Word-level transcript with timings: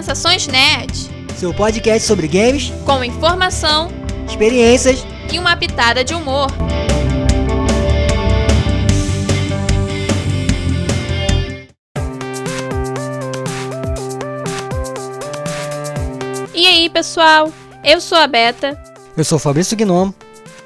Sensações 0.00 0.46
Nerd. 0.46 1.10
Seu 1.36 1.52
podcast 1.52 2.08
sobre 2.08 2.26
games, 2.26 2.72
com 2.86 3.04
informação, 3.04 3.90
experiências 4.26 5.04
e 5.30 5.38
uma 5.38 5.54
pitada 5.54 6.02
de 6.02 6.14
humor. 6.14 6.46
E 16.54 16.66
aí, 16.66 16.88
pessoal? 16.88 17.52
Eu 17.84 18.00
sou 18.00 18.16
a 18.16 18.26
Beta. 18.26 18.82
Eu 19.14 19.22
sou 19.22 19.36
o 19.36 19.38
Fabrício 19.38 19.76
Gnomo. 19.76 20.14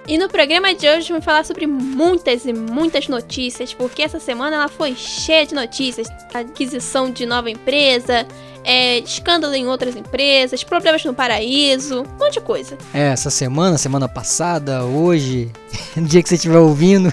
E 0.07 0.17
no 0.17 0.29
programa 0.29 0.73
de 0.75 0.87
hoje 0.87 1.09
vamos 1.09 1.25
falar 1.25 1.45
sobre 1.45 1.67
muitas 1.67 2.45
e 2.45 2.53
muitas 2.53 3.09
notícias, 3.09 3.75
porque 3.75 4.03
essa 4.03 4.21
semana 4.21 4.55
ela 4.55 4.69
foi 4.69 4.95
cheia 4.95 5.45
de 5.45 5.57
notícias. 5.57 6.07
Aquisição 6.33 7.11
de 7.11 7.27
nova 7.27 7.51
empresa, 7.51 8.25
é, 8.65 8.99
escândalo 8.99 9.55
em 9.55 9.67
outras 9.67 9.95
empresas, 9.95 10.65
problemas 10.65 11.05
no 11.05 11.15
paraíso, 11.15 12.03
um 12.03 12.19
monte 12.19 12.35
de 12.35 12.41
coisa. 12.41 12.77
É, 12.93 13.09
essa 13.09 13.31
semana, 13.31 13.79
semana 13.79 14.09
passada, 14.09 14.85
hoje, 14.85 15.51
no 15.95 16.07
dia 16.07 16.23
que 16.23 16.29
você 16.29 16.37
estiver 16.37 16.59
ouvindo, 16.59 17.13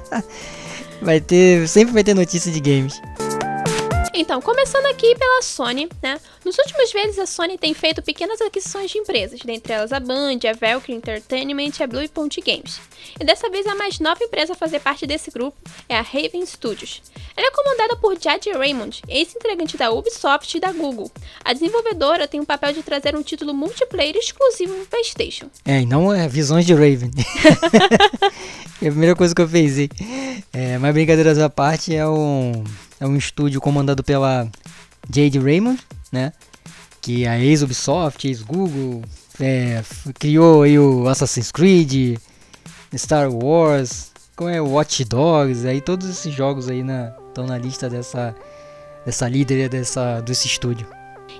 vai 1.00 1.20
ter, 1.20 1.68
sempre 1.68 1.94
vai 1.94 2.04
ter 2.04 2.14
notícia 2.14 2.50
de 2.50 2.60
games. 2.60 3.00
Então, 4.20 4.38
começando 4.42 4.84
aqui 4.84 5.16
pela 5.16 5.40
Sony, 5.40 5.88
né? 6.02 6.20
Nos 6.44 6.58
últimos 6.58 6.92
meses 6.92 7.18
a 7.18 7.24
Sony 7.24 7.56
tem 7.56 7.72
feito 7.72 8.02
pequenas 8.02 8.38
aquisições 8.42 8.90
de 8.90 8.98
empresas, 8.98 9.40
dentre 9.40 9.72
elas 9.72 9.94
a 9.94 9.98
Band, 9.98 10.40
a 10.46 10.52
Valkyrie 10.52 10.98
Entertainment 10.98 11.70
e 11.80 11.82
a 11.82 11.86
Blue 11.86 12.06
Point 12.10 12.38
Games. 12.42 12.78
E 13.18 13.24
dessa 13.24 13.48
vez 13.48 13.66
a 13.66 13.74
mais 13.74 13.98
nova 13.98 14.22
empresa 14.22 14.52
a 14.52 14.56
fazer 14.56 14.80
parte 14.80 15.06
desse 15.06 15.30
grupo 15.30 15.56
é 15.88 15.96
a 15.96 16.02
Raven 16.02 16.44
Studios. 16.44 17.00
Ela 17.34 17.46
é 17.46 17.50
comandada 17.50 17.96
por 17.96 18.20
Jade 18.20 18.50
Raymond, 18.50 19.00
ex-integrante 19.08 19.78
da 19.78 19.90
Ubisoft 19.90 20.54
e 20.54 20.60
da 20.60 20.70
Google. 20.70 21.10
A 21.42 21.54
desenvolvedora 21.54 22.28
tem 22.28 22.40
o 22.40 22.46
papel 22.46 22.74
de 22.74 22.82
trazer 22.82 23.16
um 23.16 23.22
título 23.22 23.54
multiplayer 23.54 24.16
exclusivo 24.16 24.76
no 24.76 24.84
PlayStation. 24.84 25.46
É, 25.64 25.80
e 25.80 25.86
não 25.86 26.12
é 26.12 26.28
visões 26.28 26.66
de 26.66 26.74
Raven. 26.74 27.10
é 28.82 28.86
a 28.86 28.90
primeira 28.90 29.16
coisa 29.16 29.34
que 29.34 29.40
eu 29.40 29.48
pensei. 29.48 29.88
É, 30.52 30.76
mas 30.76 30.92
brincadeiras 30.92 31.38
à 31.38 31.48
parte, 31.48 31.96
é 31.96 32.06
um 32.06 32.62
é 33.00 33.06
um 33.06 33.16
estúdio 33.16 33.60
comandado 33.60 34.04
pela 34.04 34.46
Jade 35.12 35.38
Raymond, 35.38 35.80
né? 36.12 36.32
Que 37.00 37.24
é 37.24 37.28
a 37.28 37.38
ex-Ubisoft, 37.38 38.28
ex-Google, 38.28 39.02
é, 39.40 39.82
criou 40.18 40.62
aí 40.62 40.78
o 40.78 41.08
Assassin's 41.08 41.50
Creed, 41.50 42.18
Star 42.94 43.30
Wars, 43.30 44.12
como 44.36 44.50
é 44.50 44.60
Watch 44.60 45.04
Dogs, 45.04 45.66
aí 45.66 45.80
todos 45.80 46.08
esses 46.08 46.32
jogos 46.34 46.68
aí 46.68 46.80
estão 46.80 47.46
na, 47.46 47.52
na 47.54 47.58
lista 47.58 47.88
dessa, 47.88 48.34
dessa 49.04 49.28
líder 49.28 49.68
dessa, 49.70 50.20
desse 50.20 50.46
estúdio. 50.46 50.86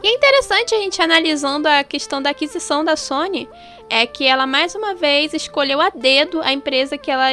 E 0.03 0.09
é 0.09 0.15
interessante 0.15 0.75
a 0.75 0.79
gente 0.79 1.03
analisando 1.03 1.69
a 1.69 1.85
questão 1.85 2.23
da 2.23 2.31
aquisição 2.31 2.83
da 2.83 2.97
Sony, 2.97 3.49
é 3.91 4.07
que 4.07 4.25
ela 4.25 4.47
mais 4.47 4.75
uma 4.75 4.95
vez 4.95 5.35
escolheu 5.35 5.81
a 5.81 5.91
dedo 5.91 6.41
a 6.41 6.53
empresa 6.53 6.97
que 6.97 7.11
ela 7.11 7.29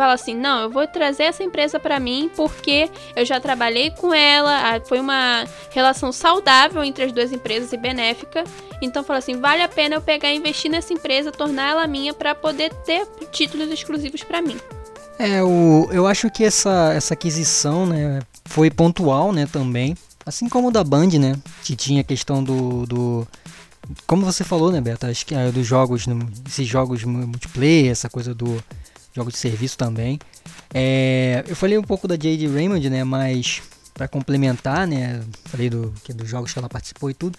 fala 0.00 0.14
assim: 0.14 0.34
não, 0.34 0.62
eu 0.62 0.70
vou 0.70 0.86
trazer 0.86 1.24
essa 1.24 1.42
empresa 1.42 1.78
para 1.78 2.00
mim 2.00 2.30
porque 2.34 2.90
eu 3.14 3.24
já 3.24 3.38
trabalhei 3.38 3.90
com 3.90 4.14
ela, 4.14 4.80
foi 4.86 4.98
uma 4.98 5.44
relação 5.70 6.10
saudável 6.10 6.82
entre 6.82 7.04
as 7.04 7.12
duas 7.12 7.32
empresas 7.32 7.72
e 7.72 7.76
benéfica. 7.76 8.44
Então 8.80 9.04
fala 9.04 9.18
assim: 9.18 9.38
vale 9.38 9.62
a 9.62 9.68
pena 9.68 9.96
eu 9.96 10.00
pegar 10.00 10.30
e 10.30 10.36
investir 10.36 10.70
nessa 10.70 10.92
empresa, 10.92 11.30
tornar 11.30 11.70
ela 11.70 11.86
minha 11.86 12.14
para 12.14 12.34
poder 12.34 12.72
ter 12.86 13.06
títulos 13.30 13.70
exclusivos 13.70 14.22
para 14.24 14.40
mim. 14.40 14.56
É, 15.18 15.42
o, 15.42 15.86
eu 15.92 16.06
acho 16.06 16.30
que 16.30 16.42
essa, 16.42 16.94
essa 16.94 17.12
aquisição, 17.12 17.84
né, 17.84 18.20
foi 18.46 18.70
pontual, 18.70 19.32
né, 19.32 19.46
também. 19.52 19.94
Assim 20.24 20.48
como 20.48 20.70
da 20.70 20.82
Band, 20.82 21.10
né, 21.20 21.36
que 21.62 21.76
tinha 21.76 22.00
a 22.00 22.04
questão 22.04 22.42
do, 22.42 22.86
do 22.86 23.28
como 24.06 24.24
você 24.24 24.44
falou, 24.44 24.70
né, 24.72 24.80
Beto? 24.80 25.06
Acho 25.06 25.26
que 25.26 25.34
é 25.34 25.50
dos 25.50 25.66
jogos, 25.66 26.06
esses 26.46 26.66
jogos 26.66 27.04
multiplayer, 27.04 27.90
essa 27.90 28.08
coisa 28.08 28.34
do 28.34 28.62
jogos 29.14 29.34
de 29.34 29.38
serviço 29.38 29.76
também. 29.76 30.18
É, 30.72 31.44
eu 31.48 31.56
falei 31.56 31.76
um 31.78 31.82
pouco 31.82 32.06
da 32.06 32.14
Jade 32.14 32.46
Raymond, 32.46 32.88
né? 32.88 33.04
Mas 33.04 33.62
para 33.94 34.08
complementar, 34.08 34.86
né? 34.86 35.22
Falei 35.44 35.68
do, 35.68 35.92
que, 36.02 36.12
dos 36.12 36.28
jogos 36.28 36.52
que 36.52 36.58
ela 36.58 36.68
participou 36.68 37.10
e 37.10 37.14
tudo, 37.14 37.38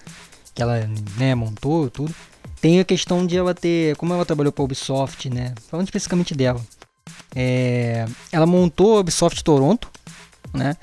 que 0.53 0.61
ela 0.61 0.87
né, 1.17 1.33
montou 1.33 1.89
tudo. 1.89 2.13
Tem 2.59 2.79
a 2.79 2.85
questão 2.85 3.25
de 3.25 3.37
ela 3.37 3.55
ter, 3.55 3.95
como 3.95 4.13
ela 4.13 4.25
trabalhou 4.25 4.51
para 4.51 4.63
Ubisoft, 4.63 5.29
né? 5.29 5.55
Falando 5.69 5.87
especificamente 5.87 6.35
dela, 6.35 6.61
é, 7.35 8.05
ela 8.31 8.45
montou 8.45 8.97
a 8.97 8.99
Ubisoft 8.99 9.43
Toronto, 9.43 9.89
né? 10.53 10.75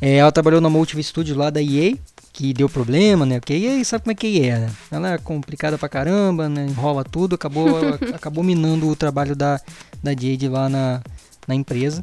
É, 0.00 0.16
ela 0.16 0.32
trabalhou 0.32 0.60
na 0.60 0.68
Motive 0.68 1.02
Studios 1.02 1.36
lá 1.36 1.50
da 1.50 1.62
EA, 1.62 1.94
que 2.32 2.52
deu 2.52 2.68
problema, 2.68 3.26
né? 3.26 3.38
Porque 3.38 3.52
EA 3.52 3.84
sabe 3.84 4.04
como 4.04 4.12
é 4.12 4.14
que 4.14 4.40
é, 4.40 4.58
né? 4.58 4.70
Ela 4.90 5.12
é 5.12 5.18
complicada 5.18 5.76
pra 5.76 5.88
caramba, 5.88 6.48
né? 6.48 6.66
Enrola 6.66 7.04
tudo, 7.04 7.34
acabou, 7.34 7.68
acabou 8.14 8.42
minando 8.42 8.88
o 8.88 8.96
trabalho 8.96 9.36
da, 9.36 9.60
da 10.02 10.12
Jade 10.12 10.48
lá 10.48 10.68
na, 10.68 11.02
na 11.46 11.54
empresa. 11.54 12.02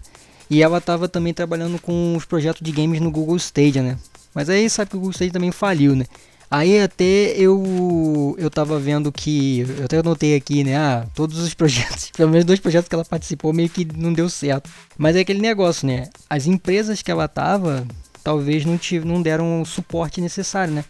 E 0.49 0.61
ela 0.61 0.77
estava 0.77 1.07
também 1.07 1.33
trabalhando 1.33 1.79
com 1.81 2.15
os 2.15 2.25
projetos 2.25 2.61
de 2.61 2.71
games 2.71 3.01
no 3.01 3.11
Google 3.11 3.37
Stadia, 3.37 3.81
né? 3.81 3.97
Mas 4.33 4.49
aí 4.49 4.69
sabe 4.69 4.91
que 4.91 4.95
o 4.95 4.99
Google 4.99 5.13
Stadia 5.13 5.33
também 5.33 5.51
faliu, 5.51 5.95
né? 5.95 6.05
Aí 6.51 6.79
até 6.79 7.33
eu 7.37 8.35
eu 8.39 8.49
tava 8.49 8.79
vendo 8.79 9.11
que 9.11 9.59
eu 9.77 9.85
até 9.85 9.97
anotei 9.99 10.35
aqui, 10.35 10.63
né? 10.63 10.75
Ah, 10.77 11.05
todos 11.13 11.37
os 11.39 11.53
projetos, 11.53 12.11
pelo 12.17 12.31
menos 12.31 12.45
dois 12.45 12.59
projetos 12.59 12.87
que 12.87 12.95
ela 12.95 13.05
participou 13.05 13.53
meio 13.53 13.69
que 13.69 13.85
não 13.85 14.13
deu 14.13 14.29
certo. 14.29 14.69
Mas 14.97 15.15
é 15.15 15.19
aquele 15.19 15.39
negócio, 15.39 15.87
né? 15.87 16.09
As 16.29 16.47
empresas 16.47 17.01
que 17.01 17.11
ela 17.11 17.27
tava 17.27 17.85
talvez 18.29 18.63
não 18.63 18.77
tive, 18.77 19.07
não 19.07 19.23
deram 19.23 19.59
o 19.59 19.65
suporte 19.65 20.21
necessário, 20.21 20.71
né? 20.71 20.85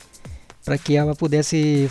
Para 0.66 0.78
que 0.78 0.98
ela 0.98 1.16
pudesse 1.16 1.90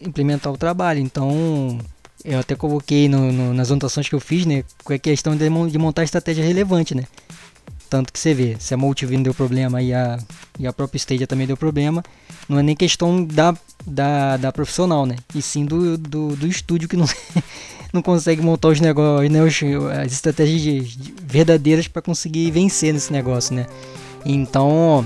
implementar 0.00 0.52
o 0.52 0.56
trabalho. 0.56 1.00
Então, 1.00 1.80
eu 2.24 2.38
até 2.38 2.54
coloquei 2.54 3.08
no, 3.08 3.32
no, 3.32 3.52
nas 3.52 3.72
anotações 3.72 4.08
que 4.08 4.14
eu 4.14 4.20
fiz, 4.20 4.46
né? 4.46 4.62
Com 4.84 4.92
a 4.92 4.98
questão 4.98 5.36
de, 5.36 5.48
de 5.68 5.78
montar 5.78 6.04
estratégia 6.04 6.44
relevante, 6.44 6.94
né? 6.94 7.06
Tanto 7.90 8.12
que 8.12 8.20
você 8.20 8.32
vê, 8.32 8.56
se 8.60 8.72
a 8.72 8.76
Multivin 8.76 9.20
deu 9.20 9.34
problema 9.34 9.82
e 9.82 9.92
a, 9.92 10.16
e 10.60 10.66
a 10.66 10.72
própria 10.72 10.96
Stadia 10.96 11.26
também 11.26 11.46
deu 11.46 11.56
problema, 11.56 12.00
não 12.48 12.60
é 12.60 12.62
nem 12.62 12.76
questão 12.76 13.24
da, 13.24 13.52
da, 13.84 14.36
da 14.36 14.52
profissional, 14.52 15.06
né? 15.06 15.16
E 15.34 15.42
sim 15.42 15.64
do, 15.64 15.98
do, 15.98 16.36
do 16.36 16.46
estúdio 16.46 16.88
que 16.88 16.96
não, 16.96 17.06
não 17.92 18.00
consegue 18.00 18.40
montar 18.40 18.68
os 18.68 18.80
negócios, 18.80 19.28
né? 19.28 19.40
As 20.04 20.12
estratégias 20.12 20.60
de, 20.60 20.80
de 20.80 21.14
verdadeiras 21.20 21.88
para 21.88 22.00
conseguir 22.00 22.48
vencer 22.52 22.94
nesse 22.94 23.12
negócio, 23.12 23.56
né? 23.56 23.66
Então, 24.24 25.04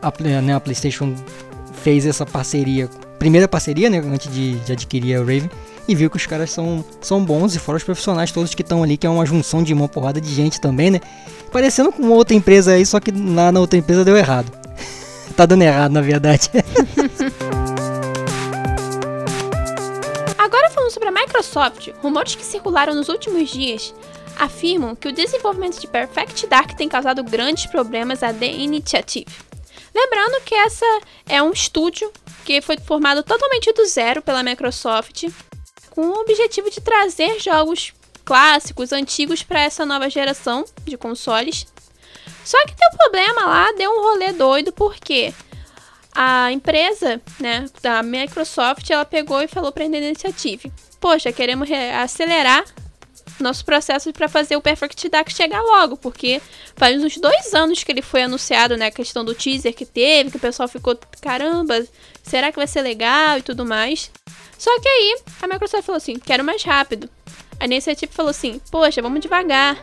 a, 0.00 0.12
né, 0.40 0.54
a 0.54 0.60
PlayStation 0.60 1.14
fez 1.82 2.06
essa 2.06 2.24
parceria, 2.24 2.88
primeira 3.18 3.46
parceria, 3.46 3.90
né? 3.90 3.98
Antes 3.98 4.32
de, 4.32 4.54
de 4.60 4.72
adquirir 4.72 5.16
a 5.16 5.20
Raven 5.20 5.50
e 5.88 5.94
viu 5.94 6.10
que 6.10 6.16
os 6.16 6.26
caras 6.26 6.50
são, 6.50 6.84
são 7.00 7.24
bons 7.24 7.54
e 7.54 7.58
fora 7.58 7.78
os 7.78 7.84
profissionais 7.84 8.32
todos 8.32 8.54
que 8.54 8.62
estão 8.62 8.82
ali, 8.82 8.96
que 8.96 9.06
é 9.06 9.10
uma 9.10 9.24
junção 9.24 9.62
de 9.62 9.72
uma 9.72 9.88
porrada 9.88 10.20
de 10.20 10.34
gente 10.34 10.60
também, 10.60 10.90
né? 10.90 11.00
Parecendo 11.52 11.92
com 11.92 12.08
outra 12.10 12.34
empresa 12.34 12.72
aí, 12.72 12.84
só 12.84 12.98
que 12.98 13.12
lá 13.12 13.52
na 13.52 13.60
outra 13.60 13.78
empresa 13.78 14.04
deu 14.04 14.16
errado. 14.16 14.50
tá 15.36 15.46
dando 15.46 15.62
errado, 15.62 15.92
na 15.92 16.00
verdade. 16.00 16.50
Agora 20.36 20.70
falando 20.70 20.90
sobre 20.90 21.08
a 21.08 21.12
Microsoft, 21.12 21.90
rumores 22.02 22.34
que 22.34 22.44
circularam 22.44 22.94
nos 22.94 23.08
últimos 23.08 23.48
dias 23.50 23.94
afirmam 24.36 24.94
que 24.94 25.08
o 25.08 25.12
desenvolvimento 25.12 25.80
de 25.80 25.86
Perfect 25.86 26.46
Dark 26.46 26.74
tem 26.74 26.88
causado 26.88 27.24
grandes 27.24 27.66
problemas 27.66 28.22
à 28.22 28.32
The 28.32 28.50
Initiative. 28.50 29.34
Lembrando 29.94 30.42
que 30.44 30.54
essa 30.54 30.86
é 31.26 31.42
um 31.42 31.52
estúdio 31.52 32.12
que 32.44 32.60
foi 32.60 32.76
formado 32.76 33.22
totalmente 33.22 33.72
do 33.72 33.86
zero 33.86 34.20
pela 34.20 34.42
Microsoft 34.42 35.24
com 35.90 36.02
o 36.02 36.20
objetivo 36.20 36.70
de 36.70 36.80
trazer 36.82 37.40
jogos 37.40 37.94
clássicos, 38.24 38.92
antigos 38.92 39.42
para 39.42 39.62
essa 39.62 39.86
nova 39.86 40.10
geração 40.10 40.64
de 40.84 40.98
consoles. 40.98 41.66
Só 42.44 42.62
que 42.66 42.74
um 42.74 42.96
problema 42.96 43.46
lá, 43.46 43.72
deu 43.72 43.90
um 43.90 44.02
rolê 44.02 44.32
doido, 44.32 44.72
porque 44.72 45.32
a 46.14 46.52
empresa, 46.52 47.20
né, 47.40 47.66
da 47.82 48.02
Microsoft, 48.02 48.90
ela 48.90 49.04
pegou 49.04 49.40
e 49.42 49.48
falou 49.48 49.72
para 49.72 49.84
a 49.84 49.86
Initiative: 49.86 50.72
"Poxa, 51.00 51.32
queremos 51.32 51.68
acelerar 52.02 52.64
nosso 53.40 53.64
processo 53.64 54.12
para 54.12 54.28
fazer 54.28 54.56
o 54.56 54.62
Perfect 54.62 55.08
Dark 55.08 55.28
chegar 55.30 55.60
logo, 55.62 55.96
porque 55.96 56.40
faz 56.74 57.02
uns 57.02 57.16
dois 57.18 57.52
anos 57.54 57.82
que 57.82 57.92
ele 57.92 58.02
foi 58.02 58.22
anunciado, 58.22 58.76
né? 58.76 58.86
A 58.86 58.90
questão 58.90 59.24
do 59.24 59.34
teaser 59.34 59.74
que 59.74 59.84
teve, 59.84 60.30
que 60.30 60.36
o 60.36 60.40
pessoal 60.40 60.68
ficou, 60.68 60.98
caramba, 61.20 61.84
será 62.22 62.50
que 62.50 62.56
vai 62.56 62.66
ser 62.66 62.82
legal 62.82 63.38
e 63.38 63.42
tudo 63.42 63.64
mais. 63.64 64.10
Só 64.58 64.70
que 64.80 64.88
aí 64.88 65.18
a 65.42 65.46
Microsoft 65.46 65.84
falou 65.84 65.98
assim: 65.98 66.18
quero 66.18 66.44
mais 66.44 66.62
rápido. 66.62 67.08
A 67.60 67.64
Initiative 67.64 68.12
falou 68.12 68.30
assim: 68.30 68.60
poxa, 68.70 69.02
vamos 69.02 69.20
devagar. 69.20 69.76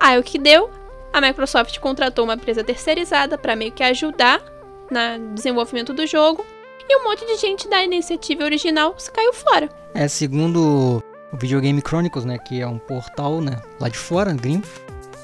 Aí 0.00 0.18
o 0.18 0.22
que 0.22 0.38
deu? 0.38 0.70
A 1.12 1.20
Microsoft 1.20 1.78
contratou 1.78 2.24
uma 2.24 2.34
empresa 2.34 2.64
terceirizada 2.64 3.36
para 3.36 3.54
meio 3.54 3.72
que 3.72 3.82
ajudar 3.82 4.42
no 4.90 5.34
desenvolvimento 5.34 5.92
do 5.92 6.06
jogo. 6.06 6.44
E 6.88 6.96
um 6.96 7.04
monte 7.04 7.24
de 7.24 7.36
gente 7.36 7.68
da 7.68 7.82
iniciativa 7.82 8.44
original 8.44 8.96
caiu 9.12 9.32
fora. 9.32 9.68
É, 9.94 10.08
segundo 10.08 11.02
o 11.32 11.36
Videogame 11.36 11.80
Chronicles, 11.80 12.24
né, 12.24 12.38
que 12.38 12.60
é 12.60 12.66
um 12.66 12.78
portal, 12.78 13.40
né, 13.40 13.60
lá 13.80 13.88
de 13.88 13.96
fora, 13.96 14.32
gringo, 14.34 14.66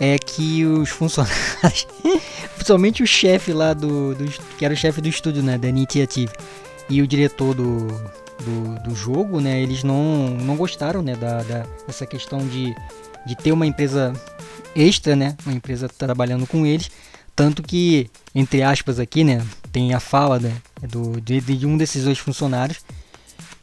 é 0.00 0.18
que 0.18 0.64
os 0.64 0.88
funcionários, 0.88 1.86
principalmente 2.54 3.02
o 3.02 3.06
chefe 3.06 3.52
lá 3.52 3.74
do, 3.74 4.14
do, 4.14 4.24
que 4.56 4.64
era 4.64 4.72
o 4.72 4.76
chefe 4.76 5.00
do 5.00 5.08
estúdio, 5.08 5.42
né, 5.42 5.58
da 5.58 5.68
Initiative, 5.68 6.32
e 6.88 7.02
o 7.02 7.06
diretor 7.06 7.54
do, 7.54 7.86
do, 7.86 8.82
do 8.82 8.94
jogo, 8.94 9.40
né, 9.40 9.60
eles 9.60 9.84
não, 9.84 10.30
não 10.30 10.56
gostaram, 10.56 11.02
né, 11.02 11.14
da, 11.14 11.42
da, 11.42 11.66
dessa 11.86 12.06
questão 12.06 12.38
de, 12.46 12.74
de 13.26 13.36
ter 13.36 13.52
uma 13.52 13.66
empresa 13.66 14.12
extra, 14.74 15.14
né, 15.14 15.36
uma 15.44 15.54
empresa 15.54 15.88
trabalhando 15.88 16.46
com 16.46 16.64
eles, 16.64 16.90
tanto 17.36 17.62
que, 17.62 18.10
entre 18.34 18.62
aspas 18.62 18.98
aqui, 18.98 19.24
né, 19.24 19.44
tem 19.70 19.92
a 19.92 20.00
fala 20.00 20.38
né, 20.38 20.56
do, 20.88 21.20
de, 21.20 21.40
de 21.40 21.66
um 21.66 21.76
desses 21.76 22.04
dois 22.04 22.18
funcionários, 22.18 22.78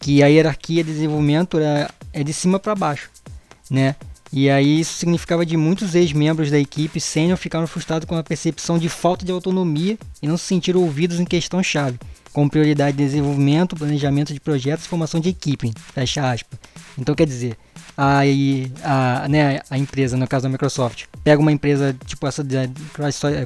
que 0.06 0.22
a 0.22 0.28
hierarquia 0.28 0.84
de 0.84 0.92
desenvolvimento 0.92 1.58
é, 1.58 1.88
é 2.14 2.24
de 2.24 2.32
cima 2.32 2.60
para 2.60 2.76
baixo, 2.76 3.10
né? 3.72 3.96
E 4.32 4.52
aí 4.52 4.80
isso 4.80 4.94
significava 5.00 5.44
de 5.44 5.58
muitos 5.58 5.96
ex-membros 5.96 6.52
da 6.52 6.60
equipe 6.60 7.02
sênior 7.02 7.36
ficaram 7.40 7.66
frustrados 7.66 8.08
com 8.08 8.16
a 8.16 8.24
percepção 8.24 8.78
de 8.78 8.88
falta 8.88 9.26
de 9.26 9.32
autonomia 9.32 9.98
e 10.22 10.28
não 10.28 10.38
se 10.38 10.44
sentiram 10.44 10.82
ouvidos 10.82 11.20
em 11.20 11.26
questão-chave, 11.26 11.98
com 12.32 12.48
prioridade 12.48 12.96
de 12.96 13.04
desenvolvimento, 13.04 13.76
planejamento 13.76 14.32
de 14.32 14.40
projetos 14.40 14.86
e 14.86 14.88
formação 14.88 15.20
de 15.20 15.30
equipe, 15.30 15.74
fecha 15.92 16.32
aspas. 16.32 16.60
Então 16.96 17.16
quer 17.16 17.26
dizer, 17.26 17.58
a, 17.98 18.20
a, 18.84 19.28
né, 19.28 19.60
a 19.72 19.76
empresa, 19.76 20.16
no 20.16 20.28
caso 20.28 20.44
da 20.44 20.50
Microsoft, 20.50 21.06
pega 21.24 21.42
uma 21.42 21.52
empresa 21.52 21.98
tipo 22.06 22.28
essa 22.28 22.44
da 22.44 22.68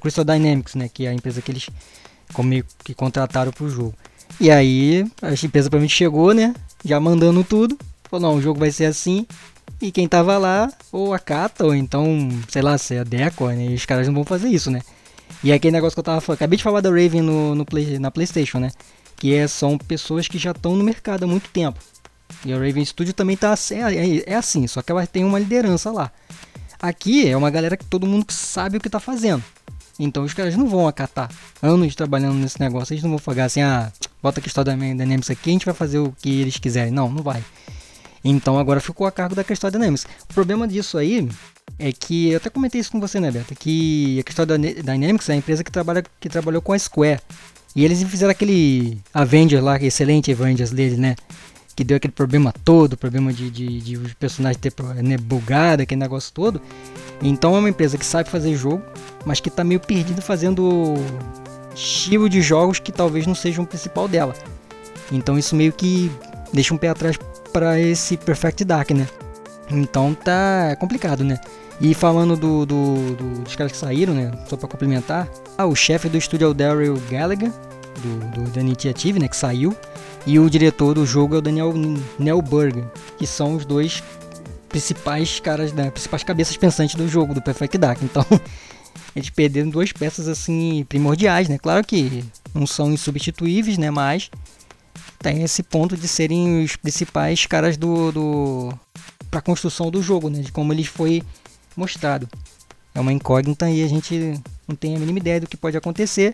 Crystal 0.01 0.25
Dynamics, 0.25 0.75
né, 0.75 0.89
que 0.93 1.05
é 1.05 1.09
a 1.09 1.13
empresa 1.13 1.41
que 1.41 1.53
eles 1.53 1.69
como 2.33 2.51
que 2.83 2.93
contrataram 2.93 3.53
para 3.53 3.63
o 3.63 3.69
jogo. 3.69 3.95
E 4.39 4.49
aí 4.49 5.05
a 5.21 5.33
empresa 5.33 5.69
mim 5.79 5.89
chegou, 5.89 6.33
né, 6.33 6.53
já 6.83 6.99
mandando 6.99 7.43
tudo, 7.43 7.77
falou, 8.09 8.31
não, 8.31 8.37
o 8.37 8.41
jogo 8.41 8.59
vai 8.59 8.71
ser 8.71 8.85
assim, 8.85 9.25
e 9.81 9.91
quem 9.91 10.07
tava 10.07 10.37
lá, 10.37 10.71
ou 10.91 11.13
acata, 11.13 11.65
ou 11.65 11.73
então, 11.73 12.29
sei 12.49 12.61
lá, 12.61 12.77
se 12.77 12.95
é 12.95 13.03
Deco, 13.05 13.47
né? 13.47 13.67
E 13.67 13.73
os 13.75 13.85
caras 13.85 14.07
não 14.07 14.13
vão 14.13 14.25
fazer 14.25 14.49
isso, 14.49 14.69
né? 14.69 14.81
E 15.41 15.53
aquele 15.53 15.71
negócio 15.71 15.95
que 15.95 15.99
eu 15.99 16.03
tava 16.03 16.19
falando, 16.19 16.37
acabei 16.37 16.57
de 16.57 16.63
falar 16.63 16.81
da 16.81 16.89
Raven 16.89 17.21
no, 17.21 17.55
no 17.55 17.65
play, 17.65 17.97
na 17.97 18.11
Playstation, 18.11 18.59
né? 18.59 18.71
Que 19.15 19.33
é, 19.33 19.47
são 19.47 19.77
pessoas 19.77 20.27
que 20.27 20.37
já 20.37 20.51
estão 20.51 20.75
no 20.75 20.83
mercado 20.83 21.23
há 21.23 21.27
muito 21.27 21.49
tempo. 21.49 21.79
E 22.45 22.51
a 22.51 22.57
Raven 22.57 22.83
Studio 22.83 23.13
também 23.13 23.37
tá 23.37 23.55
é, 23.71 23.95
é, 23.95 24.23
é, 24.33 24.35
assim, 24.35 24.67
só 24.67 24.81
que 24.81 24.91
ela 24.91 25.05
tem 25.07 25.23
uma 25.23 25.39
liderança 25.39 25.91
lá. 25.91 26.11
Aqui 26.81 27.27
é 27.27 27.35
uma 27.35 27.49
galera 27.49 27.77
que 27.77 27.85
todo 27.85 28.07
mundo 28.07 28.31
sabe 28.31 28.77
o 28.77 28.81
que 28.81 28.89
tá 28.89 28.99
fazendo. 28.99 29.43
Então 29.99 30.23
os 30.23 30.33
caras 30.33 30.55
não 30.55 30.67
vão 30.67 30.87
acatar 30.87 31.29
anos 31.61 31.93
trabalhando 31.93 32.35
nesse 32.35 32.59
negócio. 32.59 32.93
Eles 32.93 33.03
não 33.03 33.11
vão 33.11 33.19
falar 33.19 33.43
assim, 33.43 33.61
ah, 33.61 33.91
bota 34.23 34.39
a 34.39 34.47
história 34.47 34.75
da 34.75 34.77
Dynamics 34.77 35.29
aqui, 35.29 35.49
a 35.49 35.53
gente 35.53 35.65
vai 35.65 35.73
fazer 35.73 35.99
o 35.99 36.13
que 36.21 36.41
eles 36.41 36.57
quiserem. 36.57 36.91
Não, 36.91 37.11
não 37.11 37.21
vai. 37.21 37.43
Então 38.23 38.57
agora 38.57 38.79
ficou 38.79 39.07
a 39.07 39.11
cargo 39.11 39.35
da 39.35 39.43
Crystal 39.43 39.71
Dynamics. 39.71 40.05
O 40.29 40.33
problema 40.33 40.67
disso 40.67 40.97
aí 40.97 41.27
é 41.77 41.91
que 41.91 42.29
eu 42.29 42.37
até 42.37 42.49
comentei 42.49 42.81
isso 42.81 42.91
com 42.91 42.99
você, 42.99 43.19
né, 43.19 43.31
Beto? 43.31 43.53
Que 43.55 44.19
a 44.19 44.23
Crystal 44.23 44.45
Dynamics 44.45 45.29
é 45.29 45.33
a 45.33 45.35
empresa 45.35 45.63
que 45.63 45.71
trabalha 45.71 46.03
que 46.19 46.29
trabalhou 46.29 46.61
com 46.61 46.73
a 46.73 46.79
Square. 46.79 47.21
E 47.75 47.85
eles 47.85 48.01
fizeram 48.03 48.31
aquele 48.31 48.99
Avengers 49.13 49.63
lá, 49.63 49.77
excelente 49.77 50.31
Avengers 50.31 50.71
dele, 50.71 50.97
né? 50.97 51.15
Que 51.75 51.83
deu 51.83 51.97
aquele 51.97 52.11
problema 52.11 52.53
todo, 52.63 52.97
problema 52.97 53.31
de, 53.31 53.49
de, 53.49 53.79
de 53.79 53.97
os 53.97 54.13
personagens 54.13 54.59
ter 54.59 54.73
né, 55.01 55.17
bugado, 55.17 55.83
aquele 55.83 55.99
negócio 55.99 56.33
todo. 56.33 56.61
Então 57.21 57.55
é 57.55 57.59
uma 57.59 57.69
empresa 57.69 57.97
que 57.97 58.05
sabe 58.05 58.29
fazer 58.29 58.55
jogo, 58.55 58.81
mas 59.25 59.39
que 59.39 59.49
tá 59.49 59.63
meio 59.63 59.79
perdido 59.79 60.21
fazendo 60.21 60.95
estilo 61.75 62.29
de 62.29 62.41
jogos 62.41 62.79
que 62.79 62.91
talvez 62.91 63.25
não 63.25 63.35
sejam 63.35 63.63
o 63.63 63.67
principal 63.67 64.07
dela. 64.07 64.33
Então 65.11 65.37
isso 65.37 65.55
meio 65.55 65.73
que 65.73 66.11
deixa 66.53 66.73
um 66.73 66.77
pé 66.77 66.89
atrás 66.89 67.17
para 67.51 67.79
esse 67.79 68.17
Perfect 68.17 68.63
Dark, 68.63 68.91
né? 68.91 69.07
Então 69.69 70.13
tá 70.13 70.75
complicado, 70.79 71.23
né? 71.23 71.39
E 71.81 71.93
falando 71.93 72.35
do, 72.35 72.65
do, 72.65 73.15
do, 73.15 73.39
dos 73.41 73.55
caras 73.55 73.71
que 73.71 73.77
saíram, 73.77 74.13
né? 74.13 74.31
Só 74.47 74.57
para 74.57 74.67
complementar, 74.67 75.27
ah, 75.57 75.65
o 75.65 75.75
chefe 75.75 76.09
do 76.09 76.17
estúdio 76.17 76.45
é 76.45 76.49
o 76.49 76.53
Daryl 76.53 76.99
Gallagher, 77.09 77.51
do, 78.01 78.19
do, 78.31 78.51
da 78.51 78.61
Initiative, 78.61 79.19
né? 79.19 79.27
Que 79.27 79.37
saiu. 79.37 79.75
E 80.25 80.37
o 80.37 80.49
diretor 80.49 80.93
do 80.93 81.05
jogo 81.05 81.35
é 81.35 81.37
o 81.37 81.41
Daniel 81.41 81.73
Nelberg, 82.17 82.83
que 83.17 83.25
são 83.25 83.55
os 83.55 83.65
dois 83.65 84.03
principais 84.69 85.39
caras, 85.39 85.73
né? 85.73 85.91
Principais 85.91 86.23
cabeças 86.23 86.55
pensantes 86.55 86.95
do 86.95 87.07
jogo, 87.07 87.33
do 87.33 87.41
Perfect 87.41 87.77
Dark. 87.77 88.01
Então, 88.01 88.25
eles 89.15 89.29
perderam 89.29 89.69
duas 89.69 89.91
peças 89.91 90.27
assim 90.27 90.85
primordiais, 90.87 91.49
né? 91.49 91.57
Claro 91.57 91.85
que 91.85 92.23
não 92.53 92.65
são 92.65 92.91
insubstituíveis, 92.91 93.77
né? 93.77 93.89
Mas 93.91 94.29
tem 95.19 95.43
esse 95.43 95.63
ponto 95.63 95.97
de 95.97 96.07
serem 96.07 96.63
os 96.63 96.75
principais 96.75 97.45
caras 97.45 97.75
do, 97.75 98.11
do 98.11 98.73
para 99.29 99.41
construção 99.41 99.91
do 99.91 100.01
jogo, 100.01 100.29
né? 100.29 100.39
De 100.39 100.51
como 100.51 100.71
ele 100.71 100.83
foi 100.83 101.21
mostrado. 101.75 102.27
É 102.93 102.99
uma 102.99 103.13
incógnita 103.13 103.69
e 103.69 103.83
a 103.83 103.87
gente 103.87 104.39
não 104.67 104.75
tem 104.75 104.95
a 104.95 104.99
mínima 104.99 105.19
ideia 105.19 105.41
do 105.41 105.47
que 105.47 105.57
pode 105.57 105.77
acontecer. 105.77 106.33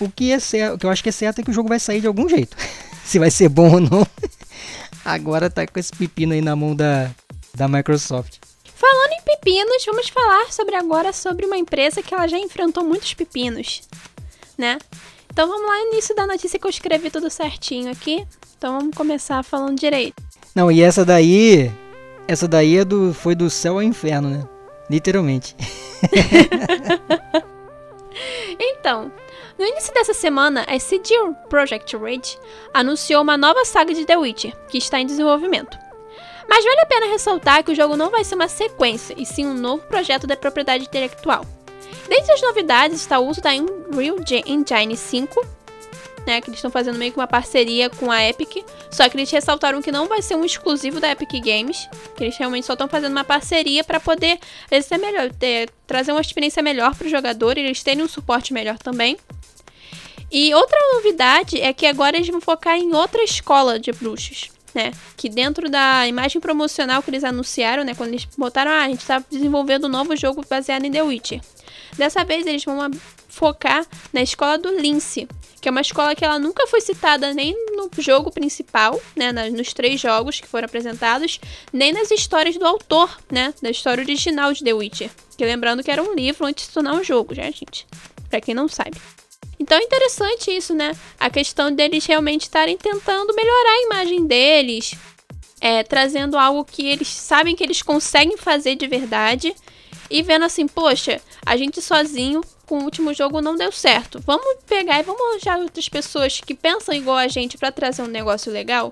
O 0.00 0.10
que 0.10 0.32
é 0.32 0.38
certo, 0.38 0.74
o 0.74 0.78
que 0.78 0.86
eu 0.86 0.90
acho 0.90 1.02
que 1.02 1.08
é 1.08 1.12
certo 1.12 1.40
é 1.40 1.44
que 1.44 1.50
o 1.50 1.54
jogo 1.54 1.68
vai 1.68 1.78
sair 1.78 2.00
de 2.00 2.06
algum 2.06 2.28
jeito. 2.28 2.56
Se 3.04 3.18
vai 3.18 3.30
ser 3.30 3.48
bom 3.48 3.74
ou 3.74 3.80
não. 3.80 4.06
Agora 5.04 5.48
tá 5.48 5.64
com 5.66 5.78
esse 5.78 5.92
pepino 5.92 6.32
aí 6.32 6.40
na 6.40 6.56
mão 6.56 6.74
da, 6.74 7.14
da 7.56 7.66
Microsoft. 7.66 8.38
Falando 8.74 9.12
em 9.12 9.22
pepinos, 9.22 9.84
vamos 9.86 10.08
falar 10.08 10.52
sobre 10.52 10.76
agora 10.76 11.12
sobre 11.12 11.46
uma 11.46 11.56
empresa 11.56 12.02
que 12.02 12.14
ela 12.14 12.26
já 12.26 12.38
enfrentou 12.38 12.84
muitos 12.84 13.14
pepinos, 13.14 13.82
né? 14.56 14.78
Então 15.32 15.48
vamos 15.48 15.66
lá, 15.66 15.80
início 15.92 16.14
da 16.14 16.26
notícia 16.26 16.58
que 16.58 16.66
eu 16.66 16.70
escrevi 16.70 17.10
tudo 17.10 17.30
certinho 17.30 17.90
aqui. 17.90 18.26
Então 18.56 18.78
vamos 18.78 18.96
começar 18.96 19.42
falando 19.42 19.78
direito. 19.78 20.22
Não, 20.54 20.70
e 20.70 20.82
essa 20.82 21.04
daí. 21.04 21.70
Essa 22.28 22.48
daí 22.48 22.78
é 22.78 22.84
do, 22.84 23.14
foi 23.14 23.34
do 23.34 23.48
céu 23.48 23.74
ao 23.74 23.82
inferno, 23.82 24.28
né? 24.28 24.44
Literalmente. 24.90 25.54
então, 28.58 29.12
no 29.58 29.64
início 29.64 29.94
dessa 29.94 30.12
semana, 30.12 30.64
a 30.68 30.78
CD 30.78 31.14
Projekt 31.48 31.96
Red 31.96 32.38
anunciou 32.74 33.22
uma 33.22 33.36
nova 33.36 33.64
saga 33.64 33.94
de 33.94 34.04
The 34.04 34.16
Witcher, 34.16 34.56
que 34.68 34.78
está 34.78 35.00
em 35.00 35.06
desenvolvimento. 35.06 35.85
Mas 36.48 36.64
vale 36.64 36.80
a 36.80 36.86
pena 36.86 37.06
ressaltar 37.06 37.64
que 37.64 37.72
o 37.72 37.74
jogo 37.74 37.96
não 37.96 38.10
vai 38.10 38.24
ser 38.24 38.34
uma 38.34 38.48
sequência, 38.48 39.14
e 39.18 39.26
sim 39.26 39.46
um 39.46 39.54
novo 39.54 39.82
projeto 39.84 40.26
da 40.26 40.36
propriedade 40.36 40.84
intelectual. 40.84 41.44
Dentre 42.08 42.32
as 42.32 42.42
novidades 42.42 43.00
está 43.00 43.18
o 43.18 43.26
uso 43.26 43.40
da 43.40 43.50
Unreal 43.50 44.16
Engine 44.46 44.96
5, 44.96 45.56
né, 46.26 46.40
que 46.40 46.48
eles 46.48 46.58
estão 46.58 46.70
fazendo 46.70 46.98
meio 46.98 47.12
que 47.12 47.18
uma 47.18 47.26
parceria 47.26 47.88
com 47.88 48.10
a 48.10 48.24
Epic, 48.28 48.64
só 48.90 49.08
que 49.08 49.16
eles 49.16 49.30
ressaltaram 49.30 49.80
que 49.80 49.92
não 49.92 50.08
vai 50.08 50.20
ser 50.20 50.34
um 50.34 50.44
exclusivo 50.44 50.98
da 50.98 51.10
Epic 51.10 51.30
Games, 51.44 51.88
que 52.16 52.24
eles 52.24 52.36
realmente 52.36 52.66
só 52.66 52.72
estão 52.72 52.88
fazendo 52.88 53.12
uma 53.12 53.24
parceria 53.24 53.84
para 53.84 54.00
poder 54.00 54.38
ser 54.82 54.98
melhor, 54.98 55.30
ter, 55.32 55.70
trazer 55.86 56.12
uma 56.12 56.20
experiência 56.20 56.62
melhor 56.62 56.94
para 56.94 57.06
o 57.06 57.10
jogador 57.10 57.56
e 57.56 57.60
eles 57.60 57.82
terem 57.82 58.02
um 58.02 58.08
suporte 58.08 58.52
melhor 58.52 58.78
também. 58.78 59.16
E 60.30 60.52
outra 60.52 60.78
novidade 60.94 61.60
é 61.60 61.72
que 61.72 61.86
agora 61.86 62.16
eles 62.16 62.28
vão 62.28 62.40
focar 62.40 62.76
em 62.76 62.92
outra 62.92 63.22
escola 63.22 63.78
de 63.78 63.92
bruxos. 63.92 64.50
Né, 64.76 64.92
que 65.16 65.30
dentro 65.30 65.70
da 65.70 66.06
imagem 66.06 66.38
promocional 66.38 67.02
que 67.02 67.08
eles 67.08 67.24
anunciaram, 67.24 67.82
né, 67.82 67.94
quando 67.94 68.10
eles 68.10 68.28
botaram, 68.36 68.70
ah, 68.70 68.82
a 68.82 68.88
gente 68.88 69.00
está 69.00 69.24
desenvolvendo 69.30 69.86
um 69.86 69.88
novo 69.88 70.14
jogo 70.14 70.44
baseado 70.46 70.84
em 70.84 70.92
The 70.92 71.02
Witcher. 71.02 71.40
Dessa 71.96 72.22
vez 72.26 72.46
eles 72.46 72.62
vão 72.62 72.90
focar 73.26 73.86
na 74.12 74.20
escola 74.20 74.58
do 74.58 74.68
Lince, 74.78 75.26
que 75.62 75.68
é 75.68 75.70
uma 75.70 75.80
escola 75.80 76.14
que 76.14 76.22
ela 76.22 76.38
nunca 76.38 76.66
foi 76.66 76.82
citada 76.82 77.32
nem 77.32 77.54
no 77.74 77.90
jogo 77.98 78.30
principal, 78.30 79.00
né, 79.16 79.32
nos 79.32 79.72
três 79.72 79.98
jogos 79.98 80.40
que 80.40 80.46
foram 80.46 80.66
apresentados, 80.66 81.40
nem 81.72 81.94
nas 81.94 82.10
histórias 82.10 82.58
do 82.58 82.66
autor, 82.66 83.18
né, 83.32 83.54
da 83.62 83.70
história 83.70 84.02
original 84.02 84.52
de 84.52 84.62
The 84.62 84.74
Witcher. 84.74 85.10
Que 85.38 85.44
lembrando 85.46 85.82
que 85.82 85.90
era 85.90 86.02
um 86.02 86.14
livro 86.14 86.44
antes 86.44 86.64
de 86.64 86.68
se 86.68 86.74
tornar 86.74 86.92
um 86.92 87.02
jogo, 87.02 87.34
já, 87.34 87.44
gente. 87.44 87.86
Pra 88.28 88.42
quem 88.42 88.54
não 88.54 88.68
sabe. 88.68 88.98
Então 89.58 89.78
é 89.78 89.82
interessante 89.82 90.50
isso, 90.50 90.74
né? 90.74 90.96
A 91.18 91.30
questão 91.30 91.72
deles 91.72 92.04
realmente 92.06 92.42
estarem 92.42 92.76
tentando 92.76 93.34
melhorar 93.34 93.70
a 93.70 93.82
imagem 93.82 94.26
deles, 94.26 94.94
é, 95.60 95.82
trazendo 95.82 96.36
algo 96.36 96.64
que 96.64 96.86
eles 96.86 97.08
sabem 97.08 97.56
que 97.56 97.64
eles 97.64 97.82
conseguem 97.82 98.36
fazer 98.36 98.76
de 98.76 98.86
verdade 98.86 99.54
e 100.10 100.22
vendo 100.22 100.44
assim, 100.44 100.66
poxa, 100.68 101.20
a 101.44 101.56
gente 101.56 101.80
sozinho 101.82 102.42
com 102.66 102.78
o 102.78 102.84
último 102.84 103.14
jogo 103.14 103.40
não 103.40 103.56
deu 103.56 103.72
certo. 103.72 104.20
Vamos 104.20 104.58
pegar 104.66 105.00
e 105.00 105.02
vamos 105.02 105.20
arranjar 105.20 105.58
outras 105.58 105.88
pessoas 105.88 106.40
que 106.40 106.54
pensam 106.54 106.94
igual 106.94 107.16
a 107.16 107.28
gente 107.28 107.56
para 107.56 107.72
trazer 107.72 108.02
um 108.02 108.06
negócio 108.06 108.52
legal. 108.52 108.90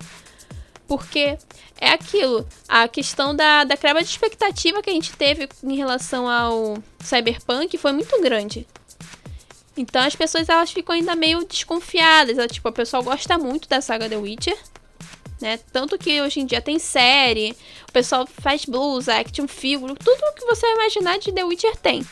Porque 0.86 1.36
é 1.80 1.90
aquilo, 1.90 2.46
a 2.68 2.86
questão 2.88 3.34
da, 3.34 3.64
da 3.64 3.76
quebra 3.76 4.02
de 4.02 4.08
expectativa 4.08 4.82
que 4.82 4.90
a 4.90 4.92
gente 4.92 5.12
teve 5.16 5.48
em 5.62 5.76
relação 5.76 6.28
ao 6.28 6.78
Cyberpunk 7.00 7.76
foi 7.78 7.92
muito 7.92 8.20
grande. 8.20 8.66
Então 9.76 10.02
as 10.02 10.14
pessoas 10.14 10.48
elas 10.48 10.70
ficam 10.70 10.94
ainda 10.94 11.14
meio 11.16 11.44
desconfiadas. 11.44 12.36
Tipo, 12.52 12.68
o 12.68 12.72
pessoal 12.72 13.02
gosta 13.02 13.36
muito 13.38 13.68
da 13.68 13.80
saga 13.80 14.08
The 14.08 14.16
Witcher 14.16 14.56
né? 15.44 15.58
Tanto 15.72 15.98
que 15.98 16.22
hoje 16.22 16.40
em 16.40 16.46
dia 16.46 16.60
tem 16.60 16.78
série, 16.78 17.56
o 17.88 17.92
pessoal 17.92 18.26
faz 18.26 18.64
blues, 18.64 19.08
action 19.08 19.46
figure, 19.46 19.94
tudo 19.94 20.34
que 20.34 20.46
você 20.46 20.66
imaginar 20.72 21.18
de 21.18 21.32
The 21.32 21.44
Witcher 21.44 21.76
tem. 21.76 22.04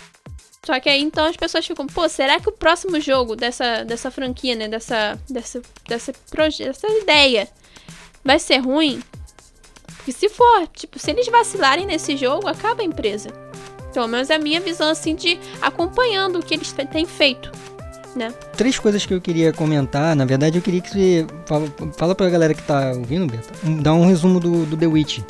Só 0.64 0.78
que 0.78 0.88
aí 0.88 1.00
então 1.00 1.24
as 1.24 1.36
pessoas 1.36 1.66
ficam, 1.66 1.86
pô, 1.86 2.08
será 2.08 2.38
que 2.38 2.48
o 2.48 2.52
próximo 2.52 3.00
jogo 3.00 3.34
dessa, 3.34 3.84
dessa 3.84 4.10
franquia, 4.10 4.54
né, 4.54 4.68
dessa, 4.68 5.18
dessa, 5.28 5.62
dessa, 5.88 6.12
dessa 6.58 6.88
ideia 6.88 7.48
vai 8.22 8.38
ser 8.38 8.58
ruim? 8.58 9.02
Porque 9.96 10.12
se 10.12 10.28
for, 10.28 10.66
tipo, 10.68 10.98
se 10.98 11.10
eles 11.10 11.26
vacilarem 11.28 11.86
nesse 11.86 12.16
jogo, 12.16 12.46
acaba 12.48 12.82
a 12.82 12.84
empresa. 12.84 13.30
Pelo 13.92 14.08
menos 14.08 14.30
é 14.30 14.34
a 14.34 14.38
minha 14.38 14.60
visão, 14.60 14.90
assim, 14.90 15.14
de 15.14 15.38
acompanhando 15.60 16.38
o 16.38 16.42
que 16.42 16.54
eles 16.54 16.72
têm 16.90 17.06
feito. 17.06 17.52
Né? 18.14 18.32
Três 18.56 18.78
coisas 18.78 19.06
que 19.06 19.14
eu 19.14 19.20
queria 19.20 19.52
comentar. 19.52 20.14
Na 20.14 20.24
verdade, 20.24 20.58
eu 20.58 20.62
queria 20.62 20.80
que 20.80 20.90
você 20.90 21.26
fala, 21.46 21.66
fala 21.96 22.14
pra 22.14 22.28
galera 22.28 22.54
que 22.54 22.62
tá 22.62 22.92
ouvindo, 22.92 23.26
Beto, 23.26 23.48
dá 23.82 23.92
um 23.94 24.06
resumo 24.06 24.38
do, 24.38 24.66
do 24.66 24.76
The 24.76 24.86
Witch. 24.86 25.20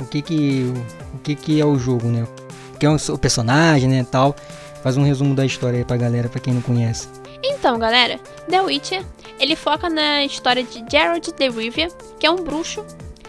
O 0.00 0.04
que 0.06 0.22
que, 0.22 0.72
o 1.14 1.18
que 1.18 1.34
que 1.34 1.60
é 1.60 1.64
o 1.64 1.78
jogo, 1.78 2.08
né? 2.08 2.26
O 2.74 2.78
que 2.78 2.86
é 2.86 2.90
o 2.90 3.18
personagem, 3.18 3.88
né, 3.88 4.06
tal. 4.10 4.34
Faz 4.82 4.96
um 4.96 5.02
resumo 5.02 5.34
da 5.34 5.44
história 5.44 5.78
aí 5.78 5.84
pra 5.84 5.96
galera, 5.96 6.28
pra 6.28 6.40
quem 6.40 6.54
não 6.54 6.62
conhece. 6.62 7.08
Então, 7.42 7.78
galera, 7.78 8.18
The 8.48 8.62
Witcher, 8.62 9.04
ele 9.38 9.54
foca 9.54 9.88
na 9.90 10.24
história 10.24 10.62
de 10.62 10.84
Geralt 10.90 11.28
de 11.28 11.48
Rivia, 11.48 11.88
que 12.18 12.26
é 12.26 12.30
um 12.30 12.42
bruxo 12.42 12.84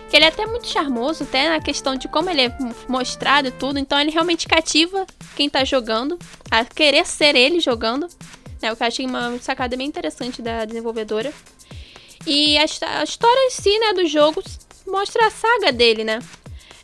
que 0.09 0.15
ele 0.15 0.25
é 0.25 0.29
até 0.29 0.45
muito 0.45 0.67
charmoso, 0.67 1.23
até 1.23 1.49
na 1.49 1.61
questão 1.61 1.95
de 1.95 2.07
como 2.07 2.29
ele 2.29 2.41
é 2.41 2.57
mostrado 2.87 3.47
e 3.47 3.51
tudo. 3.51 3.77
Então 3.77 3.99
ele 3.99 4.11
realmente 4.11 4.47
cativa 4.47 5.05
quem 5.35 5.49
tá 5.49 5.63
jogando, 5.63 6.17
a 6.49 6.65
querer 6.65 7.05
ser 7.05 7.35
ele 7.35 7.59
jogando. 7.59 8.07
Né, 8.61 8.73
o 8.73 8.75
que 8.75 8.83
eu 8.83 8.87
achei 8.87 9.05
uma 9.05 9.39
sacada 9.39 9.77
bem 9.77 9.87
interessante 9.87 10.41
da 10.41 10.65
desenvolvedora. 10.65 11.31
E 12.25 12.57
a, 12.57 12.65
a 12.99 13.03
história 13.03 13.47
em 13.47 13.51
si, 13.51 13.79
né, 13.79 13.93
do 13.93 14.05
jogo 14.05 14.43
mostra 14.85 15.27
a 15.27 15.31
saga 15.31 15.71
dele, 15.71 16.03
né? 16.03 16.19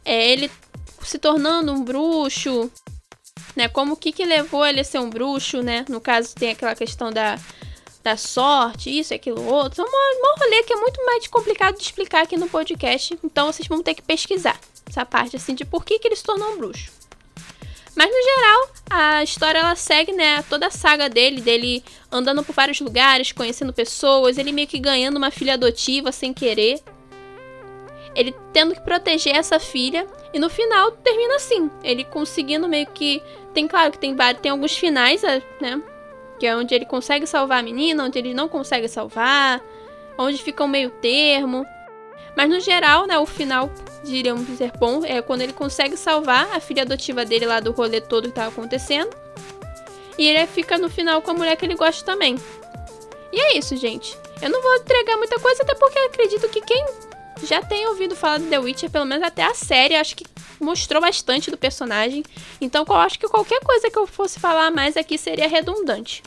É 0.06 0.32
ele 0.32 0.50
se 1.02 1.18
tornando 1.18 1.74
um 1.74 1.84
bruxo, 1.84 2.72
né? 3.56 3.68
Como 3.68 3.94
o 3.94 3.98
que, 3.98 4.12
que 4.12 4.24
levou 4.24 4.66
ele 4.66 4.80
a 4.80 4.84
ser 4.84 5.00
um 5.00 5.10
bruxo, 5.10 5.62
né? 5.62 5.84
No 5.90 6.00
caso, 6.00 6.34
tem 6.36 6.52
aquela 6.52 6.76
questão 6.76 7.12
da 7.12 7.38
da 8.06 8.16
sorte, 8.16 9.00
isso, 9.00 9.16
aquilo, 9.16 9.44
outro. 9.44 9.82
É 9.82 9.86
um, 9.86 10.40
rolê 10.40 10.62
que 10.62 10.72
é 10.72 10.76
muito 10.76 11.04
mais 11.04 11.26
complicado 11.26 11.76
de 11.76 11.84
explicar 11.84 12.22
aqui 12.22 12.38
no 12.38 12.48
podcast. 12.48 13.18
Então 13.24 13.52
vocês 13.52 13.68
vão 13.68 13.82
ter 13.82 13.96
que 13.96 14.04
pesquisar 14.04 14.60
essa 14.88 15.04
parte, 15.04 15.36
assim, 15.36 15.56
de 15.56 15.66
por 15.66 15.84
que, 15.84 15.98
que 15.98 16.08
ele 16.08 16.16
se 16.16 16.24
tornou 16.24 16.52
um 16.52 16.58
bruxo. 16.58 16.92
Mas 17.96 18.08
no 18.08 18.22
geral, 18.22 18.70
a 18.92 19.24
história 19.24 19.58
ela 19.58 19.76
segue, 19.76 20.12
né, 20.12 20.44
toda 20.44 20.68
a 20.68 20.70
saga 20.70 21.10
dele, 21.10 21.42
dele 21.42 21.84
andando 22.12 22.44
por 22.44 22.54
vários 22.54 22.80
lugares, 22.80 23.32
conhecendo 23.32 23.74
pessoas, 23.74 24.38
ele 24.38 24.52
meio 24.52 24.68
que 24.68 24.78
ganhando 24.78 25.18
uma 25.18 25.32
filha 25.32 25.56
adotiva 25.56 26.12
sem 26.12 26.32
querer. 26.32 26.80
Ele 28.14 28.36
tendo 28.54 28.76
que 28.76 28.82
proteger 28.82 29.36
essa 29.36 29.60
filha 29.60 30.06
e 30.32 30.38
no 30.38 30.50
final 30.50 30.92
termina 30.92 31.38
assim, 31.38 31.72
ele 31.84 32.04
conseguindo 32.04 32.68
meio 32.68 32.86
que 32.88 33.20
tem 33.52 33.68
claro 33.68 33.92
que 33.92 33.98
tem 33.98 34.16
vários, 34.16 34.42
tem 34.42 34.52
alguns 34.52 34.78
finais, 34.78 35.24
né, 35.60 35.82
que 36.40 36.46
é 36.46 36.56
onde 36.56 36.74
ele 36.76 36.86
consegue 36.86 37.26
salvar 37.26 37.60
a 37.60 37.64
menina, 37.64 38.04
onde 38.04 38.20
ele 38.20 38.34
não 38.34 38.48
consegue 38.48 38.88
salvar, 38.88 39.62
onde 40.18 40.42
fica 40.42 40.64
um 40.64 40.68
meio 40.68 40.90
termo. 40.90 41.66
Mas 42.36 42.50
no 42.50 42.60
geral, 42.60 43.08
né, 43.08 43.18
o 43.18 43.26
final, 43.26 43.72
diríamos 44.04 44.46
dizer 44.46 44.72
bom, 44.78 45.04
é 45.06 45.22
quando 45.22 45.42
ele 45.42 45.54
consegue 45.54 45.96
salvar 45.96 46.52
a 46.54 46.60
filha 46.60 46.84
adotiva 46.84 47.24
dele 47.24 47.46
lá 47.46 47.60
do 47.60 47.72
rolê 47.72 48.02
todo 48.02 48.24
que 48.24 48.30
estava 48.30 48.50
acontecendo. 48.50 49.16
E 50.18 50.28
ele 50.28 50.46
fica 50.48 50.78
no 50.78 50.90
final 50.90 51.22
com 51.22 51.32
a 51.32 51.34
mulher 51.34 51.56
que 51.56 51.66
ele 51.66 51.76
gosta 51.76 52.06
também. 52.06 52.38
E 53.32 53.40
é 53.40 53.58
isso, 53.58 53.76
gente. 53.76 54.18
Eu 54.42 54.50
não 54.50 54.62
vou 54.62 54.76
entregar 54.76 55.18
muita 55.18 55.40
coisa, 55.40 55.64
até 55.64 55.76
porque 55.76 55.98
acredito 56.00 56.48
que 56.50 56.62
quem 56.62 56.86
já 57.46 57.62
tem 57.62 57.88
ouvido 57.88 58.16
falar 58.16 58.40
do 58.40 58.48
The 58.48 58.60
Witcher, 58.60 58.90
pelo 58.90 59.06
menos 59.06 59.26
até 59.26 59.44
a 59.44 59.54
série, 59.54 59.96
acho 59.96 60.16
que 60.16 60.26
mostrou 60.60 61.02
bastante 61.02 61.52
do 61.52 61.58
personagem. 61.58 62.24
Então 62.60 62.86
eu 62.88 62.96
acho 62.96 63.20
que 63.20 63.28
qualquer 63.28 63.60
coisa 63.62 63.90
que 63.90 63.98
eu 63.98 64.08
fosse 64.08 64.40
falar 64.40 64.72
mais 64.72 64.98
aqui 64.98 65.18
seria 65.18 65.48
redundante. 65.48 66.24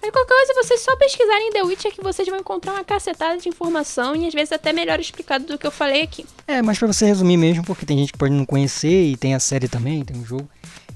Mas 0.00 0.10
qualquer 0.10 0.34
coisa, 0.34 0.54
vocês 0.54 0.80
só 0.80 0.96
pesquisarem 0.96 1.52
The 1.52 1.62
Witcher 1.62 1.92
que 1.92 2.02
vocês 2.02 2.26
vão 2.26 2.38
encontrar 2.38 2.72
uma 2.72 2.82
cacetada 2.82 3.38
de 3.38 3.48
informação 3.48 4.16
e 4.16 4.26
às 4.26 4.34
vezes 4.34 4.50
até 4.50 4.72
melhor 4.72 4.98
explicado 4.98 5.44
do 5.44 5.56
que 5.56 5.66
eu 5.66 5.70
falei 5.70 6.02
aqui. 6.02 6.26
É, 6.48 6.60
mas 6.60 6.76
pra 6.76 6.88
você 6.88 7.06
resumir 7.06 7.36
mesmo, 7.36 7.62
porque 7.64 7.86
tem 7.86 7.98
gente 7.98 8.12
que 8.12 8.18
pode 8.18 8.34
não 8.34 8.44
conhecer 8.44 9.04
e 9.04 9.16
tem 9.16 9.32
a 9.32 9.38
série 9.38 9.68
também, 9.68 10.04
tem 10.04 10.20
o 10.20 10.24
jogo. 10.24 10.48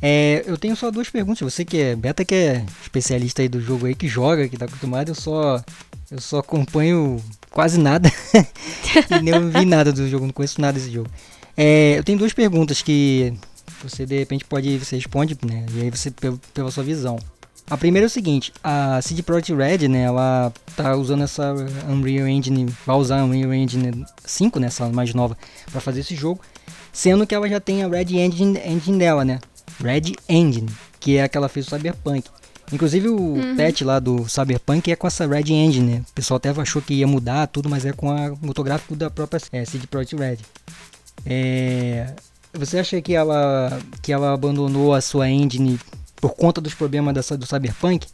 É, 0.03 0.43
eu 0.45 0.59
tenho 0.59 0.75
só 0.75 0.91
duas 0.91 1.09
perguntas. 1.09 1.41
Você 1.41 1.65
que 1.65 1.81
é 1.81 1.97
Beta, 1.97 2.25
que 2.25 2.35
é 2.35 2.65
especialista 2.83 3.43
aí 3.43 3.49
do 3.49 3.61
jogo 3.61 3.87
aí, 3.87 3.95
que 3.95 4.09
joga, 4.09 4.49
que 4.49 4.57
tá 4.57 4.65
acostumado, 4.65 5.11
eu 5.11 5.15
só 5.15 5.63
eu 6.11 6.21
só 6.21 6.39
acompanho 6.39 7.23
quase 7.57 7.81
nada 7.81 8.13
e 9.11 9.23
nem 9.23 9.49
vi 9.49 9.65
nada 9.65 9.91
do 9.91 10.07
jogo, 10.07 10.27
não 10.27 10.33
conheço 10.33 10.61
nada 10.61 10.79
desse 10.79 10.93
jogo. 10.93 11.09
É, 11.57 11.95
eu 11.97 12.05
tenho 12.05 12.19
duas 12.19 12.35
perguntas 12.35 12.83
que 12.83 13.33
você 13.83 14.05
de 14.05 14.19
repente 14.19 14.45
pode 14.45 14.77
você 14.77 14.97
responde, 14.97 15.39
né? 15.43 15.65
E 15.73 15.81
aí 15.81 15.91
você 15.91 16.13
pela 16.53 16.71
sua 16.71 16.85
visão. 16.85 17.19
A 17.71 17.79
primeira 17.79 18.05
é 18.05 18.09
o 18.09 18.11
seguinte, 18.11 18.53
a 18.63 19.01
CD 19.01 19.23
Projekt 19.23 19.55
Red, 19.55 19.89
né, 19.89 20.03
ela 20.03 20.53
tá 20.77 20.95
usando 20.95 21.25
essa 21.25 21.55
Unreal 21.89 22.29
Engine, 22.29 22.67
vai 22.87 22.97
usar 22.97 23.21
a 23.21 23.25
Unreal 23.25 23.53
Engine 23.55 24.05
5, 24.25 24.61
né, 24.61 24.67
essa 24.69 24.89
mais 24.91 25.13
nova, 25.15 25.37
para 25.73 25.81
fazer 25.81 26.01
esse 26.01 26.15
jogo, 26.15 26.41
sendo 26.93 27.27
que 27.27 27.35
ela 27.35 27.49
já 27.49 27.59
tem 27.59 27.83
a 27.83 27.89
Red 27.89 28.17
Engine, 28.17 28.61
engine 28.65 28.99
dela, 28.99 29.25
né? 29.25 29.41
Red 29.83 30.13
Engine, 30.29 30.69
que 31.01 31.17
é 31.17 31.25
a 31.25 31.29
que 31.29 31.37
ela 31.37 31.49
fez 31.49 31.67
o 31.67 31.71
Cyberpunk. 31.71 32.29
Inclusive 32.73 33.09
o 33.09 33.17
uhum. 33.17 33.57
patch 33.57 33.83
lá 33.83 33.99
do 33.99 34.29
Cyberpunk 34.29 34.91
é 34.91 34.97
com 34.97 35.07
essa 35.07 35.27
Red 35.27 35.53
Engine, 35.53 35.95
né? 35.95 36.05
O 36.09 36.13
pessoal 36.13 36.37
até 36.37 36.51
achou 36.51 36.83
que 36.83 36.95
ia 36.95 37.07
mudar 37.07 37.47
tudo, 37.47 37.69
mas 37.69 37.85
é 37.85 37.93
com 37.93 38.09
o 38.09 38.39
motográfico 38.43 38.97
da 38.97 39.09
própria 39.09 39.41
é, 39.53 39.65
CD 39.65 39.87
Projekt 39.87 40.17
Red. 40.17 40.39
É, 41.25 42.13
você 42.53 42.79
acha 42.79 43.01
que 43.01 43.15
ela, 43.15 43.79
que 44.03 44.13
ela 44.13 44.33
abandonou 44.33 44.95
a 44.95 45.01
sua 45.01 45.29
engine 45.29 45.79
por 46.17 46.35
conta 46.35 46.61
dos 46.61 46.75
problemas 46.75 47.15
dessa, 47.15 47.37
do 47.37 47.47
Cyberpunk? 47.47 48.07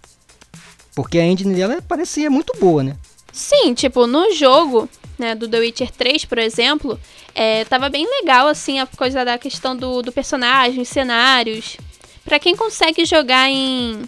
Porque 0.95 1.19
a 1.19 1.25
engine 1.25 1.55
dela 1.55 1.81
parecia 1.81 2.31
muito 2.31 2.53
boa, 2.61 2.83
né? 2.83 2.97
Sim, 3.33 3.73
tipo, 3.73 4.07
no 4.07 4.35
jogo, 4.35 4.89
né, 5.19 5.35
do 5.35 5.49
The 5.49 5.59
Witcher 5.59 5.91
3, 5.91 6.27
por 6.27 6.37
exemplo, 6.37 7.01
é, 7.35 7.65
tava 7.65 7.89
bem 7.89 8.07
legal, 8.07 8.47
assim, 8.47 8.79
a 8.79 8.87
coisa 8.87 9.25
da 9.25 9.39
questão 9.39 9.75
do, 9.75 10.03
do 10.03 10.13
personagem, 10.13 10.85
cenários. 10.85 11.79
Para 12.25 12.39
quem 12.39 12.55
consegue 12.55 13.07
jogar 13.07 13.49
em 13.49 14.03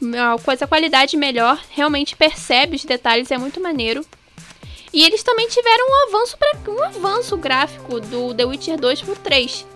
uma 0.00 0.38
coisa 0.38 0.66
qualidade 0.66 1.16
melhor, 1.16 1.58
realmente 1.70 2.16
percebe 2.16 2.76
os 2.76 2.84
detalhes, 2.84 3.30
é 3.30 3.38
muito 3.38 3.60
maneiro. 3.60 4.04
E 4.92 5.02
eles 5.02 5.22
também 5.22 5.48
tiveram 5.48 5.84
um 5.88 6.08
avanço 6.08 6.36
para 6.38 6.72
um 6.72 6.82
avanço 6.82 7.36
gráfico 7.36 8.00
do 8.00 8.34
The 8.34 8.44
Witcher 8.44 8.78
2 8.78 9.02
pro 9.02 9.16
3. 9.16 9.66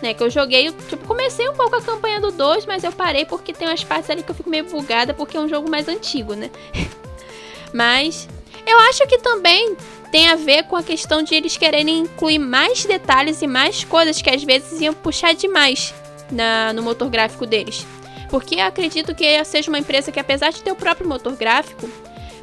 Né, 0.00 0.14
que 0.14 0.22
eu 0.22 0.28
joguei, 0.30 0.72
tipo, 0.88 1.06
comecei 1.06 1.48
um 1.48 1.54
pouco 1.54 1.76
a 1.76 1.80
campanha 1.80 2.20
do 2.20 2.32
2, 2.32 2.66
mas 2.66 2.82
eu 2.82 2.90
parei 2.90 3.24
porque 3.24 3.52
tem 3.52 3.68
umas 3.68 3.84
partes 3.84 4.10
ali 4.10 4.24
que 4.24 4.30
eu 4.32 4.34
fico 4.34 4.50
meio 4.50 4.64
bugada 4.64 5.14
porque 5.14 5.36
é 5.36 5.40
um 5.40 5.48
jogo 5.48 5.70
mais 5.70 5.86
antigo, 5.86 6.34
né? 6.34 6.50
mas 7.72 8.28
eu 8.66 8.80
acho 8.80 9.06
que 9.06 9.18
também 9.18 9.76
tem 10.10 10.28
a 10.28 10.34
ver 10.34 10.64
com 10.64 10.74
a 10.74 10.82
questão 10.82 11.22
de 11.22 11.34
eles 11.36 11.56
quererem 11.56 12.00
incluir 12.00 12.40
mais 12.40 12.84
detalhes 12.84 13.42
e 13.42 13.46
mais 13.46 13.84
coisas 13.84 14.20
que 14.20 14.28
às 14.28 14.42
vezes 14.42 14.80
iam 14.80 14.92
puxar 14.92 15.34
demais 15.34 15.94
na, 16.30 16.72
no 16.72 16.82
motor 16.82 17.08
gráfico 17.08 17.46
deles. 17.46 17.86
Porque 18.32 18.58
acredito 18.60 19.14
que 19.14 19.44
seja 19.44 19.70
uma 19.70 19.78
empresa 19.78 20.10
que, 20.10 20.18
apesar 20.18 20.50
de 20.50 20.62
ter 20.62 20.72
o 20.72 20.74
próprio 20.74 21.06
motor 21.06 21.36
gráfico, 21.36 21.86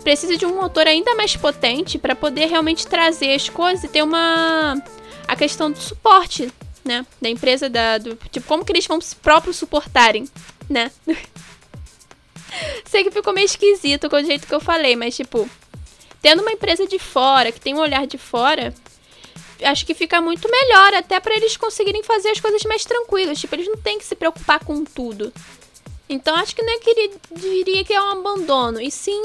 precisa 0.03 0.38
de 0.38 0.46
um 0.46 0.55
motor 0.62 0.86
ainda 0.86 1.15
mais 1.15 1.36
potente 1.36 1.98
para 1.98 2.15
poder 2.15 2.46
realmente 2.46 2.86
trazer 2.86 3.34
as 3.34 3.50
coisas 3.50 3.84
e 3.84 3.88
ter 3.88 4.03
uma 4.03 4.75
a 5.27 5.36
questão 5.36 5.72
do 5.72 5.79
suporte, 5.79 6.53
né, 6.86 7.03
da 7.19 7.27
empresa 7.27 7.72
da 7.72 7.98
do, 7.98 8.15
tipo 8.29 8.48
como 8.48 8.63
que 8.63 8.72
eles 8.72 8.86
vão 8.86 9.01
se 9.01 9.15
próprios 9.15 9.58
suportarem, 9.58 10.29
né? 10.69 10.91
Sei 12.86 13.03
que 13.03 13.10
ficou 13.10 13.34
meio 13.34 13.46
esquisito 13.46 14.12
com 14.12 14.15
o 14.17 14.24
jeito 14.24 14.46
que 14.46 14.53
eu 14.53 14.62
falei, 14.62 14.96
mas 14.96 15.15
tipo, 15.15 15.50
tendo 16.22 16.43
uma 16.43 16.51
empresa 16.51 16.86
de 16.86 17.00
fora, 17.00 17.51
que 17.51 17.60
tem 17.60 17.74
um 17.74 17.79
olhar 17.79 18.05
de 18.05 18.19
fora, 18.19 18.75
acho 19.63 19.88
que 19.88 19.96
fica 19.96 20.22
muito 20.22 20.48
melhor 20.51 20.93
até 20.93 21.19
para 21.19 21.36
eles 21.36 21.58
conseguirem 21.58 22.03
fazer 22.03 22.29
as 22.29 22.39
coisas 22.39 22.62
mais 22.65 22.86
tranquilas, 22.86 23.39
tipo, 23.39 23.55
eles 23.55 23.67
não 23.67 23.77
têm 23.77 23.98
que 23.98 24.05
se 24.05 24.13
preocupar 24.13 24.63
com 24.63 24.84
tudo. 24.84 25.34
Então 26.09 26.35
acho 26.35 26.55
que 26.55 26.61
não 26.63 26.73
é 26.73 26.79
que 26.79 27.11
diria 27.35 27.83
que 27.85 27.93
é 27.93 28.01
um 28.01 28.09
abandono, 28.19 28.81
e 28.81 28.89
sim 28.89 29.21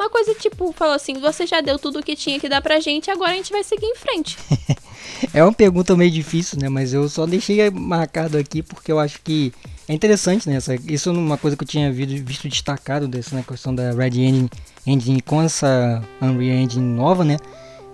uma 0.00 0.08
coisa 0.08 0.34
tipo, 0.34 0.72
falou 0.72 0.94
assim, 0.94 1.20
você 1.20 1.46
já 1.46 1.60
deu 1.60 1.78
tudo 1.78 1.98
o 1.98 2.02
que 2.02 2.16
tinha 2.16 2.40
que 2.40 2.48
dar 2.48 2.62
pra 2.62 2.80
gente, 2.80 3.10
agora 3.10 3.32
a 3.32 3.34
gente 3.34 3.52
vai 3.52 3.62
seguir 3.62 3.84
em 3.84 3.96
frente. 3.96 4.38
é 5.34 5.44
uma 5.44 5.52
pergunta 5.52 5.94
meio 5.94 6.10
difícil, 6.10 6.58
né? 6.58 6.70
Mas 6.70 6.94
eu 6.94 7.06
só 7.06 7.26
deixei 7.26 7.68
marcado 7.68 8.38
aqui 8.38 8.62
porque 8.62 8.90
eu 8.90 8.98
acho 8.98 9.20
que 9.22 9.52
é 9.86 9.92
interessante, 9.92 10.48
né? 10.48 10.56
Essa, 10.56 10.74
isso 10.74 11.10
é 11.10 11.12
uma 11.12 11.36
coisa 11.36 11.54
que 11.54 11.64
eu 11.64 11.68
tinha 11.68 11.92
visto, 11.92 12.48
destacado 12.48 13.06
dessa 13.06 13.36
né, 13.36 13.44
questão 13.46 13.74
da 13.74 13.92
Red 13.92 14.18
Engine, 14.18 14.50
Engine 14.86 15.20
com 15.20 15.42
essa 15.42 16.02
Unreal 16.22 16.56
Engine 16.56 16.94
nova, 16.94 17.22
né? 17.22 17.36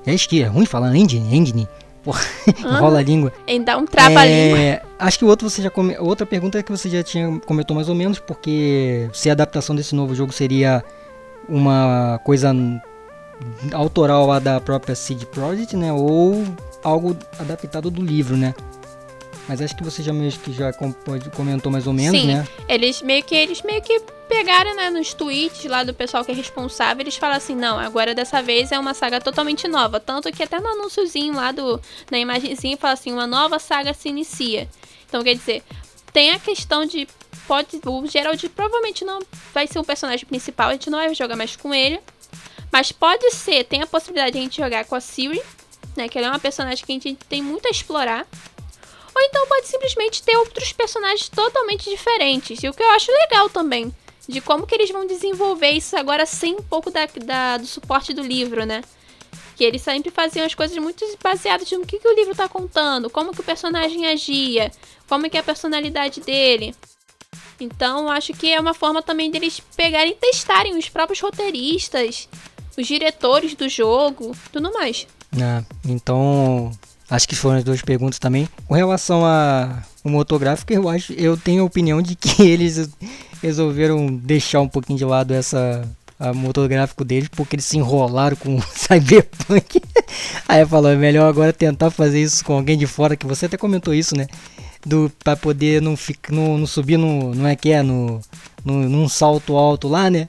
É 0.06 0.14
que 0.16 0.40
é 0.40 0.46
ruim 0.46 0.64
falar 0.64 0.94
Engine, 0.94 1.36
Engine. 1.36 1.66
Porra, 2.06 2.20
enrola 2.60 3.00
a 3.00 3.02
língua. 3.02 3.32
Ainda 3.48 3.76
um 3.76 3.84
trava-língua. 3.84 4.58
É, 4.60 4.82
acho 4.96 5.18
que 5.18 5.25
outro 5.25 5.50
você 5.50 5.60
já 5.60 5.70
come... 5.70 5.98
outra 5.98 6.25
pergunta 6.25 6.56
é 6.56 6.62
que 6.62 6.70
você 6.70 6.88
já 6.88 7.02
tinha 7.02 7.40
comentou 7.40 7.75
mais 7.75 7.88
ou 7.88 7.96
menos, 7.96 8.20
porque 8.20 9.10
se 9.12 9.28
a 9.28 9.32
adaptação 9.32 9.75
desse 9.75 9.92
novo 9.92 10.14
jogo 10.14 10.32
seria 10.32 10.84
uma 11.48 12.20
coisa 12.22 12.54
autoral 13.72 14.25
lá 14.25 14.38
da 14.38 14.60
própria 14.60 14.94
Seed 14.94 15.25
Project, 15.25 15.76
né? 15.76 15.92
Ou 15.92 16.44
algo 16.84 17.16
adaptado 17.40 17.90
do 17.90 18.00
livro, 18.00 18.36
né? 18.36 18.54
Mas 19.48 19.60
acho 19.60 19.76
que 19.76 19.82
você 19.82 20.00
já 20.00 20.12
meio 20.12 20.30
que 20.30 20.52
já 20.52 20.72
comentou 21.34 21.72
mais 21.72 21.88
ou 21.88 21.92
menos, 21.92 22.20
Sim, 22.20 22.28
né? 22.28 22.46
Eles 22.68 23.02
meio 23.02 23.25
que 23.25 23.34
eles 23.34 23.62
meio 23.62 23.82
que 23.82 24.00
pegaram, 24.28 24.75
né, 24.76 24.90
nos 24.90 25.14
tweets 25.14 25.64
lá 25.64 25.83
do 25.83 25.95
pessoal 25.95 26.25
que 26.25 26.33
é 26.33 26.35
responsável, 26.35 27.02
eles 27.02 27.16
falam 27.16 27.37
assim: 27.37 27.54
"Não, 27.54 27.78
agora 27.78 28.14
dessa 28.14 28.42
vez 28.42 28.73
é 28.73 28.78
uma 28.78 28.95
saga 28.95 29.21
totalmente 29.21 29.66
nova". 29.68 29.99
Tanto 29.99 30.30
que 30.33 30.42
até 30.42 30.61
no 30.61 30.68
anúnciozinho 30.68 31.35
lá 31.35 31.52
do 31.52 31.80
na 32.11 32.18
imagenzinha 32.18 32.76
fala 32.76 32.95
assim: 32.95 33.12
"Uma 33.12 33.26
nova 33.26 33.59
saga 33.59 33.95
se 33.95 34.09
inicia". 34.09 34.68
Então 35.09 35.23
quer 35.23 35.35
dizer, 35.35 35.62
tem 36.12 36.30
a 36.30 36.38
questão 36.38 36.85
de. 36.85 37.06
Pode, 37.47 37.80
o 37.85 38.06
Gerald 38.06 38.49
provavelmente 38.49 39.04
não 39.04 39.21
vai 39.54 39.66
ser 39.66 39.78
o 39.78 39.85
personagem 39.85 40.26
principal, 40.26 40.71
a 40.71 40.73
gente 40.73 40.90
não 40.90 40.99
vai 40.99 41.14
jogar 41.14 41.37
mais 41.37 41.54
com 41.54 41.73
ele. 41.73 42.00
Mas 42.73 42.90
pode 42.90 43.30
ser, 43.30 43.64
tem 43.64 43.83
a 43.83 43.87
possibilidade 43.87 44.33
de 44.33 44.38
a 44.38 44.42
gente 44.42 44.56
jogar 44.56 44.85
com 44.85 44.95
a 44.95 45.00
Siri, 45.00 45.40
né? 45.97 46.09
Que 46.09 46.18
ela 46.18 46.28
é 46.28 46.30
uma 46.30 46.38
personagem 46.38 46.85
que 46.85 46.90
a 46.90 46.95
gente 46.95 47.14
tem 47.28 47.42
muito 47.42 47.66
a 47.66 47.71
explorar. 47.71 48.26
Ou 49.14 49.23
então 49.23 49.47
pode 49.47 49.66
simplesmente 49.66 50.23
ter 50.23 50.37
outros 50.37 50.73
personagens 50.73 51.28
totalmente 51.28 51.88
diferentes. 51.88 52.62
E 52.62 52.68
o 52.68 52.73
que 52.75 52.83
eu 52.83 52.90
acho 52.90 53.12
legal 53.12 53.49
também, 53.49 53.95
de 54.28 54.40
como 54.40 54.66
que 54.66 54.75
eles 54.75 54.90
vão 54.90 55.06
desenvolver 55.06 55.71
isso 55.71 55.97
agora 55.97 56.26
sem 56.26 56.54
um 56.54 56.62
pouco 56.62 56.90
da, 56.90 57.06
da 57.25 57.56
do 57.59 57.66
suporte 57.66 58.12
do 58.12 58.23
livro, 58.23 58.64
né? 58.64 58.83
Que 59.56 59.64
eles 59.64 59.83
sempre 59.83 60.11
faziam 60.11 60.45
as 60.45 60.54
coisas 60.54 60.76
muito 60.78 61.04
baseadas 61.23 61.71
no 61.71 61.87
que, 61.87 61.99
que 61.99 62.09
o 62.09 62.14
livro 62.14 62.33
está 62.33 62.49
contando, 62.49 63.09
como 63.09 63.33
que 63.33 63.40
o 63.40 63.45
personagem 63.45 64.06
agia, 64.06 64.71
como 65.09 65.28
que 65.30 65.37
é 65.37 65.40
a 65.40 65.45
personalidade 65.45 66.21
dele. 66.21 66.75
Então, 67.59 68.11
acho 68.11 68.35
que 68.35 68.52
é 68.52 68.61
uma 68.61 68.75
forma 68.75 69.02
também 69.02 69.30
deles 69.30 69.61
pegarem 69.76 70.12
e 70.12 70.14
testarem 70.14 70.76
os 70.76 70.88
próprios 70.88 71.21
roteiristas, 71.21 72.28
os 72.76 72.87
diretores 72.87 73.54
do 73.54 73.68
jogo, 73.68 74.37
tudo 74.52 74.73
mais. 74.73 75.06
Ah, 75.40 75.62
então, 75.85 76.71
acho 77.09 77.26
que 77.26 77.35
foram 77.35 77.59
as 77.59 77.64
duas 77.64 77.80
perguntas 77.80 78.18
também. 78.18 78.47
Com 78.66 78.75
relação 78.75 79.25
a 79.25 79.83
o 80.06 80.10
motográfico, 80.10 80.72
eu 80.72 80.88
acho, 80.88 81.12
eu 81.14 81.36
tenho 81.36 81.62
a 81.62 81.66
opinião 81.66 82.00
de 82.00 82.14
que 82.14 82.42
eles 82.46 82.88
resolveram 83.42 84.06
deixar 84.06 84.60
um 84.60 84.68
pouquinho 84.68 84.98
de 84.98 85.04
lado 85.04 85.34
essa 85.34 85.86
a 86.18 86.32
motor 86.32 86.66
gráfico 86.66 87.04
deles 87.04 87.28
porque 87.28 87.56
eles 87.56 87.66
se 87.66 87.76
enrolaram 87.76 88.36
com 88.36 88.54
o 88.56 88.62
Cyberpunk. 88.62 89.82
Aí 90.48 90.64
falou, 90.64 90.90
é 90.90 90.96
melhor 90.96 91.28
agora 91.28 91.52
tentar 91.52 91.90
fazer 91.90 92.22
isso 92.22 92.44
com 92.44 92.54
alguém 92.54 92.78
de 92.78 92.86
fora, 92.86 93.16
que 93.16 93.26
você 93.26 93.46
até 93.46 93.56
comentou 93.56 93.92
isso, 93.92 94.16
né? 94.16 94.26
Do, 94.84 95.10
pra 95.25 95.36
poder 95.36 95.82
não, 95.82 95.96
ficar, 95.96 96.32
não, 96.32 96.56
não 96.56 96.66
subir 96.66 96.96
no. 96.96 97.34
Não 97.34 97.48
é 97.48 97.56
que 97.56 97.72
é? 97.72 97.82
No, 97.82 98.20
no, 98.64 98.88
num 98.88 99.08
salto 99.08 99.56
alto 99.56 99.88
lá, 99.88 100.08
né? 100.08 100.28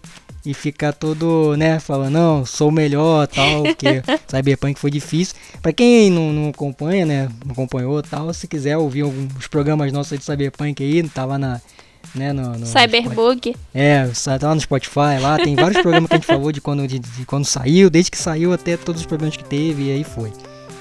E 0.50 0.54
ficar 0.54 0.94
todo, 0.94 1.58
né? 1.58 1.78
Falando, 1.78 2.14
não, 2.14 2.46
sou 2.46 2.70
o 2.70 2.72
melhor 2.72 3.28
tal, 3.28 3.64
porque 3.64 4.02
Cyberpunk 4.32 4.80
foi 4.80 4.90
difícil. 4.90 5.36
Pra 5.62 5.74
quem 5.74 6.10
não, 6.10 6.32
não 6.32 6.50
acompanha, 6.52 7.06
né? 7.06 7.30
Não 7.46 7.52
acompanhou 7.52 8.02
tal, 8.02 8.34
se 8.34 8.48
quiser 8.48 8.78
ouvir 8.78 9.02
alguns 9.02 9.46
programas 9.48 9.92
nossos 9.92 10.18
de 10.18 10.24
Cyberpunk 10.24 10.82
aí, 10.82 11.04
tava 11.10 11.38
na 11.38 11.60
né? 12.16 12.32
No, 12.32 12.58
no 12.58 12.66
Cyberbug. 12.66 13.56
É, 13.74 14.08
tá 14.40 14.48
lá 14.48 14.56
no 14.56 14.62
Spotify, 14.62 15.20
lá 15.22 15.38
tem 15.38 15.54
vários 15.54 15.82
programas 15.82 16.08
que 16.08 16.16
a 16.16 16.18
gente 16.18 16.28
falou 16.28 16.52
de 16.52 16.62
quando, 16.62 16.88
de, 16.88 17.00
de, 17.00 17.26
quando 17.26 17.46
saiu, 17.46 17.90
desde 17.90 18.12
que 18.12 18.18
saiu 18.18 18.54
até 18.54 18.78
todos 18.78 19.02
os 19.02 19.08
problemas 19.08 19.36
que 19.36 19.44
teve 19.44 19.88
e 19.88 19.92
aí 19.92 20.04
foi. 20.06 20.32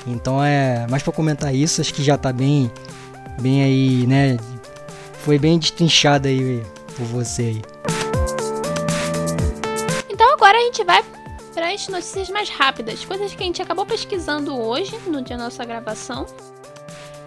Então 0.07 0.43
é 0.43 0.87
mais 0.89 1.03
para 1.03 1.13
comentar 1.13 1.53
isso, 1.53 1.81
acho 1.81 1.93
que 1.93 2.05
já 2.05 2.17
tá 2.17 2.33
bem, 2.33 2.71
bem 3.41 3.63
aí, 3.63 4.07
né? 4.07 4.37
Foi 5.25 5.39
bem 5.39 5.59
destrinchado 5.59 6.29
aí 6.29 6.63
por 6.97 7.05
você 7.07 7.43
aí. 7.43 7.96
Agora 10.57 10.71
a 10.71 10.73
gente 10.73 10.85
vai 10.85 11.05
para 11.53 11.71
as 11.71 11.87
notícias 11.89 12.31
mais 12.31 12.49
rápidas, 12.49 13.05
coisas 13.05 13.35
que 13.35 13.43
a 13.43 13.47
gente 13.47 13.61
acabou 13.61 13.85
pesquisando 13.85 14.59
hoje, 14.59 14.99
no 15.07 15.21
dia 15.21 15.37
da 15.37 15.45
nossa 15.45 15.63
gravação. 15.67 16.25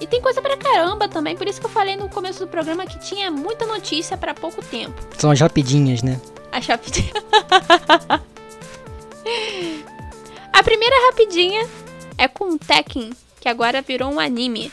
E 0.01 0.07
tem 0.07 0.19
coisa 0.19 0.41
pra 0.41 0.57
caramba 0.57 1.07
também, 1.07 1.38
por 1.38 1.48
isso 1.48 1.59
que 1.59 1.67
eu 1.67 1.69
falei 1.69 1.95
no 1.95 2.09
começo 2.09 2.39
do 2.39 2.48
programa 2.48 2.88
que 2.88 2.98
tinha 2.98 3.29
muita 3.29 3.67
notícia 3.67 4.17
para 4.17 4.33
pouco 4.33 4.63
tempo. 4.65 5.00
São 5.15 5.29
as 5.29 5.39
rapidinhas, 5.39 6.01
né? 6.01 6.19
As 6.51 6.65
rapidinhas. 6.65 7.13
A 10.51 10.63
primeira 10.63 10.95
rapidinha 11.12 11.69
é 12.17 12.27
com 12.27 12.55
o 12.55 12.57
Tekken, 12.57 13.12
que 13.39 13.48
agora 13.48 13.83
virou 13.83 14.12
um 14.12 14.19
anime. 14.19 14.71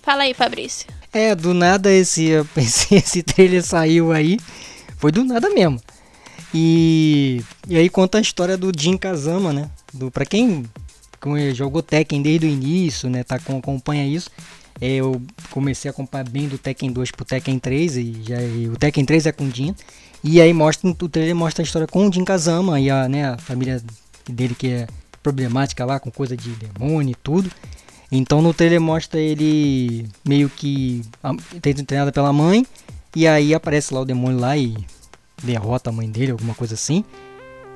Fala 0.00 0.22
aí, 0.22 0.32
Fabrício. 0.32 0.86
É, 1.12 1.34
do 1.34 1.52
nada 1.52 1.90
esse, 1.90 2.30
esse, 2.56 2.94
esse 2.94 3.24
trailer 3.24 3.64
saiu 3.64 4.12
aí. 4.12 4.38
Foi 4.96 5.10
do 5.10 5.24
nada 5.24 5.50
mesmo. 5.50 5.80
E, 6.54 7.42
e 7.68 7.76
aí 7.76 7.88
conta 7.88 8.18
a 8.18 8.20
história 8.20 8.56
do 8.56 8.72
Jin 8.76 8.96
Kazama, 8.96 9.52
né? 9.52 9.70
Do, 9.92 10.10
pra 10.10 10.24
quem 10.24 10.64
jogou 11.54 11.82
Tekken 11.82 12.22
desde 12.22 12.46
o 12.46 12.48
início, 12.48 13.10
né? 13.10 13.24
Tá, 13.24 13.36
acompanha 13.36 14.06
isso. 14.06 14.30
É, 14.80 14.96
eu 14.96 15.20
comecei 15.50 15.88
a 15.88 15.92
acompanhar 15.92 16.28
bem 16.28 16.48
do 16.48 16.58
Tekken 16.58 16.92
2 16.92 17.10
pro 17.10 17.24
Tekken 17.24 17.58
3 17.58 17.96
e, 17.96 18.22
já, 18.26 18.42
e 18.42 18.68
o 18.68 18.76
Tekken 18.76 19.04
3 19.04 19.26
é 19.26 19.32
com 19.32 19.44
o 19.44 19.50
Jin. 19.50 19.74
E 20.22 20.40
aí 20.40 20.52
mostra, 20.52 20.88
o 20.90 21.08
trailer 21.08 21.34
mostra 21.34 21.62
a 21.62 21.64
história 21.64 21.86
com 21.86 22.06
o 22.06 22.12
Jin 22.12 22.24
Kazama 22.24 22.78
e 22.80 22.90
a, 22.90 23.08
né, 23.08 23.30
a 23.30 23.38
família 23.38 23.82
dele 24.28 24.54
que 24.54 24.68
é 24.68 24.86
problemática 25.22 25.84
lá, 25.84 25.98
com 25.98 26.10
coisa 26.10 26.36
de 26.36 26.50
demônio 26.50 27.12
e 27.12 27.14
tudo. 27.14 27.50
Então 28.10 28.40
no 28.40 28.54
trailer 28.54 28.80
mostra 28.80 29.18
ele 29.18 30.08
meio 30.24 30.48
que 30.48 31.02
tendo 31.62 31.84
treinado 31.84 32.12
pela 32.12 32.32
mãe. 32.32 32.66
E 33.14 33.26
aí 33.26 33.54
aparece 33.54 33.94
lá 33.94 34.00
o 34.00 34.04
demônio 34.04 34.38
lá 34.38 34.56
e 34.56 34.76
derrota 35.42 35.90
a 35.90 35.92
mãe 35.92 36.10
dele, 36.10 36.32
alguma 36.32 36.54
coisa 36.54 36.74
assim. 36.74 37.04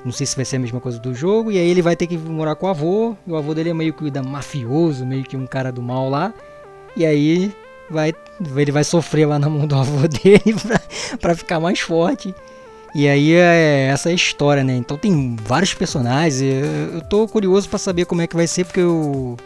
Não 0.03 0.11
sei 0.11 0.25
se 0.25 0.35
vai 0.35 0.45
ser 0.45 0.55
a 0.55 0.59
mesma 0.59 0.79
coisa 0.79 0.99
do 0.99 1.13
jogo. 1.13 1.51
E 1.51 1.57
aí 1.57 1.69
ele 1.69 1.81
vai 1.81 1.95
ter 1.95 2.07
que 2.07 2.17
morar 2.17 2.55
com 2.55 2.65
o 2.65 2.69
avô. 2.69 3.15
E 3.25 3.31
o 3.31 3.35
avô 3.35 3.53
dele 3.53 3.69
é 3.69 3.73
meio 3.73 3.93
que 3.93 4.09
da 4.09 4.23
mafioso, 4.23 5.05
meio 5.05 5.23
que 5.23 5.37
um 5.37 5.45
cara 5.45 5.71
do 5.71 5.81
mal 5.81 6.09
lá. 6.09 6.33
E 6.95 7.05
aí 7.05 7.53
vai, 7.89 8.13
ele 8.55 8.71
vai 8.71 8.83
sofrer 8.83 9.27
lá 9.27 9.37
na 9.37 9.49
mão 9.49 9.67
do 9.67 9.75
avô 9.75 10.07
dele 10.09 10.55
pra, 10.61 10.81
pra 11.17 11.35
ficar 11.35 11.59
mais 11.59 11.79
forte. 11.79 12.33
E 12.93 13.07
aí 13.07 13.33
é 13.33 13.87
essa 13.91 14.09
é 14.09 14.11
a 14.11 14.15
história, 14.15 14.63
né? 14.63 14.75
Então 14.75 14.97
tem 14.97 15.35
vários 15.43 15.73
personagens. 15.73 16.41
Eu, 16.41 16.95
eu 16.95 17.01
tô 17.01 17.27
curioso 17.27 17.69
para 17.69 17.79
saber 17.79 18.05
como 18.05 18.21
é 18.21 18.27
que 18.27 18.35
vai 18.35 18.47
ser, 18.47 18.65
porque 18.65 18.81
o, 18.81 19.37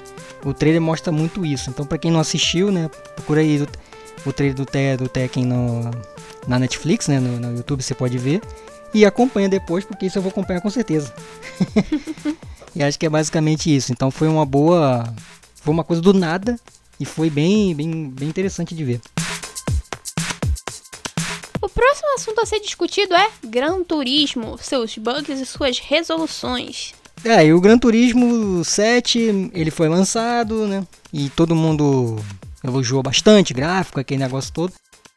o 0.44 0.54
trailer 0.54 0.82
mostra 0.82 1.12
muito 1.12 1.46
isso. 1.46 1.70
Então 1.70 1.86
para 1.86 1.98
quem 1.98 2.12
não 2.12 2.20
assistiu, 2.20 2.72
né? 2.72 2.90
Procura 3.16 3.42
aí 3.42 3.62
o, 3.62 4.30
o 4.30 4.34
trailer 4.34 4.56
do, 4.56 4.66
Te, 4.66 4.98
do 4.98 5.10
Tekken 5.10 5.46
no, 5.46 5.92
na 6.48 6.60
Netflix, 6.60 7.08
né? 7.08 7.20
No, 7.20 7.40
no 7.40 7.58
YouTube 7.58 7.82
você 7.82 7.94
pode 7.94 8.18
ver. 8.18 8.42
E 8.94 9.06
acompanha 9.06 9.50
depois, 9.50 9.84
porque 9.84 10.06
isso 10.06 10.18
eu 10.18 10.22
vou 10.22 10.30
acompanhar 10.30 10.62
com 10.62 10.70
certeza. 10.70 11.14
e 12.76 12.82
acho 12.82 12.98
que 12.98 13.06
é 13.06 13.10
basicamente 13.10 13.74
isso. 13.74 13.92
Então 13.92 14.10
foi 14.10 14.28
uma 14.28 14.46
boa. 14.46 15.14
Foi 15.56 15.74
uma 15.74 15.84
coisa 15.84 16.02
do 16.02 16.14
nada 16.14 16.60
e 17.00 17.06
foi 17.06 17.30
bem, 17.30 17.76
bem, 17.76 18.10
bem 18.10 18.30
interessante 18.30 18.74
de 18.76 18.84
ver. 18.84 19.02
O 21.62 21.68
próximo 21.68 22.14
assunto 22.16 22.40
a 22.40 22.46
ser 22.46 22.60
discutido 22.60 23.16
é 23.16 23.30
Gran 23.44 23.84
Turismo, 23.84 24.58
seus 24.60 24.98
bugs 24.98 25.40
e 25.40 25.46
suas 25.46 25.80
resoluções. 25.80 26.94
É, 27.24 27.44
e 27.44 27.54
o 27.54 27.60
Gran 27.60 27.78
Turismo 27.78 28.64
7, 28.64 29.52
ele 29.54 29.72
foi 29.72 29.90
lançado, 29.90 30.68
né? 30.68 30.86
E 31.12 31.30
todo 31.30 31.56
mundo 31.56 32.24
elogiou 32.64 33.02
bastante, 33.02 33.54
gráfico, 33.54 34.00
aquele 34.00 34.22
negócio 34.22 34.54
todo. 34.54 34.74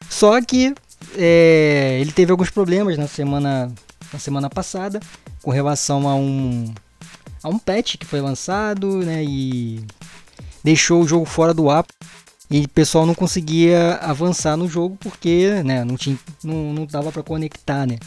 Só 0.09 0.41
que 0.41 0.73
é, 1.17 1.97
ele 1.99 2.11
teve 2.11 2.31
alguns 2.31 2.49
problemas 2.49 2.97
na 2.97 3.07
semana, 3.07 3.71
na 4.11 4.19
semana 4.19 4.49
passada 4.49 4.99
com 5.41 5.51
relação 5.51 6.07
a 6.07 6.15
um 6.15 6.73
a 7.41 7.47
um 7.47 7.57
patch 7.57 7.95
que 7.97 8.05
foi 8.05 8.21
lançado, 8.21 8.97
né? 8.97 9.23
E 9.23 9.83
deixou 10.63 11.01
o 11.01 11.07
jogo 11.07 11.25
fora 11.25 11.53
do 11.53 11.69
ar 11.69 11.85
e 12.49 12.61
o 12.61 12.69
pessoal 12.69 13.05
não 13.05 13.13
conseguia 13.13 13.93
avançar 13.95 14.57
no 14.57 14.67
jogo 14.67 14.97
porque 14.99 15.61
né, 15.63 15.83
não, 15.85 15.95
tinha, 15.95 16.17
não, 16.43 16.73
não 16.73 16.85
dava 16.85 17.11
para 17.11 17.23
conectar, 17.23 17.85
né? 17.85 17.97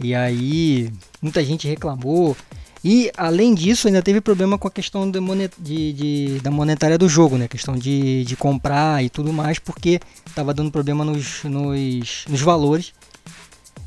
E 0.00 0.14
aí 0.14 0.92
muita 1.20 1.44
gente 1.44 1.68
reclamou. 1.68 2.36
E 2.84 3.10
além 3.16 3.54
disso, 3.54 3.86
ainda 3.86 4.02
teve 4.02 4.20
problema 4.20 4.58
com 4.58 4.68
a 4.68 4.70
questão 4.70 5.10
de 5.10 5.18
monet, 5.18 5.54
de, 5.58 5.92
de, 5.94 6.40
da 6.40 6.50
monetária 6.50 6.98
do 6.98 7.08
jogo, 7.08 7.38
né? 7.38 7.46
A 7.46 7.48
questão 7.48 7.74
de, 7.74 8.24
de 8.26 8.36
comprar 8.36 9.02
e 9.02 9.08
tudo 9.08 9.32
mais, 9.32 9.58
porque 9.58 9.98
estava 10.26 10.52
dando 10.52 10.70
problema 10.70 11.02
nos, 11.02 11.42
nos, 11.44 12.26
nos 12.28 12.40
valores. 12.42 12.92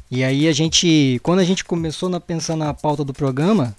E 0.10 0.24
aí 0.24 0.48
a 0.48 0.52
gente, 0.52 1.20
quando 1.22 1.40
a 1.40 1.44
gente 1.44 1.64
começou 1.64 2.14
a 2.16 2.20
pensar 2.20 2.56
na 2.56 2.74
pauta 2.74 3.04
do 3.04 3.14
programa, 3.14 3.76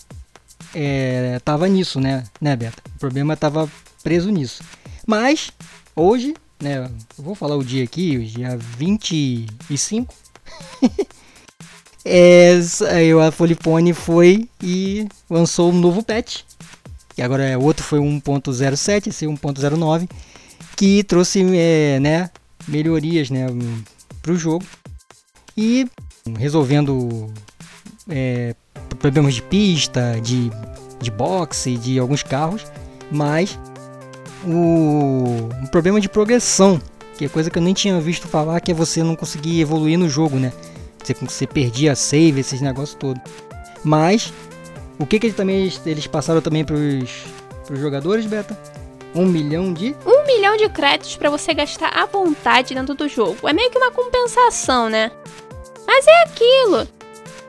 é, 0.72 1.40
tava 1.44 1.66
nisso, 1.66 1.98
né, 1.98 2.22
né, 2.40 2.54
Beta? 2.54 2.80
O 2.94 2.98
problema 3.00 3.36
tava 3.36 3.68
preso 4.04 4.30
nisso. 4.30 4.62
Mas, 5.04 5.50
hoje, 5.96 6.34
né, 6.62 6.88
eu 7.18 7.24
vou 7.24 7.34
falar 7.34 7.56
o 7.56 7.64
dia 7.64 7.82
aqui, 7.82 8.16
o 8.16 8.24
dia 8.24 8.56
25. 8.56 10.14
é, 12.04 12.58
a 13.26 13.30
Folipone 13.30 13.92
foi 13.92 14.48
e 14.62 15.06
lançou 15.28 15.70
um 15.70 15.78
novo 15.78 16.02
patch. 16.02 16.42
E 17.16 17.22
agora 17.22 17.44
é, 17.44 17.58
outro 17.58 17.84
foi 17.84 17.98
1.07, 17.98 19.08
esse 19.08 19.26
1.09, 19.26 20.08
que 20.76 21.02
trouxe 21.02 21.44
é, 21.56 21.98
né, 22.00 22.30
melhorias 22.66 23.28
né, 23.30 23.46
para 24.22 24.32
o 24.32 24.36
jogo. 24.36 24.64
E 25.56 25.88
resolvendo 26.38 27.32
é, 28.08 28.54
problemas 29.00 29.34
de 29.34 29.42
pista, 29.42 30.20
de, 30.22 30.50
de 31.00 31.10
boxe, 31.10 31.76
de 31.76 31.98
alguns 31.98 32.22
carros, 32.22 32.64
mas 33.10 33.58
o 34.44 35.48
um 35.60 35.66
problema 35.70 36.00
de 36.00 36.08
progressão, 36.08 36.80
que 37.16 37.24
é 37.24 37.28
coisa 37.28 37.50
que 37.50 37.58
eu 37.58 37.62
nem 37.62 37.74
tinha 37.74 38.00
visto 38.00 38.28
falar, 38.28 38.60
que 38.60 38.70
é 38.70 38.74
você 38.74 39.02
não 39.02 39.16
conseguir 39.16 39.60
evoluir 39.60 39.98
no 39.98 40.08
jogo, 40.08 40.36
né? 40.36 40.52
Você, 41.08 41.14
você 41.14 41.46
perdia 41.46 41.94
save, 41.94 42.40
esses 42.40 42.60
negócios 42.60 42.94
todos. 42.94 43.22
Mas, 43.82 44.32
o 44.98 45.06
que 45.06 45.18
que 45.18 45.26
eles 45.28 45.36
também 45.36 45.72
eles 45.86 46.06
passaram 46.06 46.42
também 46.42 46.64
para 46.64 46.74
os 46.74 47.80
jogadores, 47.80 48.26
Beta? 48.26 48.58
Um 49.14 49.24
milhão 49.24 49.72
de... 49.72 49.96
Um 50.04 50.26
milhão 50.26 50.56
de 50.56 50.68
créditos 50.68 51.16
para 51.16 51.30
você 51.30 51.54
gastar 51.54 51.88
à 51.88 52.04
vontade 52.04 52.74
dentro 52.74 52.94
do 52.94 53.08
jogo. 53.08 53.48
É 53.48 53.52
meio 53.54 53.70
que 53.70 53.78
uma 53.78 53.90
compensação, 53.90 54.90
né? 54.90 55.10
Mas 55.86 56.06
é 56.06 56.22
aquilo. 56.24 56.86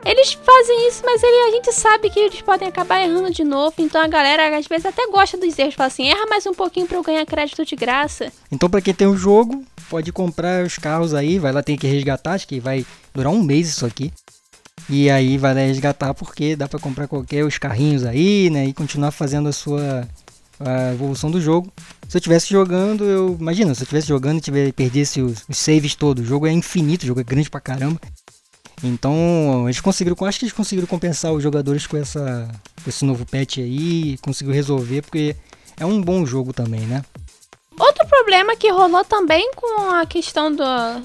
Eles 0.04 0.32
fazem 0.32 0.88
isso, 0.88 1.02
mas 1.04 1.22
ele, 1.22 1.48
a 1.48 1.50
gente 1.52 1.72
sabe 1.72 2.08
que 2.08 2.18
eles 2.18 2.40
podem 2.40 2.68
acabar 2.68 3.00
errando 3.00 3.30
de 3.30 3.44
novo. 3.44 3.74
Então 3.78 4.00
a 4.00 4.08
galera 4.08 4.56
às 4.56 4.66
vezes 4.66 4.86
até 4.86 5.06
gosta 5.08 5.36
dos 5.36 5.58
erros. 5.58 5.74
Fala 5.74 5.88
assim, 5.88 6.08
erra 6.08 6.26
mais 6.28 6.46
um 6.46 6.54
pouquinho 6.54 6.86
pra 6.86 6.96
eu 6.96 7.02
ganhar 7.02 7.24
crédito 7.26 7.64
de 7.64 7.76
graça. 7.76 8.32
Então 8.50 8.70
pra 8.70 8.80
quem 8.80 8.94
tem 8.94 9.06
o 9.06 9.12
um 9.12 9.16
jogo, 9.16 9.62
pode 9.90 10.10
comprar 10.10 10.64
os 10.64 10.78
carros 10.78 11.12
aí. 11.12 11.38
Vai 11.38 11.52
lá, 11.52 11.62
tem 11.62 11.76
que 11.76 11.86
resgatar. 11.86 12.32
Acho 12.32 12.48
que 12.48 12.58
vai 12.58 12.86
durar 13.14 13.32
um 13.32 13.42
mês 13.42 13.68
isso 13.68 13.84
aqui. 13.84 14.10
E 14.88 15.10
aí 15.10 15.36
vai 15.36 15.54
lá 15.54 15.60
resgatar 15.60 16.14
porque 16.14 16.56
dá 16.56 16.66
para 16.66 16.80
comprar 16.80 17.06
qualquer 17.06 17.44
os 17.44 17.58
carrinhos 17.58 18.04
aí, 18.04 18.48
né? 18.50 18.66
E 18.66 18.72
continuar 18.72 19.10
fazendo 19.10 19.48
a 19.48 19.52
sua 19.52 20.08
a 20.60 20.92
evolução 20.92 21.30
do 21.30 21.40
jogo. 21.40 21.72
Se 22.08 22.16
eu 22.16 22.18
estivesse 22.18 22.50
jogando, 22.50 23.04
eu. 23.04 23.36
Imagina, 23.38 23.74
se 23.74 23.80
eu 23.80 23.84
estivesse 23.84 24.08
jogando 24.08 24.42
e 24.46 24.72
perdesse 24.72 25.20
os, 25.20 25.44
os 25.48 25.56
saves 25.56 25.94
todos. 25.94 26.24
O 26.24 26.26
jogo 26.26 26.46
é 26.46 26.52
infinito, 26.52 27.04
o 27.04 27.06
jogo 27.06 27.20
é 27.20 27.24
grande 27.24 27.50
pra 27.50 27.60
caramba. 27.60 28.00
Então, 28.82 29.64
eles 29.64 29.80
conseguiram, 29.80 30.16
acho 30.26 30.38
que 30.38 30.44
eles 30.46 30.54
conseguiram 30.54 30.86
compensar 30.86 31.32
os 31.32 31.42
jogadores 31.42 31.86
com, 31.86 31.96
essa, 31.96 32.48
com 32.82 32.88
esse 32.88 33.04
novo 33.04 33.26
patch 33.26 33.58
aí, 33.58 34.16
conseguiu 34.22 34.54
resolver, 34.54 35.02
porque 35.02 35.36
é 35.78 35.84
um 35.84 36.00
bom 36.00 36.24
jogo 36.24 36.52
também, 36.52 36.80
né? 36.80 37.02
Outro 37.78 38.06
problema 38.06 38.56
que 38.56 38.70
rolou 38.70 39.04
também 39.04 39.52
com 39.54 39.90
a 39.90 40.04
questão 40.04 40.54
do, 40.54 40.64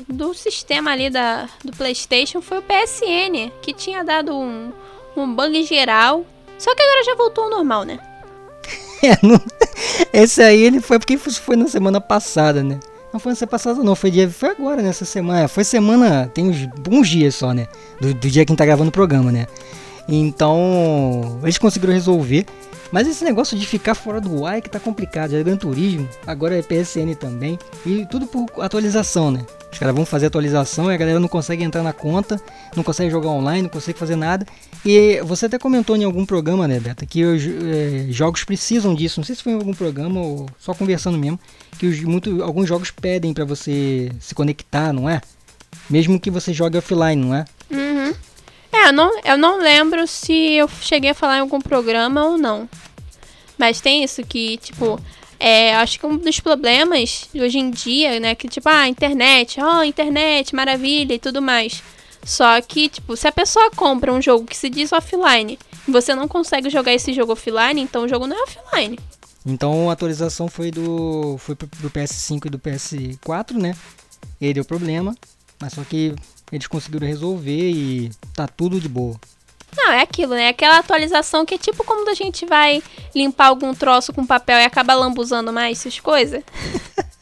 do 0.10 0.34
sistema 0.34 0.92
ali 0.92 1.10
da, 1.10 1.50
do 1.64 1.72
PlayStation 1.72 2.42
foi 2.42 2.60
o 2.60 2.62
PSN, 2.62 3.52
que 3.62 3.74
tinha 3.74 4.04
dado 4.04 4.36
um, 4.36 4.72
um 5.16 5.34
bug 5.34 5.64
geral. 5.64 6.26
Só 6.58 6.74
que 6.76 6.82
agora 6.82 7.04
já 7.04 7.16
voltou 7.16 7.46
ao 7.46 7.50
normal, 7.50 7.84
né? 7.84 8.00
é, 9.04 9.18
não, 9.26 9.40
esse 10.12 10.42
aí 10.42 10.62
ele 10.64 10.82
foi 10.82 11.00
porque 11.00 11.18
foi 11.18 11.56
na 11.56 11.68
semana 11.68 12.02
passada, 12.02 12.62
né? 12.62 12.80
Não 13.16 13.20
foi 13.20 13.34
semana 13.34 13.48
passada 13.50 13.82
não, 13.82 13.96
foi 13.96 14.12
dia. 14.12 14.30
Foi 14.30 14.50
agora 14.50 14.82
nessa 14.82 15.06
semana. 15.06 15.48
Foi 15.48 15.64
semana. 15.64 16.30
Tem 16.34 16.50
uns, 16.50 16.68
uns 16.92 17.08
dias 17.08 17.34
só, 17.34 17.54
né? 17.54 17.66
Do, 18.02 18.14
do 18.14 18.30
dia 18.30 18.44
que 18.44 18.52
a 18.52 18.52
gente 18.52 18.58
tá 18.58 18.66
gravando 18.66 18.90
o 18.90 18.92
programa, 18.92 19.32
né? 19.32 19.48
Então. 20.06 21.40
Eles 21.42 21.58
conseguiram 21.58 21.94
resolver. 21.94 22.46
Mas 22.92 23.08
esse 23.08 23.24
negócio 23.24 23.58
de 23.58 23.66
ficar 23.66 23.96
fora 23.96 24.22
do 24.22 24.46
ar 24.46 24.58
é 24.58 24.62
que 24.62 24.70
tá 24.70 24.80
complicado. 24.80 25.32
Já 25.32 25.40
é 25.40 25.44
Gran 25.44 25.58
Turismo, 25.58 26.08
agora 26.26 26.58
é 26.58 26.62
PSN 26.62 27.16
também. 27.20 27.58
E 27.86 28.06
tudo 28.06 28.28
por 28.28 28.46
atualização, 28.60 29.32
né? 29.32 29.46
Os 29.76 29.80
caras 29.80 29.94
vão 29.94 30.06
fazer 30.06 30.28
atualização 30.28 30.90
e 30.90 30.94
a 30.94 30.98
galera 30.98 31.20
não 31.20 31.28
consegue 31.28 31.62
entrar 31.62 31.84
na 31.84 31.92
conta, 31.92 32.40
não 32.78 32.82
consegue 32.82 33.12
jogar 33.12 33.28
online, 33.28 33.64
não 33.64 33.70
consegue 33.70 34.00
fazer 34.00 34.16
nada. 34.16 34.46
E 34.86 35.20
você 35.26 35.48
até 35.48 35.60
comentou 35.60 35.98
em 35.98 36.06
algum 36.06 36.26
programa, 36.26 36.66
né, 36.66 36.80
Beta, 36.80 37.06
que 37.06 37.26
os 37.26 37.44
é, 37.44 38.06
jogos 38.10 38.46
precisam 38.46 38.96
disso. 38.96 39.20
Não 39.20 39.26
sei 39.26 39.36
se 39.36 39.44
foi 39.44 39.52
em 39.52 39.56
algum 39.56 39.74
programa 39.74 40.22
ou 40.22 40.46
só 40.58 40.74
conversando 40.74 41.18
mesmo 41.18 41.38
que 41.78 41.88
os, 41.88 42.00
muito, 42.02 42.42
alguns 42.42 42.70
jogos 42.70 42.90
pedem 42.90 43.34
para 43.34 43.44
você 43.44 44.10
se 44.18 44.34
conectar, 44.34 44.94
não 44.94 45.10
é? 45.10 45.20
Mesmo 45.90 46.20
que 46.22 46.32
você 46.32 46.54
jogue 46.54 46.78
offline, 46.78 47.22
não 47.22 47.36
é? 47.36 47.46
Uhum. 47.70 48.14
É, 48.76 48.90
eu 48.90 48.94
não, 48.94 49.20
eu 49.24 49.38
não 49.38 49.58
lembro 49.58 50.06
se 50.06 50.34
eu 50.54 50.68
cheguei 50.82 51.12
a 51.12 51.16
falar 51.16 51.38
em 51.38 51.42
algum 51.42 51.62
programa 51.62 52.26
ou 52.26 52.38
não. 52.38 52.70
Mas 53.58 53.80
tem 53.80 54.04
isso 54.04 54.22
que, 54.24 54.58
tipo, 54.58 55.00
é, 55.40 55.74
acho 55.76 55.98
que 55.98 56.06
um 56.06 56.18
dos 56.18 56.42
problemas 56.42 57.30
hoje 57.34 57.58
em 57.58 57.72
dia, 57.72 58.20
né, 58.20 58.36
que 58.36 58.50
tipo, 58.50 58.68
ah, 58.68 58.88
internet, 58.88 59.62
ó, 59.62 59.80
oh, 59.80 59.84
internet, 59.84 60.54
maravilha 60.54 61.14
e 61.14 61.20
tudo 61.20 61.42
mais. 61.42 61.82
Só 62.24 62.60
que, 62.60 62.90
tipo, 62.90 63.16
se 63.16 63.28
a 63.28 63.32
pessoa 63.32 63.72
compra 63.72 64.12
um 64.12 64.22
jogo 64.22 64.46
que 64.46 64.58
se 64.58 64.70
diz 64.70 64.92
offline, 64.92 65.58
e 65.88 65.92
você 65.92 66.14
não 66.14 66.28
consegue 66.28 66.70
jogar 66.70 66.94
esse 66.94 67.14
jogo 67.14 67.32
offline, 67.32 67.80
então 67.80 68.04
o 68.04 68.10
jogo 68.10 68.28
não 68.28 68.36
é 68.36 68.44
offline. 68.44 69.00
Então 69.46 69.90
a 69.90 69.94
atualização 69.94 70.48
foi 70.48 70.72
do 70.72 71.38
foi 71.38 71.56
pro, 71.56 71.68
PS5 71.68 72.48
e 72.48 72.50
do 72.50 72.60
PS4, 72.60 73.54
né? 73.54 73.76
E 74.42 74.48
aí 74.48 74.54
deu 74.54 74.66
problema, 74.66 75.16
mas 75.62 75.74
só 75.74 75.84
que 75.84 76.16
eles 76.56 76.68
conseguiram 76.68 77.08
resolver 77.08 77.72
e 77.72 78.12
tá 78.34 78.48
tudo 78.48 78.80
de 78.80 78.88
boa. 78.88 79.16
Não, 79.76 79.92
é 79.92 80.02
aquilo, 80.02 80.34
né? 80.34 80.50
Aquela 80.50 80.80
atualização 80.80 81.46
que 81.46 81.56
é 81.56 81.58
tipo 81.58 81.84
como 81.84 82.10
a 82.10 82.14
gente 82.14 82.46
vai 82.46 82.82
limpar 83.14 83.48
algum 83.48 83.74
troço 83.74 84.14
com 84.14 84.26
papel 84.26 84.58
e 84.58 84.64
acaba 84.64 84.94
lambuzando 84.94 85.52
mais 85.52 85.80
essas 85.80 86.00
coisas. 86.00 86.42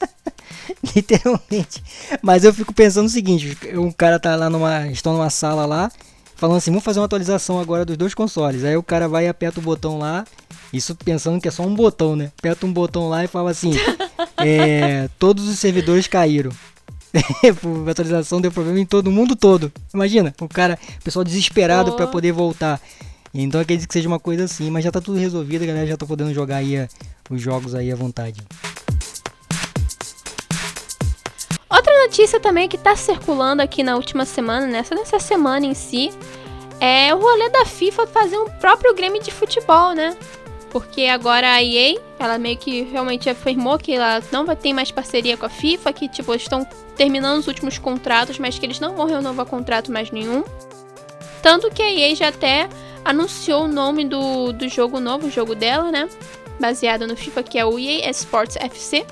Literalmente. 0.95 1.83
Mas 2.21 2.43
eu 2.43 2.53
fico 2.53 2.73
pensando 2.73 3.07
o 3.07 3.09
seguinte, 3.09 3.57
um 3.73 3.91
cara 3.91 4.19
tá 4.19 4.35
lá 4.35 4.49
numa. 4.49 4.87
Estão 4.87 5.13
numa 5.13 5.29
sala 5.29 5.65
lá, 5.65 5.91
falando 6.35 6.57
assim, 6.57 6.69
vamos 6.69 6.83
fazer 6.83 6.99
uma 6.99 7.05
atualização 7.05 7.59
agora 7.59 7.85
dos 7.85 7.97
dois 7.97 8.13
consoles. 8.13 8.63
Aí 8.63 8.77
o 8.77 8.83
cara 8.83 9.07
vai 9.07 9.25
e 9.25 9.29
aperta 9.29 9.59
o 9.59 9.63
botão 9.63 9.97
lá 9.97 10.23
isso 10.73 10.95
pensando 10.95 11.39
que 11.39 11.47
é 11.47 11.51
só 11.51 11.61
um 11.61 11.75
botão, 11.75 12.15
né? 12.15 12.31
Aperta 12.39 12.65
um 12.65 12.73
botão 12.73 13.07
lá 13.07 13.23
e 13.23 13.27
fala 13.27 13.51
assim: 13.51 13.73
é, 14.43 15.07
todos 15.19 15.47
os 15.47 15.59
servidores 15.59 16.07
caíram. 16.07 16.51
A 17.13 17.89
atualização 17.91 18.41
deu 18.41 18.51
problema 18.51 18.79
em 18.79 18.85
todo 18.85 19.11
mundo 19.11 19.35
todo. 19.35 19.71
Imagina, 19.93 20.33
o 20.41 20.47
cara, 20.47 20.79
o 20.99 21.03
pessoal 21.03 21.23
desesperado 21.23 21.91
oh. 21.91 21.95
para 21.95 22.07
poder 22.07 22.31
voltar. 22.31 22.81
Então 23.33 23.59
acredito 23.59 23.87
que 23.87 23.93
seja 23.93 24.07
uma 24.07 24.19
coisa 24.19 24.43
assim, 24.43 24.69
mas 24.69 24.83
já 24.83 24.91
tá 24.91 25.01
tudo 25.01 25.17
resolvido, 25.17 25.63
a 25.63 25.65
galera 25.65 25.87
já 25.87 25.97
tá 25.97 26.05
podendo 26.05 26.33
jogar 26.33 26.57
aí 26.57 26.77
a, 26.77 26.87
os 27.29 27.41
jogos 27.41 27.73
aí 27.73 27.91
à 27.91 27.95
vontade. 27.95 28.41
Outra 31.67 32.03
notícia 32.03 32.39
também 32.39 32.69
que 32.69 32.77
tá 32.77 32.95
circulando 32.95 33.61
aqui 33.61 33.81
na 33.81 33.95
última 33.95 34.25
semana, 34.25 34.67
nessa, 34.67 34.93
nessa 34.93 35.19
semana 35.19 35.65
em 35.65 35.73
si, 35.73 36.11
é 36.79 37.13
o 37.15 37.19
rolê 37.19 37.49
da 37.49 37.65
FIFA 37.65 38.05
fazer 38.05 38.37
um 38.37 38.49
próprio 38.59 38.93
game 38.93 39.19
de 39.19 39.31
futebol, 39.31 39.93
né? 39.95 40.15
Porque 40.73 41.03
agora 41.05 41.53
a 41.53 41.63
EA, 41.63 41.99
ela 42.17 42.39
meio 42.39 42.57
que 42.57 42.81
realmente 42.81 43.29
afirmou 43.29 43.77
que 43.77 43.93
ela 43.93 44.23
não 44.31 44.43
vai 44.43 44.55
ter 44.55 44.73
mais 44.73 44.89
parceria 44.91 45.37
com 45.37 45.45
a 45.45 45.49
FIFA, 45.49 45.93
que 45.93 46.09
tipo, 46.09 46.33
estão 46.33 46.65
terminando 46.97 47.37
os 47.37 47.47
últimos 47.47 47.77
contratos, 47.77 48.39
mas 48.39 48.57
que 48.57 48.65
eles 48.65 48.79
não 48.79 48.95
vão 48.95 49.05
renovar 49.05 49.45
contrato 49.45 49.91
mais 49.91 50.09
nenhum. 50.09 50.43
Tanto 51.43 51.69
que 51.69 51.79
a 51.79 51.91
EA 51.91 52.15
já 52.15 52.29
até 52.29 52.67
anunciou 53.05 53.65
o 53.65 53.67
nome 53.67 54.03
do, 54.03 54.51
do 54.51 54.67
jogo 54.67 54.99
novo, 54.99 55.27
o 55.27 55.31
jogo 55.31 55.53
dela, 55.53 55.91
né? 55.91 56.09
Baseado 56.59 57.05
no 57.05 57.15
FIFA, 57.15 57.43
que 57.43 57.59
é 57.59 57.65
o 57.65 57.77
EA 57.77 58.09
Sports 58.09 58.55
FC. 58.55 59.05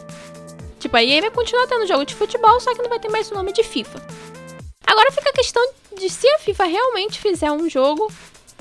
Tipo, 0.79 0.97
a 0.97 1.03
EA 1.03 1.21
vai 1.21 1.29
continuar 1.29 1.67
tendo 1.67 1.85
jogo 1.85 2.05
de 2.05 2.15
futebol, 2.15 2.59
só 2.59 2.73
que 2.73 2.81
não 2.81 2.89
vai 2.89 2.99
ter 2.99 3.09
mais 3.09 3.29
o 3.29 3.35
nome 3.35 3.53
de 3.53 3.61
FIFA. 3.61 4.01
Agora 4.87 5.11
fica 5.11 5.29
a 5.29 5.33
questão 5.33 5.63
de 5.95 6.09
se 6.09 6.27
a 6.27 6.39
FIFA 6.39 6.65
realmente 6.65 7.19
fizer 7.19 7.51
um 7.51 7.69
jogo, 7.69 8.11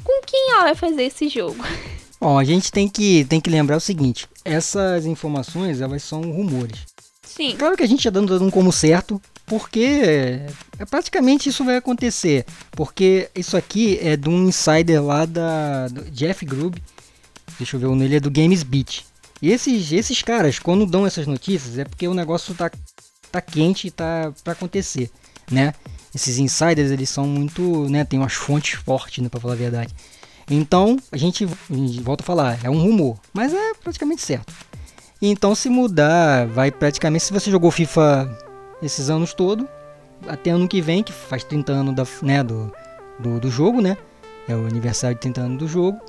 com 0.04 0.20
quem 0.26 0.52
ela 0.52 0.64
vai 0.64 0.74
fazer 0.74 1.04
esse 1.04 1.30
jogo? 1.30 1.64
Bom, 2.20 2.38
a 2.38 2.44
gente 2.44 2.70
tem 2.70 2.86
que, 2.86 3.24
tem 3.24 3.40
que 3.40 3.48
lembrar 3.48 3.78
o 3.78 3.80
seguinte: 3.80 4.28
essas 4.44 5.06
informações 5.06 5.80
elas 5.80 6.02
são 6.02 6.20
rumores. 6.20 6.80
Sim. 7.22 7.56
Claro 7.56 7.76
que 7.76 7.82
a 7.82 7.86
gente 7.86 8.00
está 8.00 8.10
dando, 8.10 8.38
dando 8.38 8.50
como 8.50 8.72
certo, 8.72 9.20
porque 9.46 10.46
é, 10.78 10.84
praticamente 10.84 11.48
isso 11.48 11.64
vai 11.64 11.76
acontecer. 11.76 12.44
Porque 12.72 13.30
isso 13.34 13.56
aqui 13.56 13.98
é 14.02 14.16
de 14.16 14.28
um 14.28 14.48
insider 14.48 15.02
lá 15.02 15.24
da 15.24 15.86
Jeff 16.12 16.44
Grubb. 16.44 16.82
Deixa 17.56 17.76
eu 17.76 17.80
ver, 17.80 17.86
o 17.86 17.94
nele 17.94 18.16
é 18.16 18.20
do 18.20 18.30
Games 18.30 18.62
Beat. 18.62 19.04
E 19.40 19.50
esses, 19.50 19.90
esses 19.92 20.22
caras, 20.22 20.58
quando 20.58 20.84
dão 20.84 21.06
essas 21.06 21.26
notícias, 21.26 21.78
é 21.78 21.84
porque 21.84 22.06
o 22.06 22.14
negócio 22.14 22.54
tá, 22.54 22.70
tá 23.32 23.40
quente 23.40 23.86
e 23.86 23.90
tá 23.90 24.32
para 24.44 24.52
acontecer, 24.52 25.10
né? 25.50 25.72
Esses 26.14 26.38
insiders, 26.38 26.90
eles 26.90 27.08
são 27.08 27.26
muito, 27.26 27.88
né, 27.88 28.04
tem 28.04 28.18
umas 28.18 28.34
fontes 28.34 28.78
fortes, 28.80 29.22
né, 29.22 29.28
para 29.28 29.40
falar 29.40 29.54
a 29.54 29.56
verdade. 29.56 29.94
Então, 30.50 30.98
a 31.12 31.16
gente, 31.16 31.46
volta 32.02 32.24
a 32.24 32.26
falar, 32.26 32.58
é 32.64 32.68
um 32.68 32.82
rumor, 32.82 33.16
mas 33.32 33.54
é 33.54 33.72
praticamente 33.74 34.20
certo. 34.20 34.52
Então, 35.22 35.54
se 35.54 35.68
mudar, 35.68 36.46
vai 36.48 36.72
praticamente. 36.72 37.24
Se 37.24 37.32
você 37.32 37.50
jogou 37.50 37.70
FIFA 37.70 38.28
esses 38.82 39.08
anos 39.08 39.32
todo, 39.32 39.68
até 40.26 40.50
ano 40.50 40.66
que 40.66 40.80
vem, 40.80 41.02
que 41.02 41.12
faz 41.12 41.44
30 41.44 41.72
anos 41.72 41.94
da, 41.94 42.04
né, 42.22 42.42
do, 42.42 42.72
do, 43.18 43.38
do 43.38 43.50
jogo, 43.50 43.80
né? 43.80 43.96
É 44.48 44.56
o 44.56 44.66
aniversário 44.66 45.14
de 45.14 45.20
30 45.20 45.40
anos 45.42 45.58
do 45.58 45.68
jogo, 45.68 46.00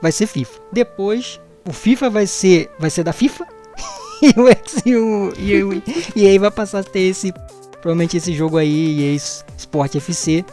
vai 0.00 0.12
ser 0.12 0.26
FIFA. 0.26 0.60
Depois, 0.72 1.40
o 1.68 1.72
FIFA 1.72 2.08
vai 2.08 2.26
ser, 2.26 2.70
vai 2.78 2.88
ser 2.88 3.02
da 3.02 3.12
FIFA 3.12 3.46
e 4.22 4.88
e 4.88 4.96
o, 4.96 5.32
e, 5.38 5.62
o, 5.62 5.82
e 6.16 6.26
aí 6.26 6.38
vai 6.38 6.50
passar 6.50 6.78
a 6.78 6.84
ter 6.84 7.00
esse 7.00 7.32
provavelmente 7.80 8.16
esse 8.16 8.32
jogo 8.34 8.58
aí, 8.58 9.14
EA 9.14 9.16
Sport 9.56 9.96
FC, 9.96 10.44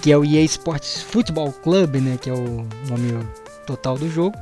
que 0.00 0.12
é 0.12 0.16
o 0.16 0.24
EA 0.24 0.42
Sports 0.44 1.02
Football 1.02 1.52
Club, 1.52 1.96
né, 1.96 2.18
que 2.20 2.30
é 2.30 2.32
o 2.32 2.66
nome 2.88 3.26
total 3.66 3.98
do 3.98 4.08
jogo. 4.08 4.36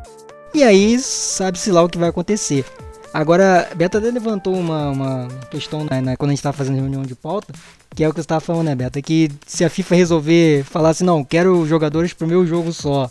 E 0.54 0.62
aí 0.62 0.98
sabe-se 0.98 1.70
lá 1.70 1.82
o 1.82 1.88
que 1.88 1.98
vai 1.98 2.08
acontecer. 2.08 2.64
Agora, 3.12 3.68
Beta 3.74 3.98
até 3.98 4.10
levantou 4.10 4.54
uma, 4.54 4.90
uma 4.90 5.28
questão 5.50 5.84
né, 5.84 6.00
né, 6.00 6.16
quando 6.16 6.30
a 6.30 6.32
gente 6.32 6.40
estava 6.40 6.56
fazendo 6.56 6.76
reunião 6.76 7.02
de 7.02 7.14
pauta, 7.14 7.52
que 7.94 8.04
é 8.04 8.08
o 8.08 8.10
que 8.10 8.16
você 8.16 8.22
estava 8.22 8.40
falando, 8.40 8.66
né, 8.66 8.74
Beta? 8.74 9.00
Que 9.00 9.30
se 9.46 9.64
a 9.64 9.70
FIFA 9.70 9.94
resolver 9.94 10.64
falar 10.64 10.90
assim, 10.90 11.04
não, 11.04 11.24
quero 11.24 11.66
jogadores 11.66 12.12
pro 12.12 12.28
meu 12.28 12.46
jogo 12.46 12.72
só, 12.72 13.10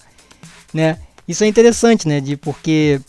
né? 0.74 1.00
Isso 1.28 1.44
é 1.44 1.48
interessante, 1.48 2.08
né? 2.08 2.22
De 2.22 2.38
porque 2.38 3.02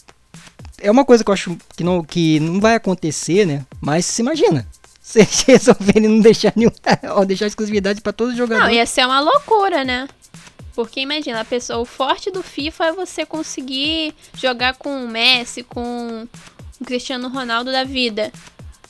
é 0.81 0.91
uma 0.91 1.05
coisa 1.05 1.23
que 1.23 1.31
eu 1.31 1.35
acho 1.35 1.57
que 1.77 1.85
não, 1.85 2.03
que 2.03 2.41
não 2.41 2.61
vai 2.61 2.75
acontecer, 2.75 3.47
né? 3.47 3.65
Mas 3.81 4.07
se 4.07 4.23
imagina, 4.23 4.67
se 5.07 5.23
resolverem 5.53 6.09
não 6.09 6.21
deixar 6.21 6.53
nenhum. 6.57 6.71
ou 7.17 7.25
deixar 7.25 7.47
exclusividade 7.47 8.01
para 8.01 8.13
todos 8.13 8.33
os 8.33 8.39
jogadores. 8.39 8.69
Não, 8.69 8.75
ia 8.75 8.85
ser 8.85 9.07
uma 9.07 9.21
loucura, 9.21 9.85
né? 9.85 10.09
Porque 10.75 11.01
imagina, 11.01 11.41
a 11.41 11.45
pessoa, 11.45 11.79
o 11.79 11.85
forte 11.85 12.31
do 12.31 12.43
FIFA 12.43 12.87
é 12.87 12.93
você 12.93 13.25
conseguir 13.25 14.15
jogar 14.35 14.75
com 14.75 15.05
o 15.05 15.09
Messi, 15.09 15.63
com 15.63 16.27
o 16.81 16.85
Cristiano 16.85 17.29
Ronaldo 17.29 17.71
da 17.71 17.85
vida. 17.85 18.33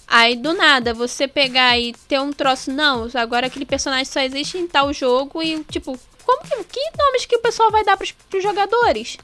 Aí 0.09 0.37
do 0.37 0.55
nada, 0.55 0.95
você 0.95 1.29
pegar 1.29 1.79
e 1.79 1.93
ter 2.09 2.21
um 2.21 2.33
troço, 2.33 2.73
não, 2.73 3.09
agora 3.15 3.49
aquele 3.49 3.67
personagem 3.67 4.05
só 4.07 4.21
existe 4.21 4.57
em 4.57 4.67
tal 4.67 4.93
jogo 4.93 5.43
e 5.43 5.63
tipo, 5.65 5.99
como 6.25 6.43
que, 6.43 6.65
que 6.65 6.81
nomes 6.99 7.27
que 7.27 7.37
o 7.37 7.41
pessoal 7.41 7.71
vai 7.71 7.85
dar 7.85 7.97
pros, 7.97 8.13
pros 8.13 8.43
jogadores? 8.43 9.19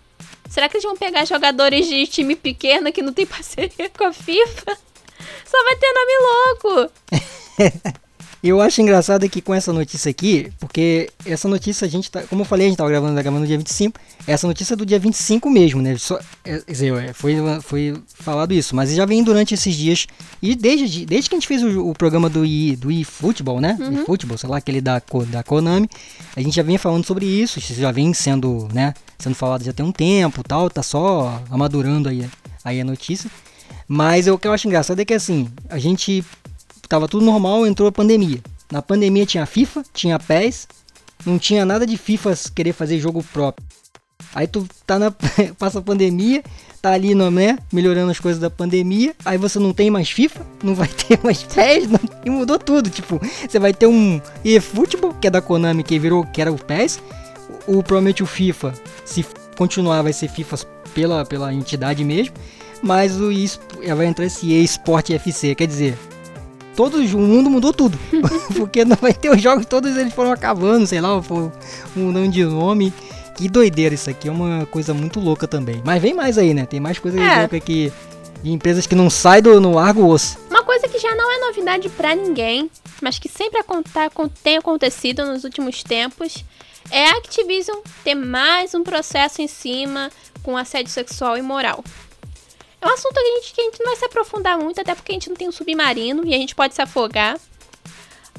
Será 0.48 0.68
que 0.68 0.76
eles 0.76 0.84
vão 0.84 0.96
pegar 0.96 1.24
jogadores 1.24 1.86
de 1.86 2.06
time 2.06 2.36
pequeno 2.36 2.92
que 2.92 3.00
não 3.00 3.12
tem 3.12 3.24
parceria 3.26 3.88
com 3.96 4.04
a 4.04 4.12
FIFA? 4.12 4.76
Só 5.44 5.64
vai 5.64 5.76
ter 5.76 5.92
nome 5.92 6.12
louco. 6.78 8.02
eu 8.42 8.60
acho 8.60 8.82
engraçado 8.82 9.28
que 9.28 9.40
com 9.40 9.54
essa 9.54 9.72
notícia 9.72 10.10
aqui, 10.10 10.52
porque 10.58 11.08
essa 11.24 11.48
notícia 11.48 11.86
a 11.86 11.88
gente 11.88 12.10
tá, 12.10 12.22
como 12.22 12.42
eu 12.42 12.44
falei, 12.44 12.66
a 12.66 12.68
gente 12.70 12.76
tava 12.76 12.90
gravando, 12.90 13.14
tá 13.14 13.22
gravando 13.22 13.42
no 13.42 13.46
dia 13.46 13.56
25, 13.56 14.00
essa 14.26 14.48
notícia 14.48 14.74
é 14.74 14.76
do 14.76 14.84
dia 14.84 14.98
25 14.98 15.48
mesmo, 15.48 15.80
né? 15.80 15.96
Só, 15.96 16.18
é, 16.44 16.58
quer 16.58 16.72
dizer, 16.72 16.92
é, 16.94 17.12
foi, 17.12 17.36
foi 17.62 17.94
falado 18.14 18.52
isso, 18.52 18.74
mas 18.74 18.92
já 18.92 19.06
vem 19.06 19.22
durante 19.22 19.54
esses 19.54 19.76
dias, 19.76 20.08
e 20.42 20.56
desde, 20.56 21.06
desde 21.06 21.30
que 21.30 21.36
a 21.36 21.38
gente 21.38 21.46
fez 21.46 21.62
o, 21.62 21.90
o 21.90 21.94
programa 21.94 22.28
do 22.28 22.44
i, 22.44 22.74
do 22.74 22.90
eFootball, 22.90 23.60
né? 23.60 23.76
Uhum. 23.78 24.00
eFootball, 24.00 24.36
sei 24.36 24.48
lá, 24.50 24.56
aquele 24.56 24.80
da, 24.80 25.00
da 25.28 25.42
Konami, 25.44 25.88
a 26.34 26.40
gente 26.40 26.56
já 26.56 26.64
vem 26.64 26.78
falando 26.78 27.06
sobre 27.06 27.24
isso, 27.24 27.60
isso 27.60 27.74
já 27.74 27.92
vem 27.92 28.12
sendo, 28.12 28.66
né, 28.74 28.92
sendo 29.20 29.36
falado 29.36 29.62
já 29.62 29.72
tem 29.72 29.86
um 29.86 29.92
tempo 29.92 30.42
tal, 30.42 30.68
tá 30.68 30.82
só 30.82 31.40
amadurando 31.48 32.08
aí, 32.08 32.28
aí 32.64 32.80
a 32.80 32.84
notícia. 32.84 33.30
Mas 33.86 34.26
o 34.26 34.38
que 34.38 34.46
eu 34.46 34.52
acho 34.52 34.66
engraçado 34.66 35.00
é 35.00 35.04
que 35.04 35.14
assim, 35.14 35.50
a 35.68 35.78
gente 35.78 36.24
tava 36.88 37.08
tudo 37.08 37.24
normal, 37.24 37.66
entrou 37.66 37.88
a 37.88 37.92
pandemia. 37.92 38.40
Na 38.70 38.80
pandemia 38.80 39.26
tinha 39.26 39.44
FIFA, 39.44 39.84
tinha 39.92 40.18
PES, 40.18 40.66
não 41.26 41.38
tinha 41.38 41.64
nada 41.64 41.86
de 41.86 41.96
FIFA 41.96 42.34
querer 42.54 42.72
fazer 42.72 42.98
jogo 42.98 43.22
próprio. 43.32 43.66
Aí 44.34 44.46
tu 44.46 44.66
tá 44.86 44.98
na 44.98 45.10
passa 45.58 45.78
a 45.78 45.82
pandemia, 45.82 46.42
tá 46.80 46.92
ali 46.92 47.14
no, 47.14 47.30
né, 47.30 47.58
melhorando 47.72 48.10
as 48.10 48.18
coisas 48.18 48.40
da 48.40 48.50
pandemia, 48.50 49.14
aí 49.24 49.36
você 49.36 49.58
não 49.58 49.72
tem 49.72 49.90
mais 49.90 50.10
FIFA, 50.10 50.46
não 50.62 50.74
vai 50.74 50.88
ter 51.08 51.18
mais 51.22 51.42
PES, 51.42 51.88
não, 51.88 52.00
e 52.24 52.30
mudou 52.30 52.58
tudo, 52.58 52.88
tipo, 52.88 53.20
você 53.48 53.58
vai 53.58 53.72
ter 53.72 53.86
um 53.86 54.20
eFootball, 54.44 55.14
que 55.14 55.26
é 55.26 55.30
da 55.30 55.40
Konami, 55.40 55.82
que 55.82 55.98
virou 55.98 56.24
que 56.24 56.40
era 56.40 56.52
o 56.52 56.58
PES, 56.58 57.00
o 57.66 57.82
provavelmente 57.82 58.22
o 58.22 58.26
FIFA, 58.26 58.72
se 59.04 59.24
continuar 59.56 60.02
vai 60.02 60.12
ser 60.12 60.28
FIFA 60.28 60.56
pela 60.94 61.24
pela 61.24 61.52
entidade 61.52 62.04
mesmo, 62.04 62.34
mas 62.82 63.20
o 63.20 63.30
vai 63.94 64.06
entrar 64.06 64.26
esse 64.26 64.52
eSport 64.52 65.10
FC, 65.10 65.54
quer 65.54 65.66
dizer, 65.66 65.96
todo 66.74 66.98
o 66.98 67.18
mundo 67.18 67.48
mudou 67.48 67.72
tudo. 67.72 67.98
Porque 68.56 68.84
não 68.84 68.96
vai 68.96 69.14
ter 69.14 69.30
os 69.30 69.40
jogos, 69.40 69.66
todos 69.66 69.96
eles 69.96 70.12
foram 70.12 70.32
acabando, 70.32 70.86
sei 70.86 71.00
lá, 71.00 71.22
foram 71.22 71.52
mudando 71.94 72.30
de 72.30 72.44
nome. 72.44 72.92
Que 73.36 73.48
doideira 73.48 73.94
isso 73.94 74.10
aqui, 74.10 74.28
é 74.28 74.32
uma 74.32 74.66
coisa 74.66 74.92
muito 74.92 75.18
louca 75.18 75.48
também. 75.48 75.80
Mas 75.84 76.02
vem 76.02 76.12
mais 76.12 76.36
aí, 76.36 76.52
né? 76.52 76.66
Tem 76.66 76.80
mais 76.80 76.98
coisa 76.98 77.18
é. 77.18 77.40
louca 77.40 77.56
aqui 77.56 77.90
de 78.42 78.50
empresas 78.50 78.86
que 78.86 78.94
não 78.94 79.08
saem 79.08 79.42
do 79.42 79.60
no 79.60 79.74
largo 79.74 80.06
osso. 80.06 80.38
Uma 80.50 80.62
coisa 80.62 80.88
que 80.88 80.98
já 80.98 81.14
não 81.14 81.32
é 81.32 81.38
novidade 81.46 81.88
para 81.88 82.14
ninguém, 82.14 82.70
mas 83.00 83.18
que 83.18 83.28
sempre 83.28 83.62
tem 84.42 84.58
acontecido 84.58 85.24
nos 85.24 85.44
últimos 85.44 85.82
tempos, 85.82 86.44
é 86.90 87.06
a 87.06 87.16
Activision 87.18 87.78
ter 88.04 88.14
mais 88.14 88.74
um 88.74 88.82
processo 88.82 89.40
em 89.40 89.48
cima 89.48 90.10
com 90.42 90.56
assédio 90.56 90.92
sexual 90.92 91.38
e 91.38 91.42
moral. 91.42 91.82
É 92.82 92.86
um 92.86 92.90
assunto 92.90 93.14
que 93.14 93.20
a, 93.20 93.34
gente, 93.36 93.54
que 93.54 93.60
a 93.60 93.64
gente 93.64 93.78
não 93.78 93.86
vai 93.86 93.96
se 93.96 94.04
aprofundar 94.04 94.58
muito, 94.58 94.80
até 94.80 94.92
porque 94.92 95.12
a 95.12 95.14
gente 95.14 95.28
não 95.28 95.36
tem 95.36 95.48
um 95.48 95.52
submarino 95.52 96.26
e 96.26 96.34
a 96.34 96.36
gente 96.36 96.52
pode 96.52 96.74
se 96.74 96.82
afogar. 96.82 97.38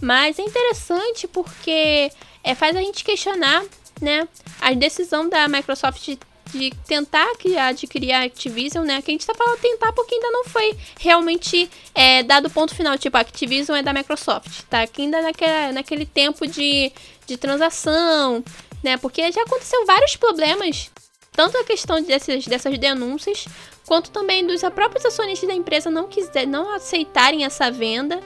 Mas 0.01 0.38
é 0.38 0.41
interessante 0.41 1.29
porque 1.29 2.12
é, 2.43 2.53
faz 2.53 2.75
a 2.75 2.82
gente 2.82 3.06
questionar 3.06 3.63
né, 4.01 4.27
a 4.60 4.73
decisão 4.73 5.29
da 5.29 5.47
Microsoft 5.47 6.03
de, 6.03 6.19
de 6.51 6.71
tentar 6.86 7.25
adquirir 7.69 8.12
a 8.12 8.23
Activision, 8.23 8.86
né? 8.86 9.01
Que 9.01 9.12
a 9.12 9.13
gente 9.13 9.25
tá 9.25 9.34
falando 9.34 9.60
tentar 9.60 9.93
porque 9.93 10.15
ainda 10.15 10.29
não 10.29 10.43
foi 10.43 10.77
realmente 10.99 11.71
é, 11.95 12.21
dado 12.21 12.47
o 12.47 12.51
ponto 12.51 12.75
final. 12.75 12.97
Tipo, 12.97 13.15
a 13.15 13.21
Activision 13.21 13.77
é 13.77 13.82
da 13.82 13.93
Microsoft, 13.93 14.63
tá? 14.69 14.86
Que 14.86 15.03
ainda 15.03 15.21
naquele, 15.21 15.71
naquele 15.71 16.06
tempo 16.06 16.45
de, 16.45 16.91
de 17.25 17.38
transação, 17.38 18.43
né? 18.84 18.97
Porque 18.97 19.32
já 19.32 19.41
aconteceu 19.43 19.86
vários 19.86 20.17
problemas 20.17 20.91
tanto 21.34 21.58
a 21.58 21.63
questão 21.63 22.01
dessas, 22.01 22.45
dessas 22.45 22.77
denúncias, 22.77 23.45
quanto 23.85 24.11
também 24.11 24.45
dos 24.45 24.61
próprios 24.73 25.05
acionistas 25.05 25.47
da 25.47 25.55
empresa 25.55 25.89
não 25.89 26.07
quiser, 26.07 26.47
não 26.47 26.73
aceitarem 26.73 27.45
essa 27.45 27.69
venda. 27.69 28.19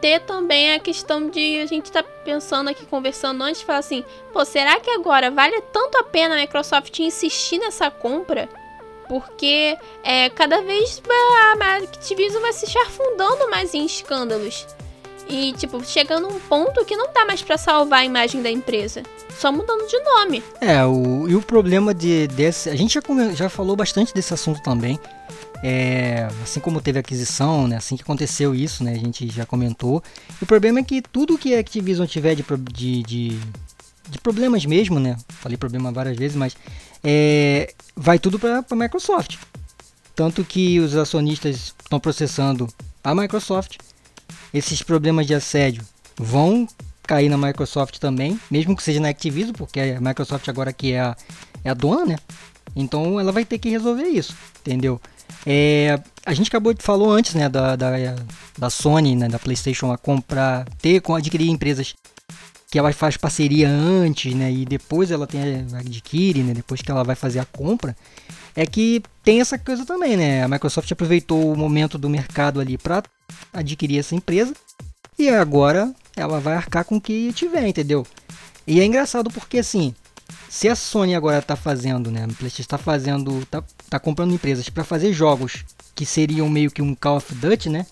Ter 0.00 0.20
também 0.20 0.74
a 0.74 0.78
questão 0.78 1.28
de 1.28 1.58
a 1.60 1.66
gente 1.66 1.90
tá 1.90 2.02
pensando 2.02 2.68
aqui, 2.68 2.84
conversando 2.84 3.42
antes, 3.42 3.62
falar 3.62 3.78
assim, 3.78 4.04
pô, 4.32 4.44
será 4.44 4.78
que 4.78 4.90
agora 4.90 5.30
vale 5.30 5.60
tanto 5.72 5.96
a 5.96 6.04
pena 6.04 6.34
a 6.34 6.38
Microsoft 6.38 6.98
insistir 6.98 7.58
nessa 7.58 7.90
compra? 7.90 8.48
Porque 9.08 9.78
é, 10.02 10.28
cada 10.30 10.60
vez 10.60 11.00
a 11.08 11.76
Activision 11.76 12.42
vai 12.42 12.52
se 12.52 12.78
afundando 12.78 13.48
mais 13.48 13.72
em 13.72 13.86
escândalos. 13.86 14.66
E, 15.28 15.52
tipo, 15.54 15.84
chegando 15.84 16.26
a 16.26 16.30
um 16.30 16.38
ponto 16.38 16.84
que 16.84 16.96
não 16.96 17.12
dá 17.12 17.24
mais 17.24 17.42
para 17.42 17.58
salvar 17.58 18.00
a 18.00 18.04
imagem 18.04 18.42
da 18.42 18.50
empresa. 18.50 19.02
Só 19.38 19.50
mudando 19.50 19.86
de 19.88 19.98
nome. 20.00 20.42
É, 20.60 20.84
o, 20.84 21.28
e 21.28 21.34
o 21.34 21.42
problema 21.42 21.92
de, 21.92 22.28
desse. 22.28 22.70
A 22.70 22.76
gente 22.76 22.94
já, 22.94 23.00
já 23.34 23.48
falou 23.48 23.76
bastante 23.76 24.14
desse 24.14 24.32
assunto 24.32 24.62
também. 24.62 24.98
É, 25.62 26.28
assim 26.42 26.60
como 26.60 26.80
teve 26.80 26.98
aquisição, 26.98 27.66
né, 27.66 27.76
assim 27.76 27.96
que 27.96 28.02
aconteceu 28.02 28.54
isso, 28.54 28.84
né, 28.84 28.92
a 28.92 28.98
gente 28.98 29.28
já 29.28 29.46
comentou. 29.46 30.02
E 30.40 30.44
o 30.44 30.46
problema 30.46 30.80
é 30.80 30.82
que 30.82 31.00
tudo 31.00 31.38
que 31.38 31.54
a 31.54 31.60
Activision 31.60 32.06
tiver 32.06 32.34
de, 32.34 32.44
de, 32.72 33.02
de, 33.02 33.40
de 34.08 34.18
problemas 34.18 34.66
mesmo, 34.66 35.00
né, 35.00 35.16
falei 35.28 35.56
problema 35.56 35.90
várias 35.90 36.16
vezes, 36.16 36.36
mas 36.36 36.56
é, 37.02 37.72
vai 37.96 38.18
tudo 38.18 38.38
para 38.38 38.64
a 38.70 38.76
Microsoft. 38.76 39.38
Tanto 40.14 40.44
que 40.44 40.78
os 40.78 40.94
acionistas 40.94 41.74
estão 41.82 41.98
processando 41.98 42.68
a 43.02 43.14
Microsoft, 43.14 43.78
esses 44.52 44.82
problemas 44.82 45.26
de 45.26 45.34
assédio 45.34 45.82
vão 46.16 46.66
cair 47.06 47.28
na 47.28 47.38
Microsoft 47.38 47.98
também, 47.98 48.38
mesmo 48.50 48.76
que 48.76 48.82
seja 48.82 49.00
na 49.00 49.08
Activision, 49.08 49.52
porque 49.52 49.80
a 49.80 50.00
Microsoft 50.00 50.48
agora 50.48 50.72
que 50.72 50.92
é 50.92 51.00
a, 51.00 51.16
é 51.64 51.70
a 51.70 51.74
dona, 51.74 52.04
né? 52.04 52.16
Então 52.74 53.18
ela 53.18 53.32
vai 53.32 53.44
ter 53.44 53.58
que 53.58 53.70
resolver 53.70 54.04
isso, 54.04 54.34
entendeu? 54.60 55.00
É, 55.46 55.98
a 56.24 56.34
gente 56.34 56.48
acabou 56.48 56.74
de 56.74 56.82
falou 56.82 57.10
antes, 57.10 57.34
né, 57.34 57.48
da, 57.48 57.76
da, 57.76 57.90
da 58.58 58.70
Sony, 58.70 59.14
né, 59.14 59.28
da 59.28 59.38
PlayStation 59.38 59.92
a 59.92 59.98
comprar, 59.98 60.64
ter, 60.80 61.00
adquirir 61.14 61.48
empresas 61.48 61.94
que 62.68 62.78
ela 62.78 62.92
faz 62.92 63.16
parceria 63.16 63.68
antes, 63.68 64.34
né, 64.34 64.52
e 64.52 64.64
depois 64.64 65.10
ela 65.10 65.26
tem 65.26 65.40
adquire, 65.72 66.42
né, 66.42 66.52
depois 66.52 66.82
que 66.82 66.90
ela 66.90 67.04
vai 67.04 67.14
fazer 67.14 67.38
a 67.38 67.44
compra, 67.44 67.96
é 68.56 68.66
que 68.66 69.02
tem 69.22 69.40
essa 69.40 69.58
coisa 69.58 69.84
também, 69.84 70.16
né? 70.16 70.42
A 70.42 70.48
Microsoft 70.48 70.90
aproveitou 70.90 71.52
o 71.52 71.56
momento 71.56 71.98
do 71.98 72.08
mercado 72.08 72.58
ali 72.58 72.78
para 72.78 73.02
adquirir 73.52 73.98
essa 73.98 74.14
empresa 74.14 74.54
e 75.18 75.28
agora 75.28 75.94
ela 76.16 76.40
vai 76.40 76.54
arcar 76.54 76.84
com 76.84 76.96
o 76.96 77.00
que 77.00 77.32
tiver, 77.34 77.66
entendeu? 77.66 78.06
E 78.66 78.80
é 78.80 78.84
engraçado 78.84 79.30
porque 79.30 79.58
assim, 79.58 79.94
se 80.48 80.68
a 80.68 80.74
Sony 80.74 81.14
agora 81.14 81.38
está 81.38 81.54
fazendo, 81.54 82.10
né, 82.10 82.24
a 82.24 82.28
PlayStation 82.28 82.62
está 82.62 82.78
fazendo, 82.78 83.44
tá, 83.46 83.62
tá 83.90 84.00
comprando 84.00 84.32
empresas 84.32 84.68
para 84.70 84.84
fazer 84.84 85.12
jogos 85.12 85.64
que 85.94 86.06
seriam 86.06 86.48
meio 86.48 86.70
que 86.70 86.80
um 86.80 86.94
Call 86.94 87.18
of 87.18 87.34
Duty, 87.34 87.68
né? 87.68 87.86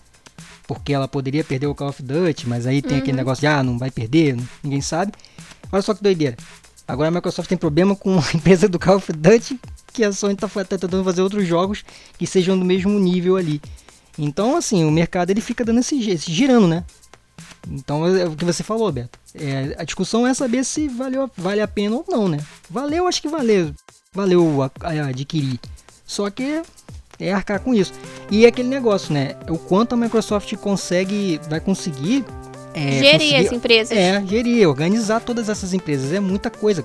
Porque 0.67 0.93
ela 0.93 1.07
poderia 1.07 1.43
perder 1.43 1.67
o 1.67 1.75
Call 1.75 1.89
of 1.89 2.01
Duty, 2.01 2.49
mas 2.49 2.65
aí 2.65 2.81
tem 2.81 2.93
uhum. 2.93 2.97
aquele 2.99 3.17
negócio 3.17 3.41
de 3.41 3.47
ah, 3.47 3.61
não 3.61 3.77
vai 3.77 3.91
perder, 3.91 4.35
ninguém 4.63 4.81
sabe. 4.81 5.11
Olha 5.71 5.81
só 5.81 5.93
que 5.93 6.01
doideira. 6.01 6.35
Agora 6.87 7.09
a 7.09 7.11
Microsoft 7.11 7.47
tem 7.49 7.57
problema 7.57 7.95
com 7.95 8.17
a 8.17 8.23
empresa 8.33 8.67
do 8.67 8.79
Call 8.79 8.97
of 8.97 9.11
Duty, 9.11 9.59
que 9.95 10.03
a 10.03 10.11
Sony 10.11 10.33
está 10.33 10.47
tá 10.47 10.65
tentando 10.65 11.03
fazer 11.03 11.21
outros 11.21 11.47
jogos 11.47 11.85
que 12.17 12.27
sejam 12.27 12.59
do 12.59 12.65
mesmo 12.65 12.99
nível 12.99 13.37
ali. 13.37 13.61
Então, 14.17 14.57
assim, 14.57 14.83
o 14.83 14.91
mercado 14.91 15.29
ele 15.29 15.41
fica 15.41 15.63
dando 15.63 15.79
esse, 15.79 16.09
esse 16.09 16.31
girando, 16.31 16.67
né? 16.67 16.83
Então 17.69 18.05
é 18.05 18.25
o 18.25 18.35
que 18.35 18.45
você 18.45 18.61
falou, 18.61 18.91
Beto. 18.91 19.17
É, 19.33 19.75
a 19.77 19.83
discussão 19.83 20.27
é 20.27 20.33
saber 20.33 20.63
se 20.63 20.87
valeu, 20.87 21.29
vale 21.35 21.61
a 21.61 21.67
pena 21.67 21.95
ou 21.95 22.05
não, 22.07 22.27
né? 22.27 22.39
Valeu, 22.69 23.07
acho 23.07 23.21
que 23.21 23.27
valeu. 23.27 23.73
Valeu 24.13 24.61
a, 24.61 24.71
a 24.81 25.07
adquirir. 25.07 25.59
Só 26.05 26.29
que 26.29 26.61
é 27.19 27.33
arcar 27.33 27.59
com 27.59 27.73
isso. 27.73 27.93
E 28.29 28.45
é 28.45 28.49
aquele 28.49 28.69
negócio, 28.69 29.13
né? 29.13 29.35
O 29.49 29.57
quanto 29.57 29.93
a 29.93 29.97
Microsoft 29.97 30.53
consegue, 30.57 31.39
vai 31.49 31.59
conseguir. 31.59 32.23
É, 32.73 32.99
gerir 32.99 33.11
conseguir, 33.11 33.35
as 33.35 33.51
empresas. 33.51 33.97
É, 33.97 34.25
gerir, 34.25 34.67
organizar 34.67 35.21
todas 35.21 35.49
essas 35.49 35.73
empresas. 35.73 36.11
É 36.11 36.19
muita 36.19 36.49
coisa. 36.49 36.83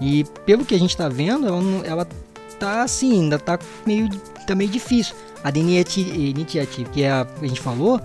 E 0.00 0.24
pelo 0.46 0.64
que 0.64 0.74
a 0.74 0.78
gente 0.78 0.96
tá 0.96 1.08
vendo, 1.08 1.46
ela, 1.46 1.62
ela 1.84 2.08
tá 2.62 2.82
assim, 2.82 3.22
ainda 3.22 3.40
tá 3.40 3.58
meio, 3.84 4.08
tá 4.46 4.54
meio 4.54 4.70
difícil. 4.70 5.16
A 5.42 5.50
da 5.50 5.58
Initiative, 5.58 6.88
que 6.90 7.02
é 7.02 7.10
a, 7.10 7.26
a 7.40 7.46
gente 7.46 7.60
falou, 7.60 8.00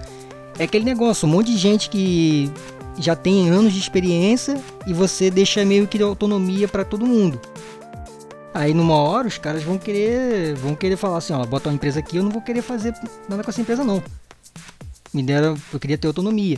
é 0.57 0.63
aquele 0.63 0.83
negócio, 0.83 1.27
um 1.27 1.31
monte 1.31 1.51
de 1.51 1.57
gente 1.57 1.91
que 1.91 2.51
já 2.97 3.15
tem 3.15 3.49
anos 3.51 3.71
de 3.71 3.79
experiência 3.79 4.59
e 4.87 4.93
você 4.93 5.29
deixa 5.29 5.63
meio 5.63 5.85
que 5.87 5.99
de 5.99 6.03
autonomia 6.03 6.67
para 6.67 6.83
todo 6.83 7.05
mundo. 7.05 7.39
Aí 8.51 8.73
numa 8.73 8.95
hora 8.95 9.27
os 9.27 9.37
caras 9.37 9.61
vão 9.61 9.77
querer, 9.77 10.55
vão 10.55 10.73
querer 10.73 10.97
falar 10.97 11.17
assim, 11.17 11.33
ó, 11.33 11.45
bota 11.45 11.69
uma 11.69 11.75
empresa 11.75 11.99
aqui, 11.99 12.17
eu 12.17 12.23
não 12.23 12.31
vou 12.31 12.41
querer 12.41 12.63
fazer 12.63 12.95
nada 13.29 13.43
com 13.43 13.51
essa 13.51 13.61
empresa 13.61 13.83
não. 13.83 14.01
Me 15.13 15.21
deram, 15.21 15.55
eu 15.71 15.79
queria 15.79 15.99
ter 15.99 16.07
autonomia. 16.07 16.57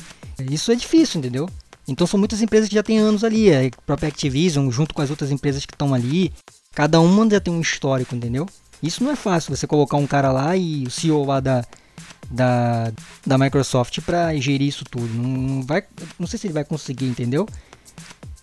Isso 0.50 0.72
é 0.72 0.76
difícil, 0.76 1.20
entendeu? 1.20 1.50
Então 1.86 2.08
são 2.08 2.18
muitas 2.18 2.42
empresas 2.42 2.70
que 2.70 2.76
já 2.76 2.84
têm 2.84 2.98
anos 2.98 3.26
ali, 3.26 3.52
a 3.54 3.70
própria 3.86 4.08
Activision 4.08 4.72
junto 4.72 4.94
com 4.94 5.02
as 5.02 5.10
outras 5.10 5.32
empresas 5.32 5.66
que 5.66 5.74
estão 5.74 5.94
ali, 5.94 6.32
cada 6.74 7.00
uma 7.00 7.30
já 7.30 7.40
tem 7.40 7.54
um 7.54 7.62
histórico, 7.62 8.16
entendeu? 8.16 8.46
Isso 8.82 9.04
não 9.04 9.12
é 9.12 9.16
fácil, 9.16 9.56
você 9.56 9.68
colocar 9.68 9.98
um 9.98 10.08
cara 10.08 10.32
lá 10.32 10.56
e 10.56 10.86
o 10.86 10.92
CEO 10.92 11.26
lá 11.26 11.40
da 11.40 11.66
da, 12.30 12.92
da 13.26 13.38
Microsoft 13.38 14.00
para 14.02 14.36
gerir 14.38 14.68
isso 14.68 14.86
tudo. 14.86 15.08
Não, 15.08 15.64
vai, 15.64 15.84
não 16.18 16.28
sei 16.28 16.38
se 16.38 16.48
ele 16.48 16.54
vai 16.54 16.64
conseguir, 16.64 17.08
entendeu? 17.08 17.48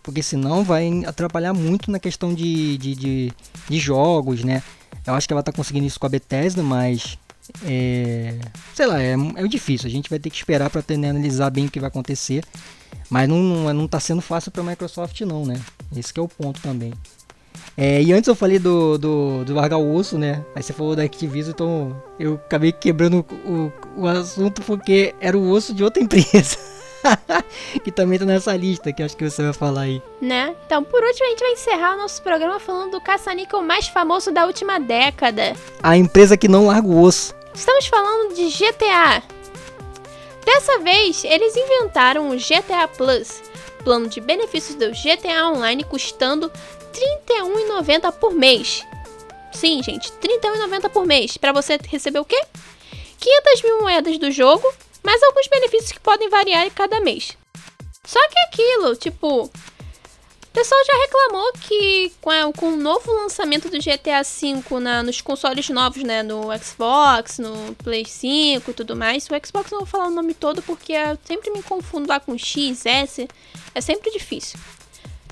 Porque 0.03 0.23
senão 0.23 0.65
vai 0.65 1.05
atrapalhar 1.05 1.53
muito 1.53 1.91
na 1.91 1.99
questão 1.99 2.35
de, 2.35 2.79
de, 2.79 2.95
de, 2.95 3.33
de 3.69 3.79
jogos, 3.79 4.43
né? 4.43 4.63
Eu 5.07 5.15
acho 5.15 5.27
que 5.27 5.33
ela 5.33 5.43
tá 5.43 5.53
conseguindo 5.53 5.87
isso 5.87 6.01
com 6.01 6.07
a 6.07 6.09
Bethesda, 6.09 6.63
mas 6.63 7.19
é, 7.65 8.39
sei 8.75 8.87
lá, 8.87 9.01
é, 9.01 9.15
é 9.37 9.49
difícil. 9.49 9.87
A 9.87 9.91
gente 9.91 10.11
vai 10.11 10.19
ter 10.19 10.31
que 10.31 10.37
esperar 10.37 10.71
para 10.71 10.83
analisar 10.95 11.51
bem 11.51 11.67
o 11.67 11.71
que 11.71 11.81
vai 11.81 11.89
acontecer. 11.89 12.45
Mas 13.09 13.29
não, 13.29 13.39
não, 13.39 13.73
não 13.75 13.89
tá 13.89 14.01
sendo 14.01 14.21
fácil 14.21 14.51
para 14.51 14.63
a 14.63 14.67
Microsoft 14.67 15.21
não, 15.21 15.47
né? 15.47 15.61
Esse 15.97 16.13
é 16.17 16.21
o 16.21 16.27
ponto 16.27 16.61
também. 16.61 16.93
É, 17.77 18.03
e 18.03 18.13
antes 18.13 18.27
eu 18.27 18.35
falei 18.35 18.59
do, 18.59 18.97
do, 18.97 19.45
do 19.45 19.55
largar 19.55 19.77
o 19.77 19.95
osso, 19.95 20.17
né? 20.17 20.45
Aí 20.55 20.63
você 20.63 20.73
falou 20.73 20.97
da 20.97 21.03
Activision, 21.03 21.51
então 21.51 22.03
eu 22.19 22.35
acabei 22.35 22.73
quebrando 22.73 23.25
o, 23.45 23.71
o 23.97 24.07
assunto 24.07 24.63
porque 24.63 25.15
era 25.21 25.37
o 25.37 25.51
osso 25.51 25.75
de 25.75 25.85
outra 25.85 26.01
empresa. 26.05 26.57
que 27.85 27.93
também 27.93 28.19
tá 28.19 28.25
nessa 28.25 28.57
lista, 28.57 28.93
que 28.93 29.03
acho 29.03 29.17
que 29.17 29.29
você 29.29 29.43
vai 29.43 29.53
falar 29.53 29.83
aí. 29.83 30.03
Né? 30.21 30.55
Então, 30.67 30.83
por 30.83 31.03
último, 31.03 31.27
a 31.27 31.31
gente 31.31 31.41
vai 31.41 31.53
encerrar 31.53 31.95
o 31.95 31.99
nosso 31.99 32.23
programa 32.23 32.59
falando 32.59 32.93
do 32.93 33.01
caça-níquel 33.01 33.63
mais 33.63 33.89
famoso 33.89 34.33
da 34.33 34.47
última 34.47 34.79
década. 34.81 35.55
A 35.83 35.97
empresa 35.97 36.37
que 36.37 36.49
não 36.49 36.67
larga 36.67 36.89
o 36.89 37.01
osso. 37.01 37.35
Estamos 37.55 37.87
falando 37.87 38.35
de 38.35 38.49
GTA. 38.49 39.23
Dessa 40.45 40.79
vez, 40.79 41.25
eles 41.25 41.57
inventaram 41.57 42.31
o 42.31 42.37
GTA 42.37 42.87
Plus, 42.87 43.43
plano 43.83 44.09
de 44.09 44.21
benefícios 44.21 44.77
do 44.77 44.91
GTA 44.91 45.49
Online 45.49 45.83
custando 45.85 46.51
R$ 46.97 47.21
31,90 47.29 48.13
por 48.13 48.33
mês. 48.33 48.85
Sim, 49.53 49.83
gente, 49.83 50.11
R$ 50.11 50.39
31,90 50.41 50.91
por 50.91 51.07
mês. 51.07 51.37
Para 51.37 51.53
você 51.53 51.79
receber 51.89 52.19
o 52.19 52.25
quê? 52.25 52.41
500 53.19 53.63
mil 53.63 53.83
moedas 53.83 54.19
do 54.19 54.31
jogo, 54.31 54.71
mais 55.03 55.23
alguns 55.23 55.49
benefícios 55.49 55.93
que 55.93 56.01
podem 56.01 56.29
variar 56.29 56.71
cada 56.73 57.01
mês. 57.01 57.37
Só 58.05 58.21
que 58.29 58.39
aquilo, 58.39 58.95
tipo, 58.97 59.51
pessoal 60.57 60.81
já 60.87 60.99
reclamou 61.03 61.53
que 61.61 62.13
com, 62.19 62.31
a, 62.31 62.51
com 62.51 62.69
o 62.69 62.77
novo 62.77 63.13
lançamento 63.13 63.69
do 63.69 63.77
GTA 63.77 64.23
V 64.23 64.81
na, 64.81 65.03
nos 65.03 65.21
consoles 65.21 65.69
novos, 65.69 66.03
né? 66.03 66.23
No 66.23 66.45
Xbox, 66.57 67.39
no 67.39 67.75
Play 67.75 68.07
5 68.07 68.71
e 68.71 68.75
tudo 68.75 68.97
mais. 68.97 69.27
O 69.27 69.47
Xbox 69.47 69.71
não 69.71 69.81
vou 69.81 69.87
falar 69.87 70.07
o 70.07 70.11
nome 70.11 70.33
todo 70.33 70.63
porque 70.63 70.95
eu 70.95 71.19
sempre 71.25 71.51
me 71.51 71.63
confundo 71.63 72.09
lá 72.09 72.19
com 72.19 72.39
X, 72.39 72.87
S. 72.87 73.29
É 73.75 73.81
sempre 73.83 74.11
difícil. 74.11 74.59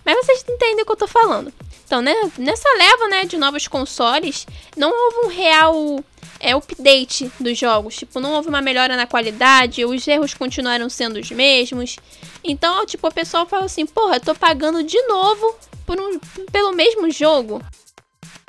Mas 0.04 0.16
vocês 0.16 0.44
entendem 0.48 0.82
o 0.82 0.86
que 0.86 0.92
eu 0.92 0.96
tô 0.96 1.06
falando. 1.06 1.52
Então, 1.86 2.00
né, 2.02 2.14
nessa 2.38 2.68
leva 2.76 3.08
né, 3.08 3.24
de 3.24 3.36
novos 3.36 3.68
consoles, 3.68 4.46
não 4.76 4.90
houve 4.90 5.26
um 5.26 5.28
real 5.28 6.04
é, 6.40 6.54
update 6.54 7.30
dos 7.40 7.58
jogos. 7.58 7.96
Tipo, 7.96 8.20
não 8.20 8.34
houve 8.34 8.48
uma 8.48 8.60
melhora 8.60 8.96
na 8.96 9.06
qualidade, 9.06 9.84
os 9.84 10.06
erros 10.06 10.34
continuaram 10.34 10.88
sendo 10.88 11.18
os 11.18 11.30
mesmos. 11.30 11.96
Então, 12.42 12.84
tipo, 12.84 13.08
o 13.08 13.14
pessoal 13.14 13.46
fala 13.46 13.64
assim, 13.64 13.86
porra, 13.86 14.16
eu 14.16 14.20
tô 14.20 14.34
pagando 14.34 14.82
de 14.82 15.00
novo 15.02 15.56
por 15.86 15.98
um, 15.98 16.18
pelo 16.52 16.72
mesmo 16.72 17.10
jogo. 17.10 17.62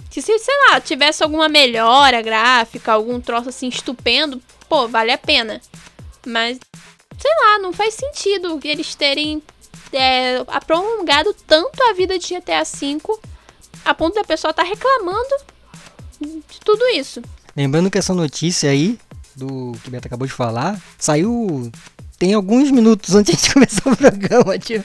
Se, 0.09 0.21
sei 0.21 0.55
lá, 0.69 0.79
tivesse 0.79 1.23
alguma 1.23 1.49
melhora 1.49 2.21
gráfica, 2.21 2.93
algum 2.93 3.19
troço 3.19 3.49
assim 3.49 3.67
estupendo, 3.67 4.41
pô, 4.69 4.87
vale 4.87 5.11
a 5.11 5.17
pena. 5.17 5.61
Mas, 6.25 6.57
sei 7.17 7.31
lá, 7.41 7.59
não 7.59 7.73
faz 7.73 7.93
sentido 7.95 8.59
eles 8.63 8.95
terem 8.95 9.43
é, 9.91 10.43
prolongado 10.65 11.33
tanto 11.47 11.81
a 11.83 11.93
vida 11.93 12.17
de 12.17 12.35
GTA 12.35 12.63
V 12.63 12.99
a 13.83 13.93
ponto 13.93 14.15
da 14.15 14.23
pessoa 14.23 14.51
estar 14.51 14.63
tá 14.63 14.69
reclamando 14.69 15.35
de 16.19 16.59
tudo 16.63 16.83
isso. 16.89 17.21
Lembrando 17.55 17.89
que 17.91 17.97
essa 17.97 18.13
notícia 18.13 18.69
aí, 18.69 18.97
do 19.35 19.73
que 19.81 19.87
o 19.87 19.91
Beto 19.91 20.07
acabou 20.07 20.27
de 20.27 20.33
falar, 20.33 20.81
saiu 20.97 21.71
tem 22.17 22.33
alguns 22.33 22.71
minutos 22.71 23.13
antes 23.15 23.41
de 23.41 23.51
começar 23.53 23.89
o 23.89 23.95
programa, 23.95 24.57
tio. 24.57 24.83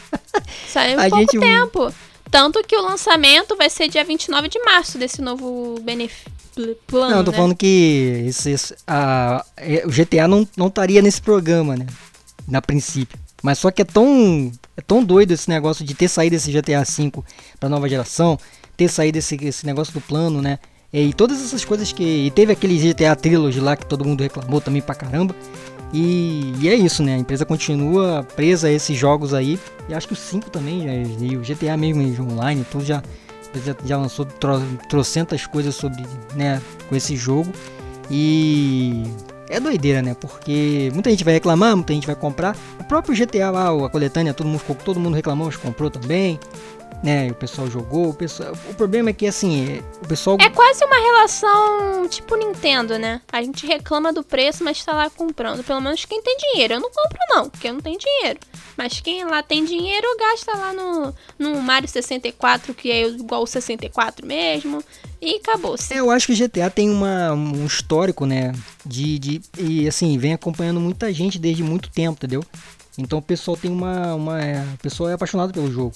Saiu 0.68 0.98
um 0.98 1.10
pouco 1.10 1.18
gente... 1.18 1.38
tempo. 1.38 1.94
Tanto 2.30 2.62
que 2.62 2.76
o 2.76 2.82
lançamento 2.82 3.56
vai 3.56 3.68
ser 3.68 3.88
dia 3.88 4.04
29 4.04 4.48
de 4.48 4.58
março 4.60 4.98
desse 4.98 5.20
novo 5.20 5.80
benefício. 5.82 6.30
Plano, 6.86 7.16
não, 7.16 7.24
tô 7.24 7.30
né? 7.30 7.36
falando 7.36 7.56
que 7.56 8.24
esse, 8.26 8.50
esse, 8.50 8.74
a, 8.86 9.44
é, 9.56 9.84
o 9.86 9.90
GTA 9.90 10.28
não, 10.28 10.46
não 10.56 10.66
estaria 10.66 11.00
nesse 11.00 11.22
programa, 11.22 11.76
né? 11.76 11.86
Na 12.46 12.60
princípio. 12.60 13.18
Mas 13.42 13.58
só 13.58 13.70
que 13.70 13.82
é 13.82 13.84
tão, 13.84 14.52
é 14.76 14.80
tão 14.80 15.02
doido 15.02 15.32
esse 15.32 15.48
negócio 15.48 15.84
de 15.84 15.94
ter 15.94 16.08
saído 16.08 16.36
esse 16.36 16.50
GTA 16.52 16.82
V 16.84 17.22
pra 17.58 17.68
nova 17.68 17.88
geração, 17.88 18.38
ter 18.76 18.88
saído 18.88 19.18
esse, 19.18 19.36
esse 19.44 19.66
negócio 19.66 19.92
do 19.94 20.00
plano, 20.00 20.42
né? 20.42 20.58
E 20.92 21.12
todas 21.12 21.40
essas 21.40 21.64
coisas 21.64 21.92
que. 21.92 22.02
E 22.02 22.30
teve 22.30 22.52
aquele 22.52 22.76
GTA 22.76 23.14
Trilogy 23.14 23.60
lá 23.60 23.76
que 23.76 23.86
todo 23.86 24.04
mundo 24.04 24.22
reclamou 24.22 24.60
também 24.60 24.82
pra 24.82 24.94
caramba. 24.94 25.34
E, 25.92 26.52
e, 26.60 26.68
é 26.68 26.74
isso, 26.74 27.02
né? 27.02 27.14
A 27.14 27.18
empresa 27.18 27.44
continua 27.44 28.26
presa 28.36 28.68
a 28.68 28.72
esses 28.72 28.96
jogos 28.96 29.32
aí. 29.32 29.58
E 29.88 29.94
acho 29.94 30.06
que 30.06 30.12
o 30.12 30.16
5 30.16 30.50
também, 30.50 30.84
já, 30.84 31.24
e 31.24 31.36
o 31.36 31.40
GTA 31.40 31.76
mesmo 31.76 32.32
online, 32.32 32.64
tudo 32.70 32.84
já, 32.84 33.02
já, 33.64 33.74
já 33.84 33.96
lançou 33.96 34.24
tro, 34.24 34.60
trocentas 34.88 35.46
coisas 35.46 35.74
sobre, 35.74 36.04
né, 36.34 36.60
com 36.88 36.94
esse 36.94 37.16
jogo. 37.16 37.52
E 38.10 39.04
é 39.50 39.60
doideira, 39.60 40.00
né? 40.00 40.14
Porque 40.18 40.90
muita 40.94 41.10
gente 41.10 41.24
vai 41.24 41.34
reclamar, 41.34 41.76
muita 41.76 41.92
gente 41.92 42.06
vai 42.06 42.16
comprar. 42.16 42.56
O 42.78 42.84
próprio 42.84 43.14
GTA 43.14 43.50
lá, 43.50 43.86
a 43.86 43.90
coletânea, 43.90 44.32
todo 44.32 44.46
mundo, 44.46 44.62
todo 44.84 45.00
mundo 45.00 45.14
reclamou, 45.14 45.46
mas 45.46 45.56
comprou 45.56 45.90
também 45.90 46.38
né? 47.02 47.30
O 47.30 47.34
pessoal 47.34 47.68
jogou, 47.68 48.10
o 48.10 48.14
pessoal. 48.14 48.52
O 48.68 48.74
problema 48.74 49.10
é 49.10 49.12
que 49.12 49.26
assim, 49.26 49.82
o 50.02 50.08
pessoal. 50.08 50.36
É 50.40 50.50
quase 50.50 50.84
uma 50.84 50.96
relação 50.96 52.08
tipo 52.08 52.36
Nintendo, 52.36 52.98
né? 52.98 53.20
A 53.32 53.42
gente 53.42 53.66
reclama 53.66 54.12
do 54.12 54.22
preço, 54.22 54.62
mas 54.62 54.84
tá 54.84 54.92
lá 54.92 55.08
comprando. 55.10 55.64
Pelo 55.64 55.80
menos 55.80 56.04
quem 56.04 56.22
tem 56.22 56.36
dinheiro. 56.36 56.74
Eu 56.74 56.80
não 56.80 56.90
compro, 56.90 57.18
não, 57.30 57.48
porque 57.48 57.68
eu 57.68 57.74
não 57.74 57.80
tenho 57.80 57.98
dinheiro. 57.98 58.38
Mas 58.76 59.00
quem 59.00 59.24
lá 59.24 59.42
tem 59.42 59.64
dinheiro 59.64 60.06
gasta 60.18 60.56
lá 60.56 60.72
no, 60.72 61.14
no 61.38 61.60
Mario 61.60 61.88
64, 61.88 62.74
que 62.74 62.90
é 62.90 63.06
igual 63.08 63.42
o 63.42 63.46
64 63.46 64.26
mesmo. 64.26 64.82
E 65.20 65.36
acabou-se. 65.36 65.92
É, 65.92 66.00
eu 66.00 66.10
acho 66.10 66.26
que 66.26 66.32
o 66.32 66.48
GTA 66.48 66.70
tem 66.70 66.88
uma, 66.88 67.32
um 67.32 67.66
histórico, 67.66 68.24
né? 68.24 68.52
De, 68.84 69.18
de. 69.18 69.42
E 69.58 69.86
assim, 69.86 70.16
vem 70.18 70.32
acompanhando 70.32 70.80
muita 70.80 71.12
gente 71.12 71.38
desde 71.38 71.62
muito 71.62 71.90
tempo, 71.90 72.18
entendeu? 72.18 72.44
Então 72.96 73.18
o 73.18 73.22
pessoal 73.22 73.56
tem 73.56 73.70
uma. 73.70 74.14
uma 74.14 74.42
é, 74.42 74.62
o 74.74 74.78
pessoal 74.78 75.10
é 75.10 75.14
apaixonado 75.14 75.52
pelo 75.52 75.70
jogo. 75.70 75.94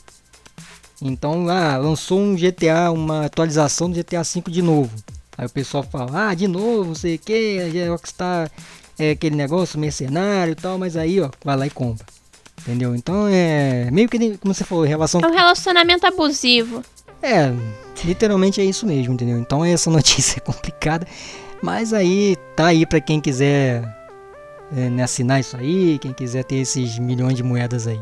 Então, 1.03 1.49
ah, 1.49 1.77
lançou 1.77 2.21
um 2.21 2.35
GTA, 2.35 2.91
uma 2.91 3.27
atualização 3.27 3.91
do 3.91 3.97
GTA 3.97 4.23
V 4.23 4.43
de 4.49 4.63
novo. 4.63 4.91
Aí 5.37 5.47
o 5.47 5.51
pessoal 5.51 5.83
fala, 5.83 6.31
ah, 6.31 6.35
de 6.35 6.47
novo, 6.47 6.95
sei 6.95 7.19
que, 7.19 7.59
a 7.85 7.91
Rockstar 7.91 8.51
é 8.99 9.11
aquele 9.11 9.35
negócio 9.35 9.79
mercenário 9.79 10.53
e 10.53 10.55
tal, 10.55 10.79
mas 10.79 10.97
aí, 10.97 11.21
ó, 11.21 11.31
vai 11.45 11.57
lá 11.57 11.67
e 11.67 11.71
compra. 11.71 12.07
Entendeu? 12.61 12.95
Então 12.95 13.27
é 13.29 13.91
meio 13.91 14.09
que, 14.09 14.39
como 14.39 14.55
você 14.55 14.65
falou, 14.65 14.85
relação. 14.85 15.21
É 15.21 15.27
um 15.27 15.35
relacionamento 15.35 16.07
abusivo. 16.07 16.83
É, 17.21 17.53
literalmente 18.05 18.61
é 18.61 18.65
isso 18.65 18.87
mesmo, 18.87 19.15
entendeu? 19.15 19.39
Então 19.39 19.65
essa 19.67 19.91
notícia 19.91 20.39
é 20.39 20.41
complicada, 20.41 21.07
mas 21.63 21.93
aí 21.93 22.37
tá 22.57 22.67
aí 22.67 22.87
para 22.87 23.01
quem 23.01 23.21
quiser 23.21 23.83
é, 24.75 24.89
né, 24.89 25.03
assinar 25.03 25.41
isso 25.41 25.57
aí, 25.57 25.99
quem 25.99 26.13
quiser 26.13 26.45
ter 26.45 26.57
esses 26.57 26.99
milhões 26.99 27.37
de 27.37 27.43
moedas 27.43 27.87
aí. 27.87 28.01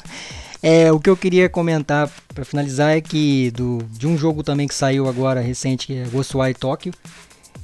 É, 0.63 0.91
o 0.91 0.99
que 0.99 1.09
eu 1.09 1.17
queria 1.17 1.49
comentar 1.49 2.09
para 2.33 2.45
finalizar 2.45 2.95
é 2.95 3.01
que 3.01 3.51
do, 3.51 3.79
de 3.89 4.07
um 4.07 4.17
jogo 4.17 4.43
também 4.43 4.67
que 4.67 4.75
saiu 4.75 5.07
agora 5.07 5.41
recente, 5.41 5.87
que 5.87 5.97
é 5.97 6.05
Ghostwire 6.05 6.53
Tokyo, 6.53 6.93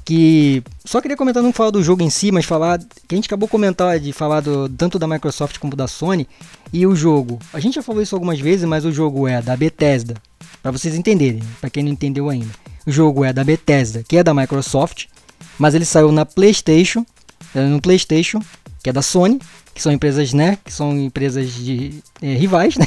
que 0.08 0.64
só 0.86 1.02
queria 1.02 1.18
comentar 1.18 1.44
não 1.44 1.52
falar 1.52 1.72
do 1.72 1.84
jogo 1.84 2.02
em 2.02 2.10
si, 2.10 2.32
mas 2.32 2.46
falar 2.46 2.80
que 2.80 3.14
a 3.14 3.16
gente 3.16 3.26
acabou 3.26 3.46
comentar 3.46 4.00
de 4.00 4.14
falar 4.14 4.40
do, 4.40 4.70
tanto 4.70 4.98
da 4.98 5.06
Microsoft 5.06 5.58
como 5.58 5.76
da 5.76 5.86
Sony 5.86 6.26
e 6.72 6.88
o 6.88 6.96
jogo. 6.96 7.38
A 7.52 7.60
gente 7.60 7.76
já 7.76 7.84
falou 7.84 8.02
isso 8.02 8.16
algumas 8.16 8.40
vezes, 8.40 8.64
mas 8.64 8.86
o 8.86 8.92
jogo 8.92 9.28
é 9.28 9.42
da 9.42 9.58
Bethesda, 9.58 10.16
para 10.64 10.72
vocês 10.72 10.96
entenderem, 10.96 11.44
para 11.60 11.70
quem 11.70 11.84
não 11.84 11.92
entendeu 11.92 12.30
ainda. 12.30 12.48
O 12.86 12.92
jogo 12.92 13.26
é 13.26 13.34
da 13.34 13.44
Bethesda, 13.44 14.02
que 14.08 14.16
é 14.16 14.24
da 14.24 14.34
Microsoft, 14.34 15.08
mas 15.60 15.76
ele 15.76 15.84
saiu 15.84 16.10
na 16.10 16.26
PlayStation 16.26 17.06
é 17.54 17.60
no 17.66 17.82
PlayStation, 17.82 18.40
que 18.82 18.90
é 18.90 18.94
da 18.94 19.02
Sony, 19.02 19.42
que 19.74 19.82
são 19.82 19.92
empresas, 19.92 20.32
né, 20.32 20.58
que 20.64 20.72
são 20.72 20.98
empresas 20.98 21.54
de 21.54 22.02
é, 22.22 22.34
rivais, 22.34 22.78
né, 22.80 22.86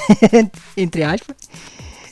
entre 0.75 1.03
aspas. 1.03 1.37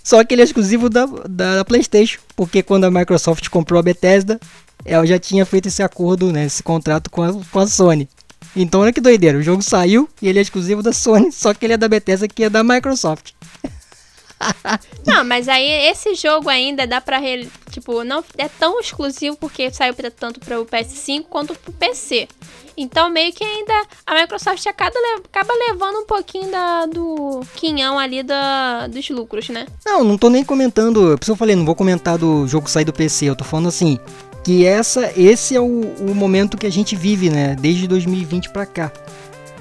Só 0.04 0.22
que 0.22 0.34
ele 0.34 0.42
é 0.42 0.44
exclusivo 0.44 0.90
da, 0.90 1.06
da, 1.06 1.64
PlayStation, 1.64 2.20
porque 2.36 2.62
quando 2.62 2.84
a 2.84 2.90
Microsoft 2.90 3.48
comprou 3.48 3.80
a 3.80 3.82
Bethesda, 3.82 4.38
ela 4.88 5.06
já 5.06 5.18
tinha 5.18 5.44
feito 5.44 5.68
esse 5.68 5.82
acordo, 5.82 6.32
né, 6.32 6.46
esse 6.46 6.62
contrato 6.62 7.10
com 7.10 7.22
a, 7.22 7.32
com 7.32 7.58
a 7.58 7.66
Sony. 7.66 8.08
Então 8.56 8.80
olha 8.80 8.92
que 8.92 9.00
doideira, 9.00 9.38
o 9.38 9.42
jogo 9.42 9.62
saiu 9.62 10.08
e 10.20 10.28
ele 10.28 10.38
é 10.38 10.42
exclusivo 10.42 10.82
da 10.82 10.92
Sony, 10.92 11.30
só 11.32 11.52
que 11.54 11.66
ele 11.66 11.74
é 11.74 11.76
da 11.76 11.88
Bethesda 11.88 12.26
que 12.26 12.44
é 12.44 12.50
da 12.50 12.64
Microsoft. 12.64 13.32
não, 15.04 15.24
mas 15.24 15.48
aí 15.48 15.68
esse 15.90 16.14
jogo 16.14 16.48
ainda 16.48 16.86
dá 16.86 17.00
pra. 17.00 17.18
Tipo, 17.70 18.04
não 18.04 18.24
é 18.36 18.48
tão 18.48 18.78
exclusivo 18.80 19.36
porque 19.36 19.70
saiu 19.72 19.94
tanto 20.16 20.40
para 20.40 20.60
o 20.60 20.66
PS5 20.66 21.24
quanto 21.28 21.54
pro 21.54 21.72
PC. 21.72 22.28
Então, 22.80 23.10
meio 23.10 23.32
que 23.32 23.42
ainda 23.42 23.74
a 24.06 24.14
Microsoft 24.14 24.64
acaba, 24.68 24.94
acaba 25.24 25.52
levando 25.68 25.96
um 25.96 26.06
pouquinho 26.06 26.48
da, 26.48 26.86
do 26.86 27.40
quinhão 27.56 27.98
ali 27.98 28.22
da, 28.22 28.86
dos 28.86 29.10
lucros, 29.10 29.48
né? 29.48 29.66
Não, 29.84 30.04
não 30.04 30.16
tô 30.16 30.30
nem 30.30 30.44
comentando. 30.44 31.16
Por 31.18 31.22
isso 31.22 31.32
eu 31.32 31.36
falei, 31.36 31.56
não 31.56 31.64
vou 31.64 31.74
comentar 31.74 32.16
do 32.16 32.46
jogo 32.46 32.70
sair 32.70 32.84
do 32.84 32.92
PC. 32.92 33.26
Eu 33.26 33.34
tô 33.34 33.42
falando 33.42 33.66
assim, 33.66 33.98
que 34.48 34.64
essa, 34.64 35.12
esse 35.14 35.54
é 35.54 35.60
o, 35.60 35.82
o 36.00 36.14
momento 36.14 36.56
que 36.56 36.66
a 36.66 36.70
gente 36.70 36.96
vive, 36.96 37.28
né? 37.28 37.54
Desde 37.54 37.86
2020 37.86 38.48
para 38.48 38.64
cá. 38.64 38.90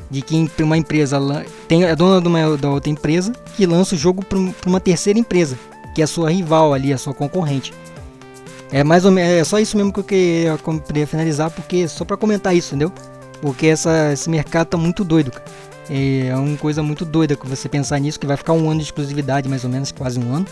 De 0.09 0.21
que 0.21 0.49
uma 0.63 0.77
empresa 0.77 1.19
tem, 1.67 1.83
é 1.83 1.93
dona 1.93 2.21
de 2.21 2.27
uma, 2.29 2.55
da 2.55 2.69
outra 2.69 2.89
empresa 2.89 3.33
que 3.57 3.65
lança 3.65 3.95
o 3.95 3.97
jogo 3.97 4.23
para 4.23 4.39
uma 4.65 4.79
terceira 4.79 5.19
empresa, 5.19 5.59
que 5.93 5.99
é 5.99 6.05
a 6.05 6.07
sua 6.07 6.31
rival 6.31 6.73
ali, 6.73 6.93
a 6.93 6.97
sua 6.97 7.13
concorrente. 7.13 7.73
É 8.71 8.81
mais 8.81 9.03
ou 9.03 9.11
menos, 9.11 9.29
é 9.29 9.43
só 9.43 9.59
isso 9.59 9.75
mesmo 9.75 9.91
que 9.91 9.99
eu 9.99 10.05
queria, 10.05 10.57
queria 10.87 11.05
finalizar, 11.05 11.51
porque 11.51 11.85
só 11.89 12.05
para 12.05 12.15
comentar 12.15 12.55
isso, 12.55 12.73
entendeu? 12.73 12.93
Porque 13.41 13.67
essa, 13.67 14.13
esse 14.13 14.29
mercado 14.29 14.67
tá 14.67 14.77
muito 14.77 15.03
doido, 15.03 15.31
cara. 15.31 15.43
É 15.89 16.33
uma 16.33 16.55
coisa 16.55 16.81
muito 16.81 17.03
doida 17.03 17.35
que 17.35 17.45
você 17.45 17.67
pensar 17.67 17.99
nisso, 17.99 18.17
que 18.17 18.25
vai 18.25 18.37
ficar 18.37 18.53
um 18.53 18.69
ano 18.69 18.79
de 18.79 18.85
exclusividade, 18.85 19.49
mais 19.49 19.65
ou 19.65 19.69
menos, 19.69 19.91
quase 19.91 20.17
um 20.17 20.33
ano, 20.33 20.45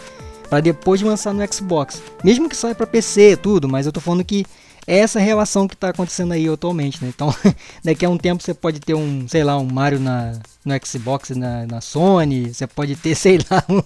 para 0.49 0.61
depois 0.61 0.99
de 0.99 1.05
lançar 1.05 1.33
no 1.33 1.53
Xbox. 1.53 2.01
Mesmo 2.23 2.49
que 2.49 2.55
saia 2.55 2.75
para 2.75 2.87
PC 2.87 3.37
tudo, 3.37 3.67
mas 3.67 3.85
eu 3.85 3.91
tô 3.91 3.99
falando 3.99 4.23
que 4.23 4.45
é 4.87 4.99
essa 4.99 5.19
relação 5.19 5.67
que 5.67 5.75
tá 5.75 5.89
acontecendo 5.89 6.33
aí 6.33 6.47
atualmente, 6.47 7.03
né? 7.03 7.11
Então, 7.13 7.33
daqui 7.83 8.05
a 8.05 8.09
um 8.09 8.17
tempo 8.17 8.43
você 8.43 8.53
pode 8.53 8.79
ter 8.79 8.93
um, 8.93 9.27
sei 9.27 9.43
lá, 9.43 9.57
um 9.57 9.65
Mario 9.65 9.99
na, 9.99 10.39
no 10.63 10.73
Xbox, 10.85 11.31
na, 11.31 11.65
na 11.65 11.81
Sony, 11.81 12.53
você 12.53 12.67
pode 12.67 12.95
ter, 12.95 13.15
sei 13.17 13.39
lá, 13.49 13.63
um, 13.67 13.81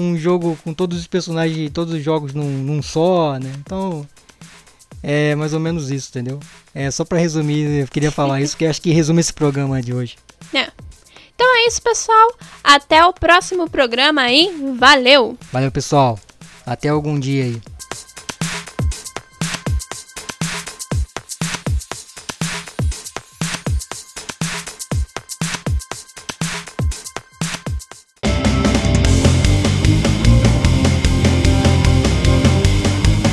um 0.00 0.16
jogo 0.16 0.58
com 0.64 0.72
todos 0.72 0.98
os 0.98 1.06
personagens, 1.06 1.70
todos 1.70 1.94
os 1.94 2.02
jogos 2.02 2.32
num, 2.32 2.48
num 2.48 2.82
só, 2.82 3.38
né? 3.38 3.52
Então, 3.58 4.06
é 5.02 5.34
mais 5.34 5.52
ou 5.52 5.60
menos 5.60 5.90
isso, 5.90 6.08
entendeu? 6.10 6.40
É 6.74 6.90
só 6.90 7.04
para 7.04 7.18
resumir, 7.18 7.80
eu 7.80 7.88
queria 7.88 8.10
falar 8.10 8.40
isso, 8.40 8.56
que 8.56 8.64
acho 8.64 8.80
que 8.80 8.90
resume 8.90 9.20
esse 9.20 9.32
programa 9.32 9.82
de 9.82 9.92
hoje. 9.92 10.16
É. 10.54 10.70
Então 11.34 11.56
é 11.56 11.66
isso, 11.66 11.82
pessoal. 11.82 12.34
Até 12.62 13.04
o 13.04 13.12
próximo 13.12 13.68
programa 13.68 14.22
aí. 14.22 14.74
Valeu! 14.78 15.36
Valeu, 15.52 15.70
pessoal. 15.70 16.18
Até 16.64 16.88
algum 16.88 17.18
dia 17.18 17.44
aí. 17.44 17.60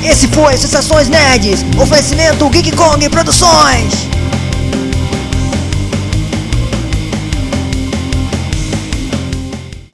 Esse 0.02 0.26
foi 0.28 0.56
Sensações 0.56 1.08
Nerds, 1.08 1.64
oferecimento 1.80 2.48
Geek 2.50 2.72
Kong 2.72 3.08
Produções. 3.08 4.19